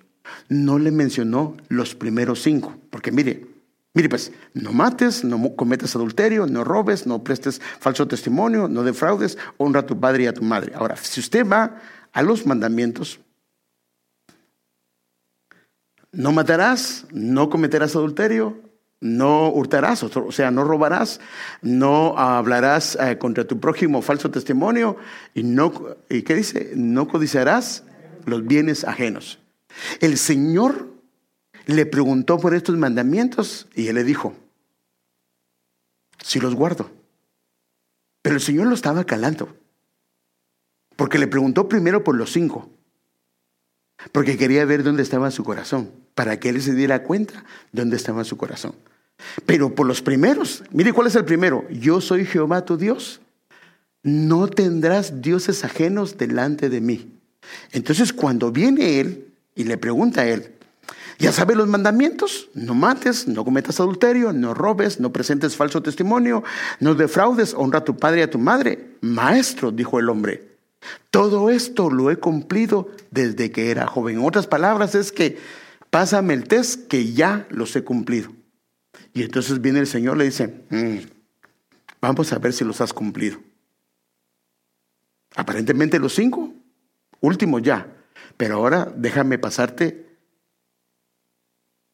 no 0.49 0.79
le 0.79 0.91
mencionó 0.91 1.57
los 1.69 1.95
primeros 1.95 2.43
cinco, 2.43 2.77
porque 2.91 3.13
mire, 3.13 3.47
mire 3.95 4.09
pues, 4.09 4.33
no 4.55 4.73
mates, 4.73 5.25
no 5.25 5.57
cometas 5.57 5.95
adulterio, 5.97 6.47
no 6.47 6.65
robes, 6.65 7.07
no 7.07 7.25
prestes 7.25 7.61
falso 7.81 8.07
testimonio, 8.07 8.69
no 8.69 8.83
defraudes, 8.83 9.39
honra 9.57 9.81
a 9.81 9.87
tu 9.87 9.99
padre 9.99 10.25
y 10.25 10.27
a 10.27 10.35
tu 10.35 10.43
madre. 10.43 10.73
Ahora, 10.75 10.97
si 10.97 11.21
usted 11.21 11.47
va 11.47 11.81
a 12.13 12.23
los 12.23 12.47
mandamientos, 12.47 13.21
no 16.13 16.33
matarás, 16.33 17.07
no 17.13 17.51
cometerás 17.51 17.95
adulterio, 17.95 18.69
no 19.01 19.51
hurtarás, 19.51 20.03
o 20.03 20.33
sea, 20.33 20.51
no 20.51 20.65
robarás, 20.65 21.21
no 21.63 22.19
hablarás 22.19 22.99
eh, 23.01 23.19
contra 23.19 23.47
tu 23.47 23.61
prójimo 23.61 24.03
falso 24.03 24.31
testimonio 24.31 24.97
y 25.35 25.45
no, 25.45 25.73
¿y 26.09 26.23
qué 26.23 26.35
dice? 26.35 26.73
No 26.75 27.07
codiciarás 27.07 27.85
los 28.25 28.45
bienes 28.45 28.85
ajenos. 28.85 29.39
El 30.01 30.19
Señor 30.19 30.98
le 31.69 31.85
preguntó 31.85 32.39
por 32.39 32.55
estos 32.55 32.77
mandamientos 32.79 33.69
y 33.75 33.89
él 33.89 33.97
le 33.97 34.05
dijo, 34.05 34.35
si 36.23 36.41
los 36.41 36.55
guardo. 36.55 36.91
Pero 38.23 38.37
el 38.37 38.41
Señor 38.41 38.67
lo 38.67 38.75
estaba 38.75 39.05
calando, 39.05 39.55
porque 40.97 41.19
le 41.19 41.29
preguntó 41.29 41.69
primero 41.69 42.03
por 42.03 42.17
los 42.17 42.33
cinco. 42.33 42.71
Porque 44.13 44.39
quería 44.39 44.65
ver 44.65 44.83
dónde 44.83 45.03
estaba 45.03 45.31
su 45.31 45.45
corazón, 45.45 45.93
para 46.15 46.41
que 46.41 46.49
él 46.49 46.63
se 46.63 46.75
diera 46.75 47.03
cuenta 47.03 47.45
dónde 47.71 47.97
estaba 47.97 48.25
su 48.25 48.39
corazón. 48.39 48.75
Pero 49.45 49.75
por 49.75 49.87
los 49.87 50.01
primeros, 50.01 50.65
mire 50.71 50.95
cuál 50.95 51.09
es 51.09 51.17
el 51.17 51.27
primero. 51.27 51.69
Yo 51.69 52.01
soy 52.01 52.25
Jehová 52.25 52.65
tu 52.65 52.79
Dios. 52.79 53.21
No 54.03 54.49
tendrás 54.49 55.21
dioses 55.21 55.65
ajenos 55.65 56.17
delante 56.17 56.71
de 56.71 56.81
mí. 56.81 57.13
Entonces 57.73 58.13
cuando 58.15 58.53
viene 58.53 59.01
él 59.01 59.35
y 59.55 59.65
le 59.65 59.77
pregunta 59.77 60.23
a 60.23 60.29
él, 60.29 60.55
¿ya 61.19 61.33
sabe 61.33 61.55
los 61.55 61.69
mandamientos? 61.69 62.49
No 62.55 62.75
mates, 62.75 63.29
no 63.29 63.45
cometas 63.45 63.81
adulterio, 63.81 64.33
no 64.33 64.55
robes, 64.55 65.01
no 65.01 65.13
presentes 65.13 65.57
falso 65.57 65.83
testimonio, 65.83 66.45
no 66.81 66.95
defraudes, 66.95 67.55
honra 67.55 67.81
a 67.81 67.85
tu 67.85 67.97
padre 67.97 68.21
y 68.21 68.23
a 68.23 68.31
tu 68.31 68.39
madre. 68.39 68.97
Maestro, 69.01 69.71
dijo 69.71 69.99
el 69.99 70.09
hombre, 70.09 70.57
todo 71.11 71.51
esto 71.51 71.91
lo 71.91 72.11
he 72.11 72.17
cumplido 72.17 72.91
desde 73.11 73.51
que 73.51 73.71
era 73.71 73.87
joven. 73.87 74.19
En 74.19 74.25
otras 74.25 74.47
palabras, 74.47 74.95
es 74.95 75.13
que 75.13 75.39
pásame 75.91 76.35
el 76.35 76.47
test 76.47 76.87
que 76.87 77.13
ya 77.13 77.47
los 77.51 77.75
he 77.77 77.83
cumplido. 77.85 78.31
Y 79.13 79.23
entonces 79.23 79.61
viene 79.61 79.81
el 79.81 79.87
Señor 79.87 80.17
le 80.17 80.25
dice, 80.25 80.65
mm, 80.71 80.99
vamos 82.01 82.33
a 82.33 82.39
ver 82.39 82.53
si 82.53 82.65
los 82.65 82.81
has 82.81 82.93
cumplido. 82.93 83.39
Aparentemente 85.35 85.99
los 85.99 86.15
cinco, 86.15 86.53
últimos 87.21 87.63
ya. 87.63 87.87
Pero 88.37 88.57
ahora 88.57 88.93
déjame 88.97 89.39
pasarte 89.39 90.08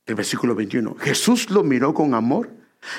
el 0.06 0.14
versículo 0.14 0.54
21. 0.54 0.96
Jesús 1.00 1.50
lo 1.50 1.62
miró 1.62 1.94
con 1.94 2.14
amor 2.14 2.50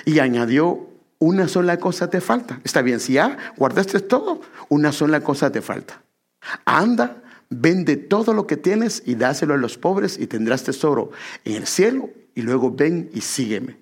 y 0.06 0.20
añadió, 0.20 0.90
una 1.20 1.48
sola 1.48 1.78
cosa 1.78 2.10
te 2.10 2.22
falta. 2.22 2.60
Está 2.64 2.82
bien, 2.82 3.00
si 3.00 3.14
ya 3.14 3.38
guardaste 3.58 4.00
todo, 4.02 4.42
una 4.70 4.92
sola 4.92 5.22
cosa 5.22 5.52
te 5.52 5.62
falta. 5.62 6.04
Anda, 6.66 7.24
vende 7.50 7.96
todo 7.96 8.34
lo 8.34 8.48
que 8.48 8.58
tienes 8.58 9.02
y 9.06 9.16
dáselo 9.16 9.54
a 9.54 9.58
los 9.58 9.78
pobres 9.78 10.18
y 10.20 10.28
tendrás 10.28 10.64
tesoro 10.64 11.12
en 11.44 11.56
el 11.56 11.68
cielo 11.68 12.10
y 12.34 12.42
luego 12.42 12.72
ven 12.72 13.10
y 13.14 13.22
sígueme. 13.22 13.78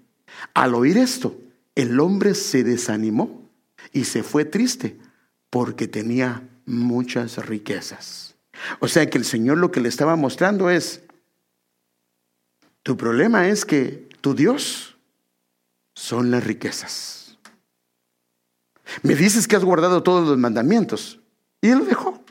Al 0.53 0.75
oír 0.75 0.97
esto, 0.97 1.35
el 1.75 1.99
hombre 1.99 2.35
se 2.35 2.63
desanimó 2.63 3.49
y 3.91 4.05
se 4.05 4.23
fue 4.23 4.45
triste 4.45 4.97
porque 5.49 5.87
tenía 5.87 6.47
muchas 6.65 7.45
riquezas. 7.45 8.35
O 8.79 8.87
sea 8.87 9.09
que 9.09 9.17
el 9.17 9.25
Señor 9.25 9.57
lo 9.57 9.71
que 9.71 9.81
le 9.81 9.89
estaba 9.89 10.15
mostrando 10.15 10.69
es, 10.69 11.02
tu 12.83 12.97
problema 12.97 13.47
es 13.47 13.65
que 13.65 14.09
tu 14.21 14.35
Dios 14.35 14.97
son 15.95 16.31
las 16.31 16.43
riquezas. 16.43 17.37
Me 19.01 19.15
dices 19.15 19.47
que 19.47 19.55
has 19.55 19.63
guardado 19.63 20.03
todos 20.03 20.27
los 20.27 20.37
mandamientos. 20.37 21.19
Y 21.61 21.69
él 21.69 21.79
lo 21.79 21.85
dejó. 21.85 22.21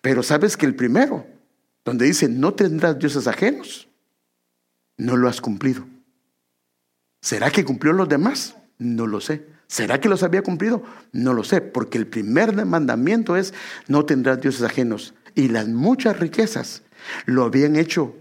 Pero 0.00 0.22
sabes 0.22 0.56
que 0.56 0.66
el 0.66 0.74
primero, 0.74 1.26
donde 1.84 2.06
dice, 2.06 2.28
no 2.28 2.54
tendrás 2.54 2.98
dioses 2.98 3.26
ajenos, 3.26 3.88
no 4.96 5.16
lo 5.16 5.28
has 5.28 5.40
cumplido. 5.40 5.86
¿Será 7.20 7.50
que 7.50 7.64
cumplió 7.64 7.92
los 7.92 8.08
demás? 8.08 8.56
No 8.78 9.06
lo 9.06 9.20
sé. 9.20 9.46
¿Será 9.66 10.00
que 10.00 10.08
los 10.08 10.22
había 10.22 10.42
cumplido? 10.42 10.82
No 11.12 11.32
lo 11.32 11.44
sé, 11.44 11.60
porque 11.60 11.98
el 11.98 12.06
primer 12.06 12.64
mandamiento 12.66 13.36
es, 13.36 13.54
no 13.88 14.04
tendrás 14.04 14.40
dioses 14.40 14.62
ajenos. 14.62 15.14
Y 15.34 15.48
las 15.48 15.68
muchas 15.68 16.18
riquezas 16.18 16.82
lo 17.26 17.44
habían 17.44 17.76
hecho 17.76 18.14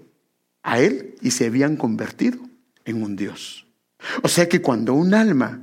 a 0.64 0.80
él 0.80 1.16
y 1.22 1.32
se 1.32 1.46
habían 1.46 1.78
convertido 1.78 2.40
en 2.86 3.04
un 3.04 3.16
Dios. 3.16 3.68
O 4.22 4.28
sea 4.28 4.50
que 4.50 4.62
cuando 4.62 4.94
un 4.94 5.14
alma 5.14 5.62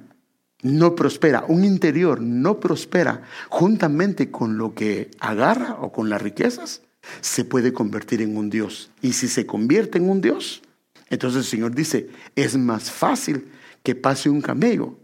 no 0.62 0.94
prospera, 0.94 1.44
un 1.48 1.64
interior 1.64 2.20
no 2.20 2.60
prospera 2.60 3.22
juntamente 3.48 4.30
con 4.30 4.58
lo 4.58 4.74
que 4.74 5.10
agarra 5.18 5.76
o 5.80 5.92
con 5.92 6.10
las 6.10 6.20
riquezas, 6.20 6.82
se 7.20 7.44
puede 7.44 7.72
convertir 7.72 8.22
en 8.22 8.36
un 8.36 8.50
Dios. 8.50 8.90
Y 9.00 9.14
si 9.14 9.28
se 9.28 9.46
convierte 9.46 9.98
en 9.98 10.08
un 10.08 10.20
Dios, 10.20 10.62
entonces 11.08 11.40
el 11.40 11.46
Señor 11.46 11.74
dice, 11.74 12.10
es 12.36 12.56
más 12.56 12.90
fácil 12.90 13.50
que 13.82 13.94
pase 13.94 14.28
un 14.28 14.42
camello. 14.42 14.98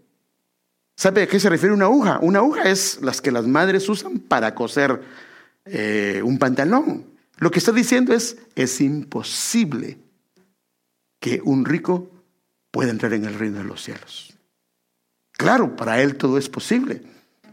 ¿Sabe 0.97 1.23
a 1.23 1.27
qué 1.27 1.41
se 1.41 1.51
refiere 1.51 1.75
una 1.75 1.87
aguja? 1.87 2.19
Una 2.23 2.39
aguja 2.39 2.71
es 2.71 3.01
las 3.03 3.21
que 3.21 3.31
las 3.31 3.47
madres 3.47 3.89
usan 3.89 4.19
para 4.19 4.55
coser 4.55 5.01
eh, 5.65 6.23
un 6.25 6.39
pantalón. 6.39 7.16
Lo 7.37 7.51
que 7.51 7.59
está 7.59 7.73
diciendo 7.73 8.15
es, 8.15 8.39
es 8.55 8.81
imposible 8.81 9.99
que 11.21 11.41
un 11.45 11.65
rico 11.65 12.11
pueda 12.71 12.91
entrar 12.91 13.13
en 13.13 13.25
el 13.25 13.39
reino 13.39 13.59
de 13.59 13.65
los 13.65 13.83
cielos. 13.83 14.35
Claro, 15.33 15.77
para 15.77 16.03
Él 16.03 16.17
todo 16.17 16.39
es 16.39 16.49
posible, 16.49 17.03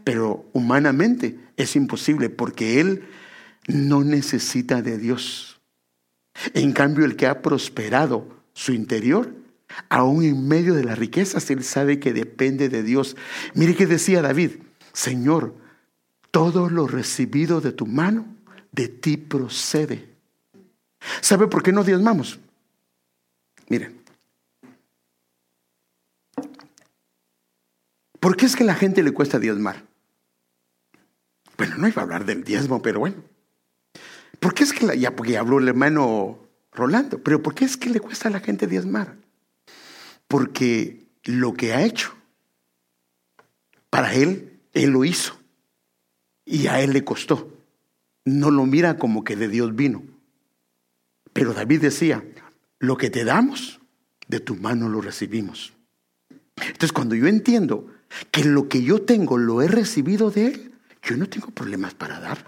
pero 0.04 0.48
humanamente 0.52 1.38
es 1.56 1.76
imposible 1.76 2.30
porque 2.30 2.80
Él 2.80 3.04
no 3.66 4.04
necesita 4.04 4.82
de 4.82 4.98
Dios. 4.98 5.60
En 6.54 6.72
cambio, 6.72 7.04
el 7.04 7.16
que 7.16 7.26
ha 7.26 7.42
prosperado 7.42 8.28
su 8.54 8.72
interior, 8.72 9.34
aún 9.88 10.24
en 10.24 10.48
medio 10.48 10.74
de 10.74 10.84
las 10.84 10.98
riquezas, 10.98 11.50
Él 11.50 11.62
sabe 11.62 12.00
que 12.00 12.12
depende 12.12 12.68
de 12.68 12.82
Dios. 12.82 13.16
Mire 13.54 13.74
que 13.74 13.86
decía 13.86 14.22
David, 14.22 14.52
Señor, 14.92 15.54
todo 16.30 16.70
lo 16.70 16.86
recibido 16.86 17.60
de 17.60 17.72
tu 17.72 17.86
mano, 17.86 18.33
de 18.74 18.88
ti 18.88 19.16
procede. 19.16 20.08
¿Sabe 21.20 21.46
por 21.46 21.62
qué 21.62 21.72
no 21.72 21.84
diezmamos? 21.84 22.38
Miren, 23.68 24.04
¿Por 28.24 28.38
qué 28.38 28.46
es 28.46 28.56
que 28.56 28.62
a 28.62 28.66
la 28.66 28.74
gente 28.74 29.02
le 29.02 29.12
cuesta 29.12 29.38
diezmar? 29.38 29.84
Bueno, 31.58 31.76
no 31.76 31.86
iba 31.88 32.00
a 32.00 32.04
hablar 32.04 32.24
del 32.24 32.42
diezmo, 32.42 32.80
pero 32.80 33.00
bueno. 33.00 33.16
¿Por 34.40 34.54
qué 34.54 34.64
es 34.64 34.72
que, 34.72 34.98
ya 34.98 35.14
porque 35.14 35.36
habló 35.36 35.58
el 35.58 35.68
hermano 35.68 36.38
Rolando, 36.72 37.22
pero 37.22 37.42
¿por 37.42 37.54
qué 37.54 37.66
es 37.66 37.76
que 37.76 37.90
le 37.90 38.00
cuesta 38.00 38.28
a 38.28 38.32
la 38.32 38.40
gente 38.40 38.66
diezmar? 38.66 39.14
Porque 40.26 41.04
lo 41.24 41.52
que 41.52 41.74
ha 41.74 41.82
hecho, 41.82 42.14
para 43.90 44.14
él, 44.14 44.58
él 44.72 44.88
lo 44.88 45.04
hizo. 45.04 45.38
Y 46.46 46.68
a 46.68 46.80
él 46.80 46.94
le 46.94 47.04
costó. 47.04 47.53
No 48.24 48.50
lo 48.50 48.66
mira 48.66 48.96
como 48.96 49.24
que 49.24 49.36
de 49.36 49.48
Dios 49.48 49.74
vino. 49.74 50.02
Pero 51.32 51.52
David 51.52 51.82
decía, 51.82 52.24
lo 52.78 52.96
que 52.96 53.10
te 53.10 53.24
damos, 53.24 53.80
de 54.28 54.40
tu 54.40 54.56
mano 54.56 54.88
lo 54.88 55.00
recibimos. 55.00 55.72
Entonces 56.56 56.92
cuando 56.92 57.14
yo 57.14 57.26
entiendo 57.26 57.88
que 58.30 58.44
lo 58.44 58.68
que 58.68 58.82
yo 58.82 59.02
tengo 59.02 59.38
lo 59.38 59.62
he 59.62 59.68
recibido 59.68 60.30
de 60.30 60.46
Él, 60.46 60.74
yo 61.02 61.16
no 61.16 61.28
tengo 61.28 61.48
problemas 61.48 61.94
para 61.94 62.20
dar. 62.20 62.44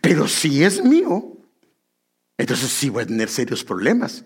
Pero 0.00 0.28
si 0.28 0.62
es 0.62 0.84
mío, 0.84 1.36
entonces 2.38 2.70
sí 2.70 2.90
voy 2.90 3.02
a 3.02 3.06
tener 3.06 3.28
serios 3.28 3.64
problemas. 3.64 4.24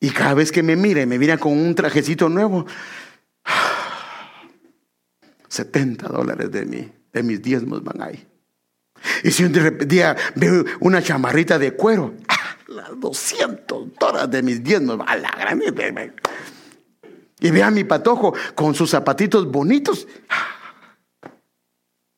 Y 0.00 0.10
cada 0.10 0.34
vez 0.34 0.52
que 0.52 0.62
me 0.62 0.76
mire, 0.76 1.06
me 1.06 1.18
mira 1.18 1.38
con 1.38 1.52
un 1.52 1.74
trajecito 1.74 2.28
nuevo, 2.28 2.66
70 5.48 6.08
dólares 6.08 6.50
de, 6.50 6.66
mí, 6.66 6.92
de 7.16 7.22
mis 7.22 7.42
diezmos 7.42 7.82
van 7.82 8.02
ahí. 8.02 8.26
Y 9.22 9.30
si 9.30 9.44
un 9.44 9.52
día 9.88 10.16
veo 10.34 10.64
una 10.80 11.02
chamarrita 11.02 11.58
de 11.58 11.72
cuero, 11.72 12.14
¡ah! 12.28 12.56
las 12.68 12.98
200 12.98 13.94
dólares 13.98 14.30
de 14.30 14.42
mis 14.42 14.62
diezmos, 14.62 15.00
a 15.06 15.16
la 15.16 15.30
gran. 15.30 15.62
Y 17.40 17.50
vea 17.50 17.66
a 17.66 17.70
mi 17.70 17.84
patojo 17.84 18.34
con 18.54 18.74
sus 18.74 18.90
zapatitos 18.90 19.50
bonitos. 19.50 20.06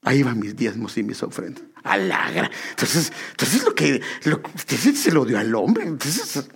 Ahí 0.03 0.23
van 0.23 0.39
mis 0.39 0.57
diezmos 0.57 0.97
y 0.97 1.03
mis 1.03 1.23
ofrendas. 1.23 1.65
A 1.85 1.97
la. 1.97 2.51
Entonces, 2.71 3.13
entonces 3.31 3.65
lo 3.65 3.75
que 3.75 4.01
lo, 4.25 4.41
se 4.67 5.13
lo 5.13 5.25
dio 5.25 5.39
al 5.39 5.55
hombre. 5.55 5.85
Entonces, 5.85 6.49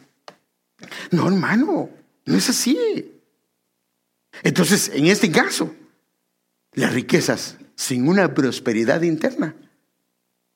no, 1.11 1.29
hermano, 1.29 1.91
no 2.25 2.37
es 2.37 2.49
así. 2.49 3.21
Entonces, 4.43 4.91
en 4.95 5.07
este 5.07 5.31
caso, 5.31 5.75
las 6.73 6.93
riquezas 6.93 7.59
sin 7.77 8.09
una 8.09 8.35
prosperidad 8.35 9.03
interna 9.03 9.55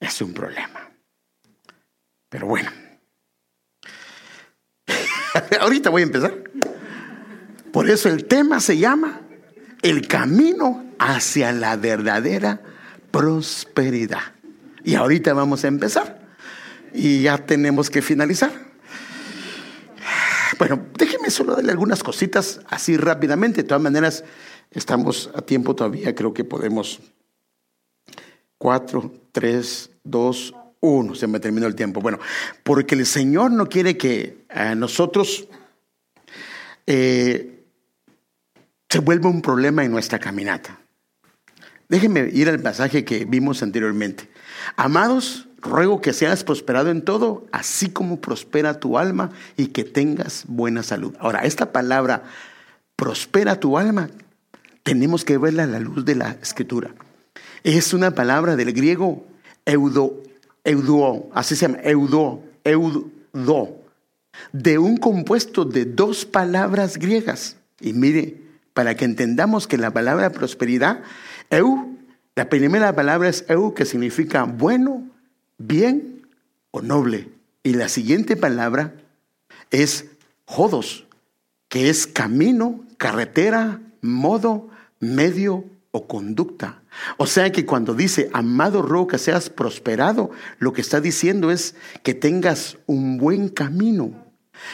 es 0.00 0.20
un 0.20 0.32
problema. 0.32 0.90
Pero 2.28 2.46
bueno, 2.46 2.70
ahorita 5.60 5.90
voy 5.90 6.02
a 6.02 6.06
empezar. 6.06 6.34
Por 7.72 7.90
eso 7.90 8.08
el 8.08 8.24
tema 8.24 8.60
se 8.60 8.78
llama 8.78 9.20
el 9.82 10.08
camino 10.08 10.84
hacia 10.98 11.52
la 11.52 11.76
verdadera 11.76 12.60
prosperidad. 13.10 14.32
Y 14.84 14.94
ahorita 14.94 15.34
vamos 15.34 15.64
a 15.64 15.68
empezar. 15.68 16.20
Y 16.92 17.22
ya 17.22 17.38
tenemos 17.38 17.90
que 17.90 18.02
finalizar. 18.02 18.50
Bueno, 20.58 20.86
déjeme 20.96 21.30
solo 21.30 21.54
darle 21.54 21.72
algunas 21.72 22.02
cositas 22.02 22.60
así 22.68 22.96
rápidamente. 22.96 23.62
De 23.62 23.68
todas 23.68 23.82
maneras, 23.82 24.24
estamos 24.76 25.30
a 25.34 25.42
tiempo 25.42 25.74
todavía. 25.74 26.14
Creo 26.14 26.32
que 26.32 26.44
podemos. 26.44 27.00
Cuatro, 28.58 29.12
tres, 29.32 29.90
dos, 30.04 30.54
uno. 30.80 31.14
Se 31.14 31.26
me 31.26 31.40
terminó 31.40 31.66
el 31.66 31.74
tiempo. 31.74 32.00
Bueno, 32.00 32.18
porque 32.62 32.94
el 32.94 33.06
Señor 33.06 33.50
no 33.50 33.68
quiere 33.68 33.96
que 33.96 34.44
a 34.48 34.74
nosotros 34.74 35.48
eh, 36.86 37.64
se 38.88 38.98
vuelve 39.00 39.28
un 39.28 39.42
problema 39.42 39.84
en 39.84 39.90
nuestra 39.90 40.18
caminata. 40.18 40.78
Déjenme 41.88 42.30
ir 42.32 42.48
al 42.48 42.60
pasaje 42.60 43.04
que 43.04 43.24
vimos 43.24 43.62
anteriormente. 43.62 44.28
Amados, 44.76 45.48
ruego 45.58 46.00
que 46.00 46.12
seas 46.12 46.44
prosperado 46.44 46.90
en 46.90 47.02
todo, 47.02 47.46
así 47.52 47.90
como 47.90 48.20
prospera 48.20 48.80
tu 48.80 48.98
alma 48.98 49.30
y 49.56 49.68
que 49.68 49.84
tengas 49.84 50.44
buena 50.48 50.82
salud. 50.82 51.14
Ahora, 51.20 51.40
esta 51.40 51.72
palabra, 51.72 52.24
prospera 52.96 53.60
tu 53.60 53.78
alma, 53.78 54.08
tenemos 54.86 55.24
que 55.24 55.36
verla 55.36 55.64
a 55.64 55.66
la 55.66 55.80
luz 55.80 56.04
de 56.04 56.14
la 56.14 56.38
escritura. 56.40 56.94
Es 57.64 57.92
una 57.92 58.12
palabra 58.12 58.54
del 58.54 58.72
griego 58.72 59.26
eudo, 59.64 60.22
eudo, 60.62 61.28
así 61.34 61.56
se 61.56 61.66
llama, 61.66 61.80
eudo, 61.82 62.40
eudo, 62.62 63.82
de 64.52 64.78
un 64.78 64.96
compuesto 64.96 65.64
de 65.64 65.86
dos 65.86 66.24
palabras 66.24 66.98
griegas. 66.98 67.56
Y 67.80 67.94
mire, 67.94 68.40
para 68.74 68.94
que 68.94 69.04
entendamos 69.04 69.66
que 69.66 69.76
la 69.76 69.90
palabra 69.90 70.30
prosperidad, 70.30 71.02
eu, 71.50 71.96
la 72.36 72.48
primera 72.48 72.94
palabra 72.94 73.28
es 73.28 73.44
eu, 73.48 73.74
que 73.74 73.86
significa 73.86 74.44
bueno, 74.44 75.10
bien 75.58 76.28
o 76.70 76.80
noble. 76.80 77.28
Y 77.64 77.72
la 77.72 77.88
siguiente 77.88 78.36
palabra 78.36 78.94
es 79.72 80.04
jodos, 80.44 81.08
que 81.68 81.90
es 81.90 82.06
camino, 82.06 82.84
carretera, 82.98 83.80
modo, 84.00 84.70
medio 85.14 85.64
o 85.90 86.06
conducta. 86.06 86.82
O 87.16 87.26
sea 87.26 87.52
que 87.52 87.64
cuando 87.64 87.94
dice, 87.94 88.30
amado 88.32 89.06
que 89.06 89.18
seas 89.18 89.50
prosperado, 89.50 90.30
lo 90.58 90.72
que 90.72 90.80
está 90.80 91.00
diciendo 91.00 91.50
es 91.50 91.74
que 92.02 92.14
tengas 92.14 92.78
un 92.86 93.18
buen 93.18 93.48
camino, 93.48 94.26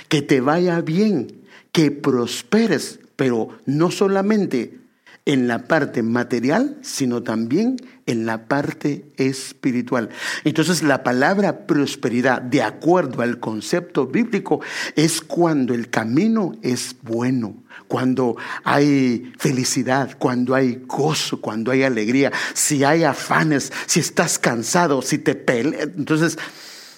que 0.09 0.22
te 0.22 0.41
vaya 0.41 0.80
bien, 0.80 1.43
que 1.72 1.91
prosperes, 1.91 3.01
pero 3.16 3.49
no 3.66 3.91
solamente 3.91 4.83
en 5.24 5.47
la 5.47 5.68
parte 5.68 6.03
material, 6.03 6.78
sino 6.83 7.22
también 7.22 7.76
en 8.07 8.26
la 8.26 8.47
parte 8.47 9.12
espiritual. 9.16 10.09
Entonces 10.45 10.83
la 10.83 11.05
palabra 11.05 11.66
prosperidad, 11.66 12.43
de 12.43 12.62
acuerdo 12.62 13.22
al 13.22 13.39
concepto 13.39 14.07
bíblico, 14.07 14.61
es 14.97 15.20
cuando 15.20 15.74
el 15.74 15.91
camino 15.91 16.57
es 16.62 16.97
bueno, 17.03 17.62
cuando 17.93 18.38
hay 18.64 19.34
felicidad, 19.36 20.16
cuando 20.18 20.55
hay 20.55 20.82
gozo, 20.86 21.43
cuando 21.43 21.70
hay 21.70 21.82
alegría, 21.82 22.32
si 22.55 22.84
hay 22.84 23.05
afanes, 23.05 23.70
si 23.84 24.01
estás 24.01 24.38
cansado, 24.38 25.03
si 25.03 25.18
te 25.18 25.34
peleas. 25.34 25.90
Entonces, 25.95 26.38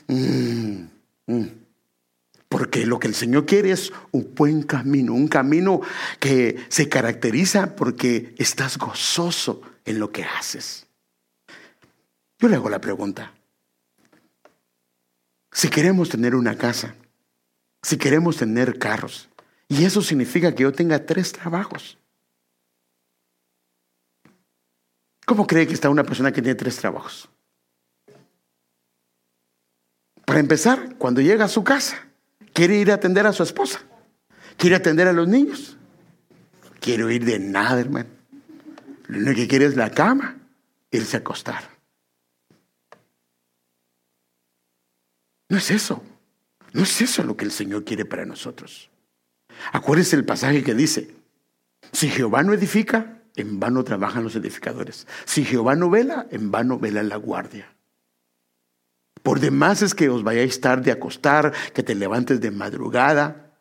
mm, 0.06 0.84
mm. 1.26 1.46
Porque 2.48 2.86
lo 2.86 3.00
que 3.00 3.08
el 3.08 3.16
Señor 3.16 3.44
quiere 3.44 3.72
es 3.72 3.92
un 4.12 4.36
buen 4.36 4.62
camino, 4.62 5.14
un 5.14 5.26
camino 5.26 5.80
que 6.20 6.64
se 6.68 6.88
caracteriza 6.88 7.74
porque 7.74 8.32
estás 8.38 8.78
gozoso 8.78 9.62
en 9.84 9.98
lo 9.98 10.12
que 10.12 10.22
haces. 10.22 10.86
Yo 12.38 12.46
le 12.46 12.54
hago 12.54 12.70
la 12.70 12.80
pregunta. 12.80 13.34
Si 15.50 15.68
queremos 15.70 16.08
tener 16.08 16.36
una 16.36 16.56
casa, 16.56 16.94
si 17.82 17.96
queremos 17.96 18.36
tener 18.36 18.78
carros, 18.78 19.28
y 19.68 19.84
eso 19.84 20.02
significa 20.02 20.54
que 20.54 20.62
yo 20.62 20.72
tenga 20.72 21.04
tres 21.04 21.32
trabajos. 21.32 21.98
¿Cómo 25.26 25.46
cree 25.46 25.66
que 25.66 25.74
está 25.74 25.88
una 25.88 26.04
persona 26.04 26.32
que 26.32 26.42
tiene 26.42 26.54
tres 26.54 26.76
trabajos? 26.76 27.28
Para 30.26 30.40
empezar, 30.40 30.96
cuando 30.96 31.20
llega 31.20 31.44
a 31.44 31.48
su 31.48 31.64
casa, 31.64 32.04
Quiere 32.54 32.76
ir 32.76 32.92
a 32.92 32.94
atender 32.94 33.26
a 33.26 33.32
su 33.32 33.42
esposa. 33.42 33.82
Quiere 34.56 34.76
atender 34.76 35.08
a 35.08 35.12
los 35.12 35.26
niños. 35.26 35.76
Quiero 36.80 37.10
ir 37.10 37.24
de 37.24 37.40
nada, 37.40 37.80
hermano. 37.80 38.08
Lo 39.08 39.18
único 39.18 39.34
que 39.34 39.48
quiere 39.48 39.66
es 39.66 39.76
la 39.76 39.90
cama, 39.90 40.38
irse 40.92 41.16
a 41.16 41.20
acostar. 41.20 41.68
No 45.48 45.58
es 45.58 45.70
eso. 45.72 46.02
No 46.72 46.84
es 46.84 47.02
eso 47.02 47.24
lo 47.24 47.36
que 47.36 47.44
el 47.44 47.50
Señor 47.50 47.84
quiere 47.84 48.04
para 48.04 48.24
nosotros. 48.24 48.88
Acuérdese 49.72 50.16
el 50.16 50.24
pasaje 50.24 50.62
que 50.62 50.74
dice, 50.74 51.14
si 51.92 52.08
Jehová 52.08 52.42
no 52.42 52.52
edifica, 52.52 53.22
en 53.36 53.58
vano 53.58 53.84
trabajan 53.84 54.24
los 54.24 54.36
edificadores. 54.36 55.06
Si 55.24 55.44
Jehová 55.44 55.74
no 55.74 55.90
vela, 55.90 56.26
en 56.30 56.50
vano 56.50 56.78
vela 56.78 57.02
la 57.02 57.16
guardia. 57.16 57.74
Por 59.22 59.40
demás 59.40 59.82
es 59.82 59.94
que 59.94 60.08
os 60.08 60.22
vayáis 60.22 60.60
tarde 60.60 60.90
a 60.90 60.94
acostar, 60.94 61.52
que 61.72 61.82
te 61.82 61.94
levantes 61.94 62.40
de 62.40 62.50
madrugada, 62.50 63.52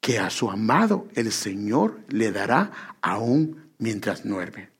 que 0.00 0.18
a 0.18 0.30
su 0.30 0.50
amado 0.50 1.08
el 1.14 1.30
Señor 1.30 2.00
le 2.08 2.32
dará 2.32 2.96
aún 3.02 3.70
mientras 3.78 4.26
duerme. 4.26 4.70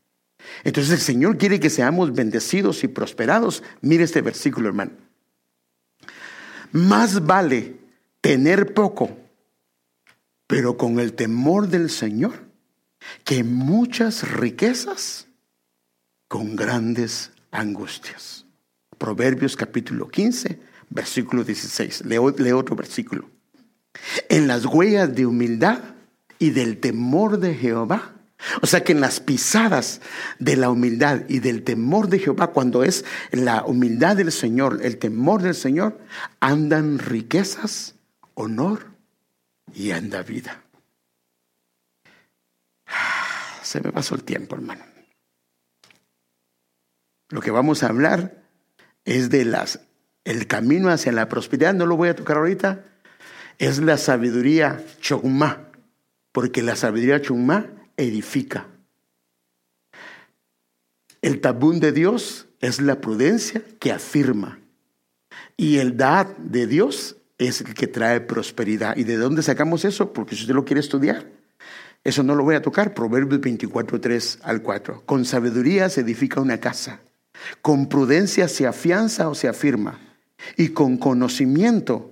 Entonces 0.65 0.93
el 0.93 1.01
Señor 1.01 1.39
quiere 1.39 1.61
que 1.61 1.71
seamos 1.71 2.13
bendecidos 2.13 2.85
y 2.85 2.89
prosperados. 2.89 3.63
Mire 3.81 4.05
este 4.05 4.23
versículo, 4.23 4.69
hermano. 4.69 4.93
Más 6.73 7.25
vale 7.25 7.77
tener 8.21 8.75
poco, 8.75 9.17
pero 10.47 10.77
con 10.77 10.99
el 10.99 11.15
temor 11.15 11.69
del 11.69 11.91
Señor, 11.91 12.45
que 13.25 13.45
muchas 13.45 14.31
riquezas 14.31 15.27
con 16.29 16.57
grandes 16.57 17.33
angustias. 17.51 18.47
Proverbios 18.99 19.57
capítulo 19.57 20.09
15, 20.09 20.61
versículo 20.91 21.45
16. 21.45 22.05
Leo, 22.07 22.25
otro 22.57 22.77
versículo. 22.77 23.31
En 24.29 24.49
las 24.49 24.65
huellas 24.65 25.15
de 25.15 25.27
humildad 25.27 25.81
y 26.39 26.51
del 26.51 26.79
temor 26.79 27.39
de 27.39 27.55
Jehová. 27.55 28.13
O 28.61 28.67
sea 28.67 28.85
que 28.85 28.93
en 28.93 29.01
las 29.01 29.21
pisadas 29.21 30.01
de 30.39 30.57
la 30.57 30.69
humildad 30.69 31.23
y 31.29 31.39
del 31.39 31.63
temor 31.63 32.09
de 32.09 32.19
Jehová, 32.19 32.49
cuando 32.49 32.85
es 32.85 33.05
la 33.31 33.65
humildad 33.65 34.17
del 34.17 34.33
Señor, 34.33 34.81
el 34.83 34.99
temor 34.99 35.41
del 35.41 35.55
Señor, 35.55 35.99
andan 36.41 36.99
riquezas, 36.99 37.95
honor 38.35 38.94
y 39.75 39.91
anda 39.91 40.23
vida. 40.23 40.63
Se 43.63 43.81
me 43.81 43.93
pasó 43.93 44.15
el 44.15 44.25
tiempo, 44.25 44.55
hermano. 44.55 44.85
Lo 47.31 47.41
que 47.41 47.51
vamos 47.51 47.83
a 47.83 47.89
hablar 47.89 48.45
es 49.05 49.31
de 49.31 49.45
las, 49.45 49.81
el 50.25 50.47
camino 50.47 50.91
hacia 50.91 51.13
la 51.13 51.29
prosperidad, 51.29 51.75
no 51.75 51.87
lo 51.87 51.97
voy 51.97 52.09
a 52.09 52.17
tocar 52.17 52.37
ahorita, 52.37 52.85
es 53.59 53.79
la 53.79 53.99
sabiduría 53.99 54.85
chogma, 55.01 55.69
porque 56.33 56.63
la 56.63 56.77
sabiduría 56.77 57.21
chogma 57.21 57.67
edifica. 57.97 58.69
El 61.23 61.41
tabún 61.41 61.81
de 61.81 61.93
Dios 61.93 62.47
es 62.61 62.81
la 62.81 63.01
prudencia 63.01 63.63
que 63.81 63.93
afirma. 63.93 64.61
Y 65.57 65.79
el 65.79 65.97
dad 65.97 66.27
de 66.37 66.67
Dios 66.67 67.17
es 67.39 67.61
el 67.61 67.75
que 67.75 67.87
trae 67.87 68.21
prosperidad. 68.21 68.97
¿Y 68.97 69.05
de 69.05 69.17
dónde 69.17 69.43
sacamos 69.43 69.85
eso? 69.85 70.13
Porque 70.13 70.35
si 70.35 70.43
usted 70.43 70.55
lo 70.55 70.65
quiere 70.65 70.81
estudiar, 70.81 71.27
eso 72.05 72.23
no 72.23 72.35
lo 72.35 72.45
voy 72.45 72.55
a 72.55 72.63
tocar. 72.63 72.95
Proverbios 72.95 73.41
24, 73.41 74.01
3 74.01 74.39
al 74.43 74.63
4. 74.63 75.03
Con 75.07 75.25
sabiduría 75.25 75.89
se 75.89 76.03
edifica 76.03 76.41
una 76.41 76.59
casa. 76.61 77.01
Con 77.63 77.89
prudencia 77.89 78.49
se 78.49 78.67
afianza 78.67 79.29
o 79.29 79.35
se 79.35 79.49
afirma. 79.49 79.99
Y 80.57 80.69
con 80.69 80.97
conocimiento 80.99 82.11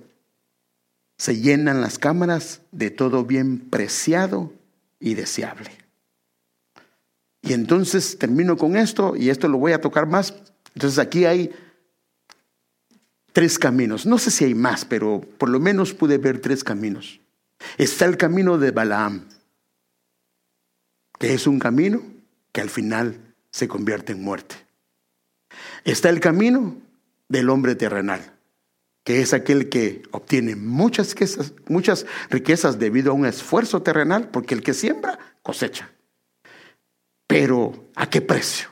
se 1.17 1.39
llenan 1.39 1.81
las 1.81 1.99
cámaras 1.99 2.61
de 2.71 2.89
todo 2.89 3.23
bien 3.23 3.59
preciado 3.59 4.51
y 4.99 5.13
deseable. 5.13 5.69
Y 7.41 7.53
entonces 7.53 8.17
termino 8.17 8.57
con 8.57 8.77
esto, 8.77 9.15
y 9.15 9.29
esto 9.29 9.47
lo 9.47 9.57
voy 9.57 9.73
a 9.73 9.81
tocar 9.81 10.07
más. 10.07 10.33
Entonces 10.73 10.97
aquí 10.97 11.25
hay 11.25 11.51
tres 13.33 13.59
caminos. 13.59 14.05
No 14.05 14.17
sé 14.17 14.31
si 14.31 14.45
hay 14.45 14.55
más, 14.55 14.85
pero 14.85 15.21
por 15.37 15.49
lo 15.49 15.59
menos 15.59 15.93
pude 15.93 16.17
ver 16.17 16.39
tres 16.39 16.63
caminos. 16.63 17.19
Está 17.77 18.05
el 18.05 18.17
camino 18.17 18.57
de 18.57 18.71
Balaam, 18.71 19.25
que 21.19 21.33
es 21.33 21.47
un 21.47 21.59
camino 21.59 22.01
que 22.51 22.61
al 22.61 22.69
final 22.69 23.17
se 23.51 23.67
convierte 23.67 24.13
en 24.13 24.23
muerte. 24.23 24.55
Está 25.83 26.09
el 26.09 26.19
camino 26.19 26.77
del 27.27 27.49
hombre 27.49 27.75
terrenal, 27.75 28.33
que 29.03 29.21
es 29.21 29.33
aquel 29.33 29.69
que 29.69 30.03
obtiene 30.11 30.55
muchas 30.55 31.09
riquezas, 31.11 31.53
muchas 31.67 32.05
riquezas 32.29 32.79
debido 32.79 33.11
a 33.11 33.15
un 33.15 33.25
esfuerzo 33.25 33.81
terrenal, 33.81 34.29
porque 34.29 34.53
el 34.53 34.61
que 34.61 34.73
siembra 34.73 35.17
cosecha. 35.41 35.91
Pero 37.27 37.89
¿a 37.95 38.09
qué 38.09 38.21
precio? 38.21 38.69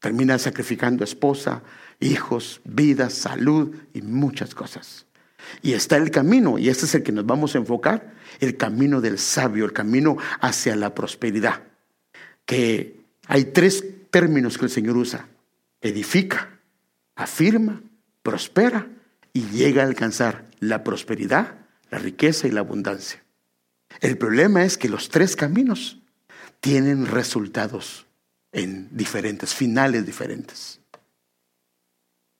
Termina 0.00 0.38
sacrificando 0.38 1.02
esposa, 1.02 1.62
hijos, 2.00 2.60
vida, 2.64 3.10
salud 3.10 3.74
y 3.92 4.02
muchas 4.02 4.54
cosas. 4.54 5.06
Y 5.62 5.72
está 5.72 5.96
el 5.96 6.10
camino, 6.10 6.58
y 6.58 6.68
este 6.68 6.86
es 6.86 6.94
el 6.94 7.02
que 7.02 7.12
nos 7.12 7.26
vamos 7.26 7.54
a 7.54 7.58
enfocar, 7.58 8.14
el 8.40 8.56
camino 8.56 9.00
del 9.00 9.18
sabio, 9.18 9.64
el 9.64 9.72
camino 9.72 10.16
hacia 10.40 10.76
la 10.76 10.94
prosperidad. 10.94 11.62
Que 12.46 13.00
hay 13.26 13.44
tres 13.46 13.84
términos 14.10 14.58
que 14.58 14.66
el 14.66 14.70
Señor 14.70 14.96
usa. 14.96 15.28
Edifica, 15.80 16.58
afirma, 17.14 17.82
prospera 18.22 18.86
y 19.32 19.42
llega 19.48 19.82
a 19.82 19.86
alcanzar 19.86 20.46
la 20.60 20.82
prosperidad, 20.82 21.56
la 21.90 21.98
riqueza 21.98 22.46
y 22.46 22.50
la 22.50 22.60
abundancia. 22.60 23.22
El 24.00 24.18
problema 24.18 24.64
es 24.64 24.78
que 24.78 24.88
los 24.88 25.08
tres 25.08 25.36
caminos 25.36 25.98
tienen 26.60 27.06
resultados 27.06 28.06
en 28.52 28.88
diferentes, 28.96 29.54
finales 29.54 30.06
diferentes. 30.06 30.80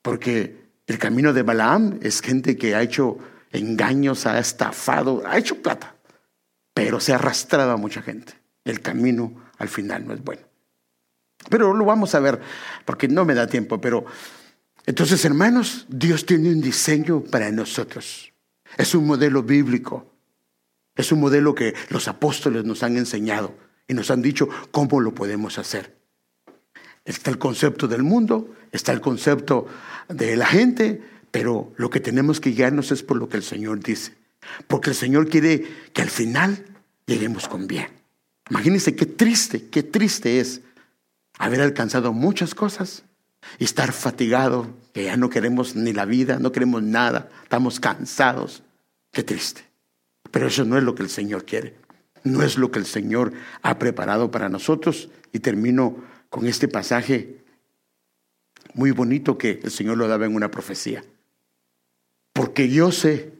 Porque 0.05 0.69
el 0.87 0.99
camino 0.99 1.33
de 1.33 1.41
Balaam 1.41 1.99
es 2.03 2.21
gente 2.21 2.59
que 2.59 2.75
ha 2.75 2.83
hecho 2.83 3.17
engaños, 3.53 4.27
ha 4.27 4.39
estafado, 4.39 5.23
ha 5.25 5.39
hecho 5.39 5.63
plata, 5.63 5.97
pero 6.75 7.01
se 7.01 7.13
ha 7.13 7.15
arrastrado 7.15 7.71
a 7.71 7.79
mucha 7.79 8.03
gente. 8.03 8.35
El 8.67 8.83
camino 8.83 9.33
al 9.57 9.71
final 9.71 10.07
no 10.07 10.13
es 10.13 10.23
bueno. 10.23 10.43
Pero 11.49 11.73
lo 11.73 11.87
vamos 11.87 12.15
a 12.15 12.21
ver, 12.21 12.39
porque 12.85 13.09
no 13.09 13.25
me 13.25 13.33
da 13.33 13.47
tiempo, 13.47 13.81
pero 13.81 14.05
entonces, 14.85 15.25
hermanos, 15.25 15.87
Dios 15.89 16.27
tiene 16.27 16.51
un 16.51 16.61
diseño 16.61 17.23
para 17.23 17.51
nosotros. 17.51 18.31
Es 18.77 18.95
un 18.95 19.07
modelo 19.07 19.43
bíblico. 19.43 20.13
Es 20.95 21.13
un 21.13 21.21
modelo 21.21 21.55
que 21.55 21.73
los 21.89 22.09
apóstoles 22.09 22.67
nos 22.67 22.83
han 22.83 22.99
enseñado 22.99 23.55
y 23.89 23.95
nos 23.95 24.11
han 24.11 24.21
dicho 24.21 24.51
cómo 24.71 25.01
lo 25.01 25.15
podemos 25.15 25.59
hacer. 25.59 25.97
Está 27.07 27.31
el 27.31 27.39
concepto 27.39 27.89
del 27.89 28.03
mundo, 28.03 28.55
está 28.73 28.93
el 28.93 29.01
concepto 29.01 29.67
de 30.09 30.37
la 30.37 30.47
gente, 30.47 31.03
pero 31.31 31.73
lo 31.77 31.91
que 31.91 32.01
tenemos 32.01 32.41
que 32.41 32.51
guiarnos 32.51 32.93
es 32.93 33.03
por 33.03 33.17
lo 33.17 33.29
que 33.29 33.37
el 33.37 33.43
Señor 33.43 33.81
dice. 33.81 34.15
Porque 34.67 34.91
el 34.91 34.97
Señor 34.97 35.29
quiere 35.29 35.65
que 35.93 36.03
al 36.03 36.11
final 36.11 36.65
lleguemos 37.07 37.49
con 37.49 37.67
bien. 37.67 37.89
Imagínense 38.51 38.95
qué 38.95 39.07
triste, 39.07 39.69
qué 39.69 39.83
triste 39.83 40.41
es 40.41 40.61
haber 41.39 41.61
alcanzado 41.61 42.13
muchas 42.13 42.55
cosas 42.55 43.05
y 43.59 43.65
estar 43.65 43.93
fatigado, 43.93 44.75
que 44.93 45.05
ya 45.05 45.17
no 45.17 45.31
queremos 45.31 45.77
ni 45.77 45.93
la 45.93 46.05
vida, 46.05 46.39
no 46.39 46.53
queremos 46.53 46.83
nada, 46.83 47.29
estamos 47.43 47.81
cansados. 47.81 48.63
Qué 49.13 49.23
triste. 49.23 49.63
Pero 50.31 50.49
eso 50.49 50.65
no 50.65 50.77
es 50.77 50.85
lo 50.85 50.95
que 50.95 51.03
el 51.03 51.11
Señor 51.11 51.45
quiere. 51.45 51.77
No 52.25 52.43
es 52.43 52.59
lo 52.59 52.71
que 52.71 52.79
el 52.79 52.87
Señor 52.87 53.33
ha 53.63 53.79
preparado 53.79 54.31
para 54.31 54.49
nosotros. 54.49 55.09
Y 55.33 55.41
termino 55.41 55.97
con 56.31 56.47
este 56.47 56.69
pasaje 56.69 57.43
muy 58.75 58.91
bonito 58.91 59.39
que 59.39 59.61
el 59.62 59.70
Señor 59.70 59.97
lo 59.97 60.09
daba 60.09 60.27
en 60.27 60.35
una 60.35 60.51
profecía. 60.51 61.05
Porque 62.33 62.68
yo 62.68 62.93
sé 62.93 63.33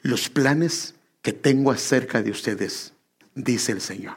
los 0.00 0.28
planes 0.28 0.94
que 1.22 1.32
tengo 1.32 1.70
acerca 1.70 2.22
de 2.22 2.30
ustedes, 2.30 2.94
dice 3.34 3.72
el 3.72 3.80
Señor. 3.80 4.16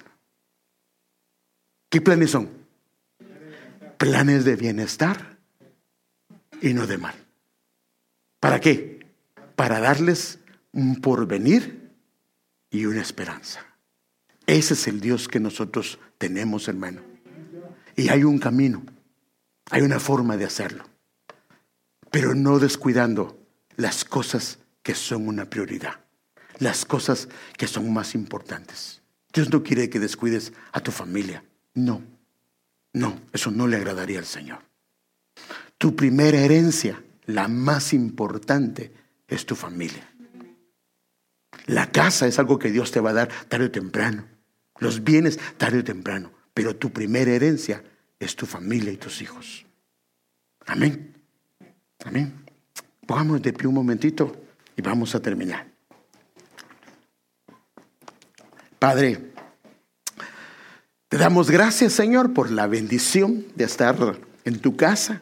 ¿Qué 1.89 2.01
planes 2.01 2.32
son? 2.32 2.49
Planes 3.97 4.45
de 4.45 4.55
bienestar 4.55 5.38
y 6.61 6.74
no 6.74 6.88
de 6.88 6.97
mal. 6.97 7.16
¿Para 8.39 8.59
qué? 8.59 9.05
Para 9.55 9.80
darles 9.80 10.39
un 10.72 10.95
porvenir 11.01 11.91
y 12.72 12.86
una 12.86 13.01
esperanza. 13.01 13.66
Ese 14.47 14.74
es 14.74 14.88
el 14.88 14.99
Dios 14.99 15.28
que 15.28 15.39
nosotros 15.39 15.99
tenemos, 16.18 16.68
hermano. 16.68 17.01
Y 17.95 18.09
hay 18.09 18.24
un 18.24 18.39
camino. 18.39 18.84
Hay 19.74 19.82
una 19.82 19.99
forma 19.99 20.38
de 20.38 20.45
hacerlo, 20.45 20.84
pero 22.11 22.36
no 22.36 22.59
descuidando 22.59 23.43
las 23.76 24.05
cosas 24.05 24.59
que 24.84 24.93
son 24.93 25.28
una 25.28 25.49
prioridad, 25.49 25.99
las 26.59 26.86
cosas 26.86 27.28
que 27.57 27.65
son 27.65 27.91
más 27.91 28.13
importantes. 28.13 29.01
Dios 29.34 29.49
no 29.49 29.63
quiere 29.63 29.89
que 29.89 29.99
descuides 29.99 30.53
a 30.74 30.82
tu 30.82 30.91
familia. 30.91 31.43
No, 31.74 32.03
no, 32.93 33.19
eso 33.32 33.49
no 33.49 33.65
le 33.65 33.78
agradaría 33.78 34.19
al 34.19 34.28
Señor. 34.28 34.59
Tu 35.80 35.95
primera 35.95 36.38
herencia, 36.38 37.03
la 37.26 37.47
más 37.47 37.93
importante, 37.93 38.93
es 39.28 39.47
tu 39.47 39.55
familia. 39.55 40.07
La 41.65 41.91
casa 41.91 42.28
es 42.28 42.38
algo 42.38 42.59
que 42.59 42.69
Dios 42.69 42.91
te 42.91 42.99
va 42.99 43.09
a 43.09 43.13
dar 43.13 43.30
tarde 43.47 43.65
o 43.65 43.71
temprano. 43.71 44.28
Los 44.78 45.03
bienes 45.03 45.39
tarde 45.57 45.80
o 45.80 45.84
temprano. 45.84 46.32
Pero 46.53 46.76
tu 46.76 46.93
primera 46.93 47.32
herencia 47.32 47.84
es 48.24 48.36
tu 48.36 48.45
familia 48.45 48.91
y 48.91 48.97
tus 48.97 49.21
hijos. 49.21 49.65
Amén. 50.65 51.13
Amén. 52.05 52.45
Pongamos 53.05 53.41
de 53.41 53.53
pie 53.53 53.67
un 53.67 53.76
momentito 53.76 54.36
y 54.76 54.82
vamos 54.82 55.13
a 55.15 55.21
terminar. 55.21 55.67
Padre, 58.80 59.32
te 61.07 61.17
damos 61.17 61.49
gracias, 61.49 61.93
Señor, 61.93 62.34
por 62.34 62.51
la 62.51 62.67
bendición 62.67 63.45
de 63.55 63.65
estar 63.65 63.95
en 64.45 64.59
tu 64.59 64.76
casa. 64.76 65.21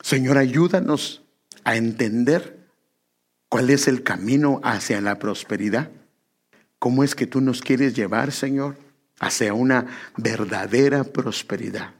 Señor, 0.00 0.38
ayúdanos 0.38 1.22
a 1.64 1.76
entender 1.76 2.66
cuál 3.48 3.70
es 3.70 3.88
el 3.88 4.02
camino 4.02 4.60
hacia 4.62 5.00
la 5.00 5.18
prosperidad. 5.18 5.90
¿Cómo 6.78 7.02
es 7.02 7.14
que 7.14 7.26
tú 7.26 7.40
nos 7.40 7.60
quieres 7.60 7.94
llevar, 7.94 8.30
Señor? 8.32 8.76
Hacia 9.20 9.54
una 9.54 9.86
verdadera 10.16 11.04
prosperidad. 11.04 11.94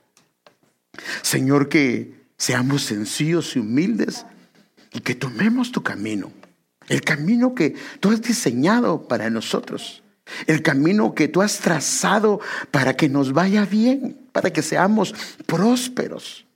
Señor, 1.23 1.69
que 1.69 2.19
seamos 2.37 2.83
sencillos 2.83 3.57
y 3.57 3.61
humildes 3.61 4.25
y 4.93 5.01
que 5.01 5.14
tomemos 5.14 5.73
tu 5.73 5.83
camino, 5.83 6.33
el 6.89 7.03
camino 7.03 7.55
que 7.55 7.75
tú 8.01 8.11
has 8.11 8.23
diseñado 8.23 9.07
para 9.07 9.31
nosotros, 9.31 10.03
el 10.47 10.62
camino 10.62 11.14
que 11.14 11.29
tú 11.29 11.43
has 11.43 11.59
trazado 11.59 12.41
para 12.71 12.95
que 12.95 13.09
nos 13.09 13.33
vaya 13.33 13.64
bien, 13.64 14.19
para 14.33 14.53
que 14.53 14.62
seamos 14.62 15.14
prósperos. 15.47 16.47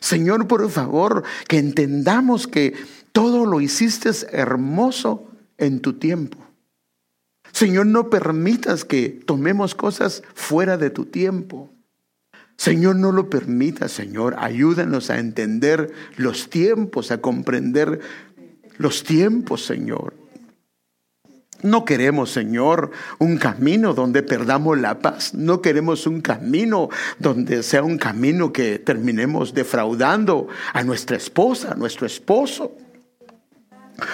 Señor, 0.00 0.46
por 0.46 0.68
favor, 0.70 1.24
que 1.48 1.58
entendamos 1.58 2.46
que 2.46 2.74
todo 3.12 3.46
lo 3.46 3.60
hiciste 3.60 4.10
hermoso 4.30 5.28
en 5.56 5.80
tu 5.80 5.94
tiempo. 5.94 6.38
Señor, 7.52 7.86
no 7.86 8.10
permitas 8.10 8.84
que 8.84 9.08
tomemos 9.08 9.74
cosas 9.74 10.22
fuera 10.34 10.76
de 10.76 10.90
tu 10.90 11.06
tiempo. 11.06 11.70
Señor, 12.56 12.96
no 12.96 13.12
lo 13.12 13.30
permitas, 13.30 13.92
Señor. 13.92 14.34
Ayúdanos 14.38 15.10
a 15.10 15.18
entender 15.18 15.92
los 16.16 16.50
tiempos, 16.50 17.12
a 17.12 17.20
comprender 17.20 18.00
los 18.78 19.04
tiempos, 19.04 19.64
Señor. 19.64 20.14
No 21.62 21.84
queremos, 21.84 22.30
Señor, 22.30 22.92
un 23.18 23.36
camino 23.36 23.92
donde 23.92 24.22
perdamos 24.22 24.78
la 24.78 25.00
paz. 25.00 25.34
No 25.34 25.60
queremos 25.60 26.06
un 26.06 26.20
camino 26.20 26.88
donde 27.18 27.64
sea 27.64 27.82
un 27.82 27.98
camino 27.98 28.52
que 28.52 28.78
terminemos 28.78 29.54
defraudando 29.54 30.46
a 30.72 30.84
nuestra 30.84 31.16
esposa, 31.16 31.72
a 31.72 31.74
nuestro 31.74 32.06
esposo, 32.06 32.76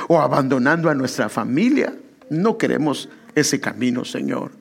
o 0.08 0.20
abandonando 0.20 0.88
a 0.88 0.94
nuestra 0.94 1.28
familia. 1.28 1.94
No 2.30 2.56
queremos 2.56 3.10
ese 3.34 3.60
camino, 3.60 4.04
Señor. 4.04 4.52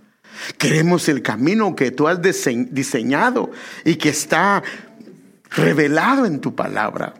Queremos 0.58 1.08
el 1.10 1.22
camino 1.22 1.76
que 1.76 1.92
tú 1.92 2.08
has 2.08 2.20
diseñado 2.22 3.52
y 3.86 3.96
que 3.96 4.10
está 4.10 4.64
revelado 5.52 6.26
en 6.26 6.40
tu 6.40 6.56
palabra. 6.56 7.14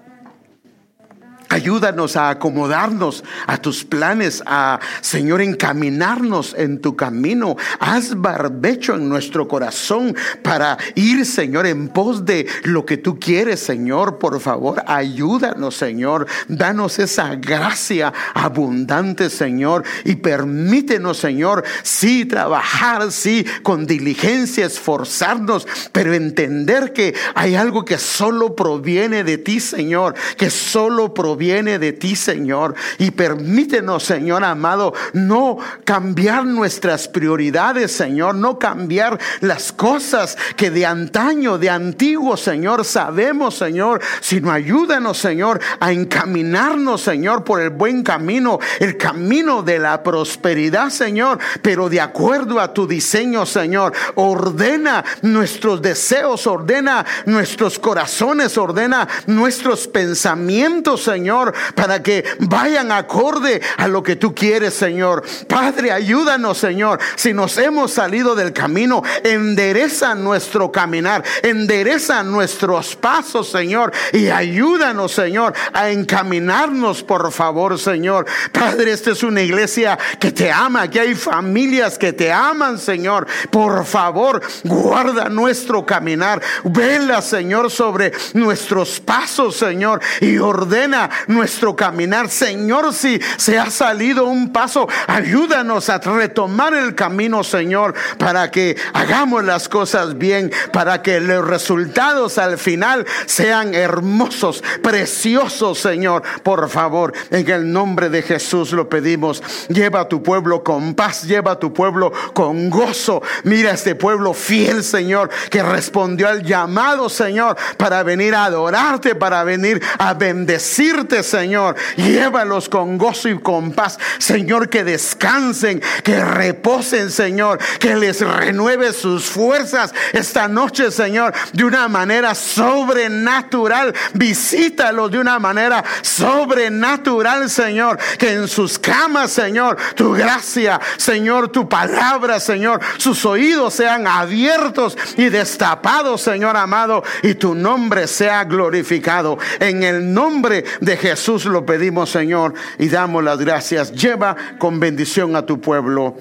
Ayúdanos 1.54 2.16
a 2.16 2.32
acomodarnos 2.32 3.24
a 3.46 3.58
tus 3.58 3.84
planes, 3.84 4.42
a 4.48 4.80
Señor 5.02 5.40
encaminarnos 5.40 6.56
en 6.58 6.82
tu 6.82 6.96
camino. 6.96 7.58
Haz 7.80 8.16
barbecho 8.20 8.96
en 8.96 9.08
nuestro 9.08 9.48
corazón 9.48 10.16
para 10.42 10.80
ir, 10.96 11.24
Señor, 11.28 11.68
en 11.68 11.90
pos 11.90 12.26
de 12.26 12.48
lo 12.64 12.88
que 12.88 12.98
tú 12.98 13.20
quieres, 13.20 13.60
Señor. 13.60 14.18
Por 14.18 14.40
favor, 14.40 14.84
ayúdanos, 14.88 15.76
Señor. 15.76 16.26
Danos 16.48 16.98
esa 16.98 17.36
gracia 17.36 18.12
abundante, 18.34 19.30
Señor, 19.30 19.84
y 20.06 20.16
permítenos, 20.16 21.20
Señor, 21.20 21.64
sí 21.84 22.26
trabajar, 22.26 23.12
sí 23.12 23.46
con 23.62 23.86
diligencia, 23.86 24.66
esforzarnos, 24.66 25.68
pero 25.92 26.16
entender 26.16 26.94
que 26.94 27.14
hay 27.36 27.54
algo 27.54 27.86
que 27.86 28.00
solo 28.00 28.56
proviene 28.56 29.24
de 29.24 29.38
ti, 29.38 29.60
Señor, 29.60 30.16
que 30.36 30.50
solo 30.50 31.14
proviene 31.14 31.43
viene 31.44 31.78
de 31.78 31.92
ti, 31.92 32.16
Señor. 32.16 32.74
Y 33.00 33.12
permítenos, 33.12 34.04
Señor 34.04 34.46
amado, 34.46 34.94
no 35.12 35.58
cambiar 35.84 36.46
nuestras 36.46 37.10
prioridades, 37.10 37.92
Señor, 37.92 38.36
no 38.36 38.58
cambiar 38.58 39.20
las 39.42 39.74
cosas 39.74 40.38
que 40.56 40.72
de 40.72 40.86
antaño, 40.86 41.58
de 41.58 41.70
antiguo, 41.70 42.38
Señor, 42.38 42.86
sabemos, 42.86 43.56
Señor, 43.56 44.00
sino 44.22 44.52
ayúdanos, 44.52 45.18
Señor, 45.18 45.60
a 45.82 45.92
encaminarnos, 45.92 47.02
Señor, 47.02 47.44
por 47.44 47.60
el 47.60 47.72
buen 47.72 48.04
camino, 48.04 48.60
el 48.80 48.96
camino 48.96 49.64
de 49.64 49.80
la 49.80 50.02
prosperidad, 50.02 50.90
Señor, 50.92 51.40
pero 51.62 51.90
de 51.90 52.00
acuerdo 52.00 52.62
a 52.62 52.74
tu 52.74 52.88
diseño, 52.88 53.46
Señor. 53.46 53.92
Ordena 54.16 55.04
nuestros 55.24 55.82
deseos, 55.82 56.48
ordena 56.48 57.06
nuestros 57.26 57.80
corazones, 57.80 58.58
ordena 58.58 59.10
nuestros 59.28 59.90
pensamientos, 59.90 61.04
Señor 61.04 61.33
para 61.76 62.02
que 62.02 62.24
vayan 62.40 62.92
acorde 62.92 63.62
a 63.78 63.88
lo 63.88 64.04
que 64.04 64.16
tú 64.16 64.34
quieres, 64.34 64.74
Señor. 64.74 65.24
Padre, 65.48 65.92
ayúdanos, 65.92 66.58
Señor. 66.58 67.00
Si 67.16 67.34
nos 67.34 67.58
hemos 67.58 67.92
salido 67.92 68.36
del 68.36 68.54
camino, 68.54 69.04
endereza 69.24 70.16
nuestro 70.16 70.72
caminar, 70.72 71.24
endereza 71.42 72.24
nuestros 72.24 72.96
pasos, 72.96 73.50
Señor, 73.50 73.92
y 74.12 74.30
ayúdanos, 74.30 75.12
Señor, 75.12 75.54
a 75.74 75.90
encaminarnos, 75.90 77.04
por 77.04 77.32
favor, 77.32 77.80
Señor. 77.80 78.26
Padre, 78.52 78.92
esta 78.94 79.12
es 79.12 79.24
una 79.24 79.42
iglesia 79.42 79.98
que 80.20 80.32
te 80.32 80.52
ama, 80.52 80.90
que 80.90 81.00
hay 81.00 81.16
familias 81.16 81.98
que 81.98 82.14
te 82.14 82.32
aman, 82.32 82.78
Señor. 82.78 83.28
Por 83.50 83.86
favor, 83.86 84.42
guarda 84.64 85.30
nuestro 85.30 85.86
caminar. 85.86 86.42
Vela, 86.64 87.22
Señor, 87.22 87.72
sobre 87.72 88.12
nuestros 88.34 89.00
pasos, 89.00 89.56
Señor, 89.56 90.02
y 90.22 90.38
ordena 90.38 91.10
nuestro 91.28 91.76
caminar. 91.76 92.30
Señor, 92.30 92.94
si 92.94 93.20
se 93.38 93.58
ha 93.58 93.70
salido 93.70 94.26
un 94.26 94.52
paso, 94.52 94.88
ayúdanos 95.08 95.90
a 95.90 96.00
retomar 96.00 96.74
el 96.74 96.96
camino, 96.96 97.44
Señor, 97.44 97.94
para 98.18 98.52
que 98.52 98.78
hagamos 98.94 99.44
las 99.44 99.70
cosas 99.70 100.18
bien, 100.18 100.52
para 100.72 101.02
que 101.02 101.20
los 101.20 101.46
resultados 101.48 102.38
al 102.38 102.58
final 102.58 103.06
sean 103.26 103.74
hermosos, 103.74 104.64
preciosos, 104.82 105.80
Señor. 105.80 106.24
Por 106.44 106.70
favor, 106.70 107.14
en 107.30 107.50
el 107.50 107.72
nombre 107.72 108.10
de 108.10 108.22
Jesús 108.22 108.72
lo 108.72 108.90
pedimos. 108.90 109.42
Lleva 109.70 110.02
a 110.02 110.10
tu 110.10 110.22
pueblo 110.24 110.64
con 110.64 110.94
paz, 110.94 111.24
lleva 111.24 111.54
a 111.54 111.60
tu 111.60 111.74
pueblo 111.74 112.12
con 112.34 112.70
gozo. 112.70 113.22
Mira 113.44 113.72
este 113.72 113.96
pueblo 113.96 114.34
fiel, 114.34 114.84
Señor, 114.84 115.30
que 115.50 115.64
respondió 115.64 116.28
al 116.28 116.44
llamado, 116.44 117.10
Señor, 117.10 117.58
para 117.78 118.04
venir 118.04 118.36
a 118.36 118.46
adorarte, 118.46 119.16
para 119.16 119.44
venir 119.44 119.82
a 119.98 120.14
bendecirte 120.14 121.03
Señor. 121.24 121.76
Llévalos 121.98 122.70
con 122.70 122.98
gozo 122.98 123.30
y 123.30 123.40
con 123.40 123.72
paz, 123.74 124.00
Señor, 124.18 124.70
que 124.70 124.84
descansen, 124.84 125.82
que 126.04 126.24
reposen, 126.24 127.12
Señor, 127.12 127.60
que 127.80 127.96
les 127.96 128.22
renueve 128.22 128.94
sus 128.94 129.26
fuerzas 129.26 129.94
esta 130.14 130.48
noche, 130.48 130.92
Señor, 130.92 131.34
de 131.52 131.66
una 131.66 131.88
manera 131.88 132.34
sobrenatural. 132.36 133.94
Visítalos 134.14 135.12
de 135.12 135.20
una 135.20 135.40
manera 135.40 135.84
sobrenatural, 136.02 137.50
Señor, 137.50 137.98
que 138.18 138.32
en 138.32 138.48
sus 138.48 138.80
camas, 138.80 139.32
Señor, 139.32 139.78
tu 139.96 140.14
gracia, 140.14 140.80
Señor, 140.98 141.50
tu 141.50 141.68
palabra, 141.68 142.40
Señor, 142.40 142.80
sus 142.98 143.26
oídos 143.26 143.74
sean 143.74 144.08
abiertos 144.08 144.98
y 145.18 145.30
destapados, 145.30 146.22
Señor 146.22 146.56
amado, 146.58 147.04
y 147.22 147.36
tu 147.36 147.54
nombre 147.54 148.08
sea 148.08 148.44
glorificado. 148.46 149.38
En 149.60 149.84
el 149.84 150.14
nombre 150.14 150.64
de 150.94 150.98
Jesús 150.98 151.46
lo 151.46 151.66
pedimos, 151.66 152.12
Señor, 152.12 152.54
y 152.78 152.88
damos 152.88 153.24
las 153.24 153.40
gracias. 153.40 153.92
Lleva 153.94 154.36
con 154.60 154.80
bendición 154.80 155.36
a 155.36 155.46
tu 155.46 155.60
pueblo. 155.60 156.16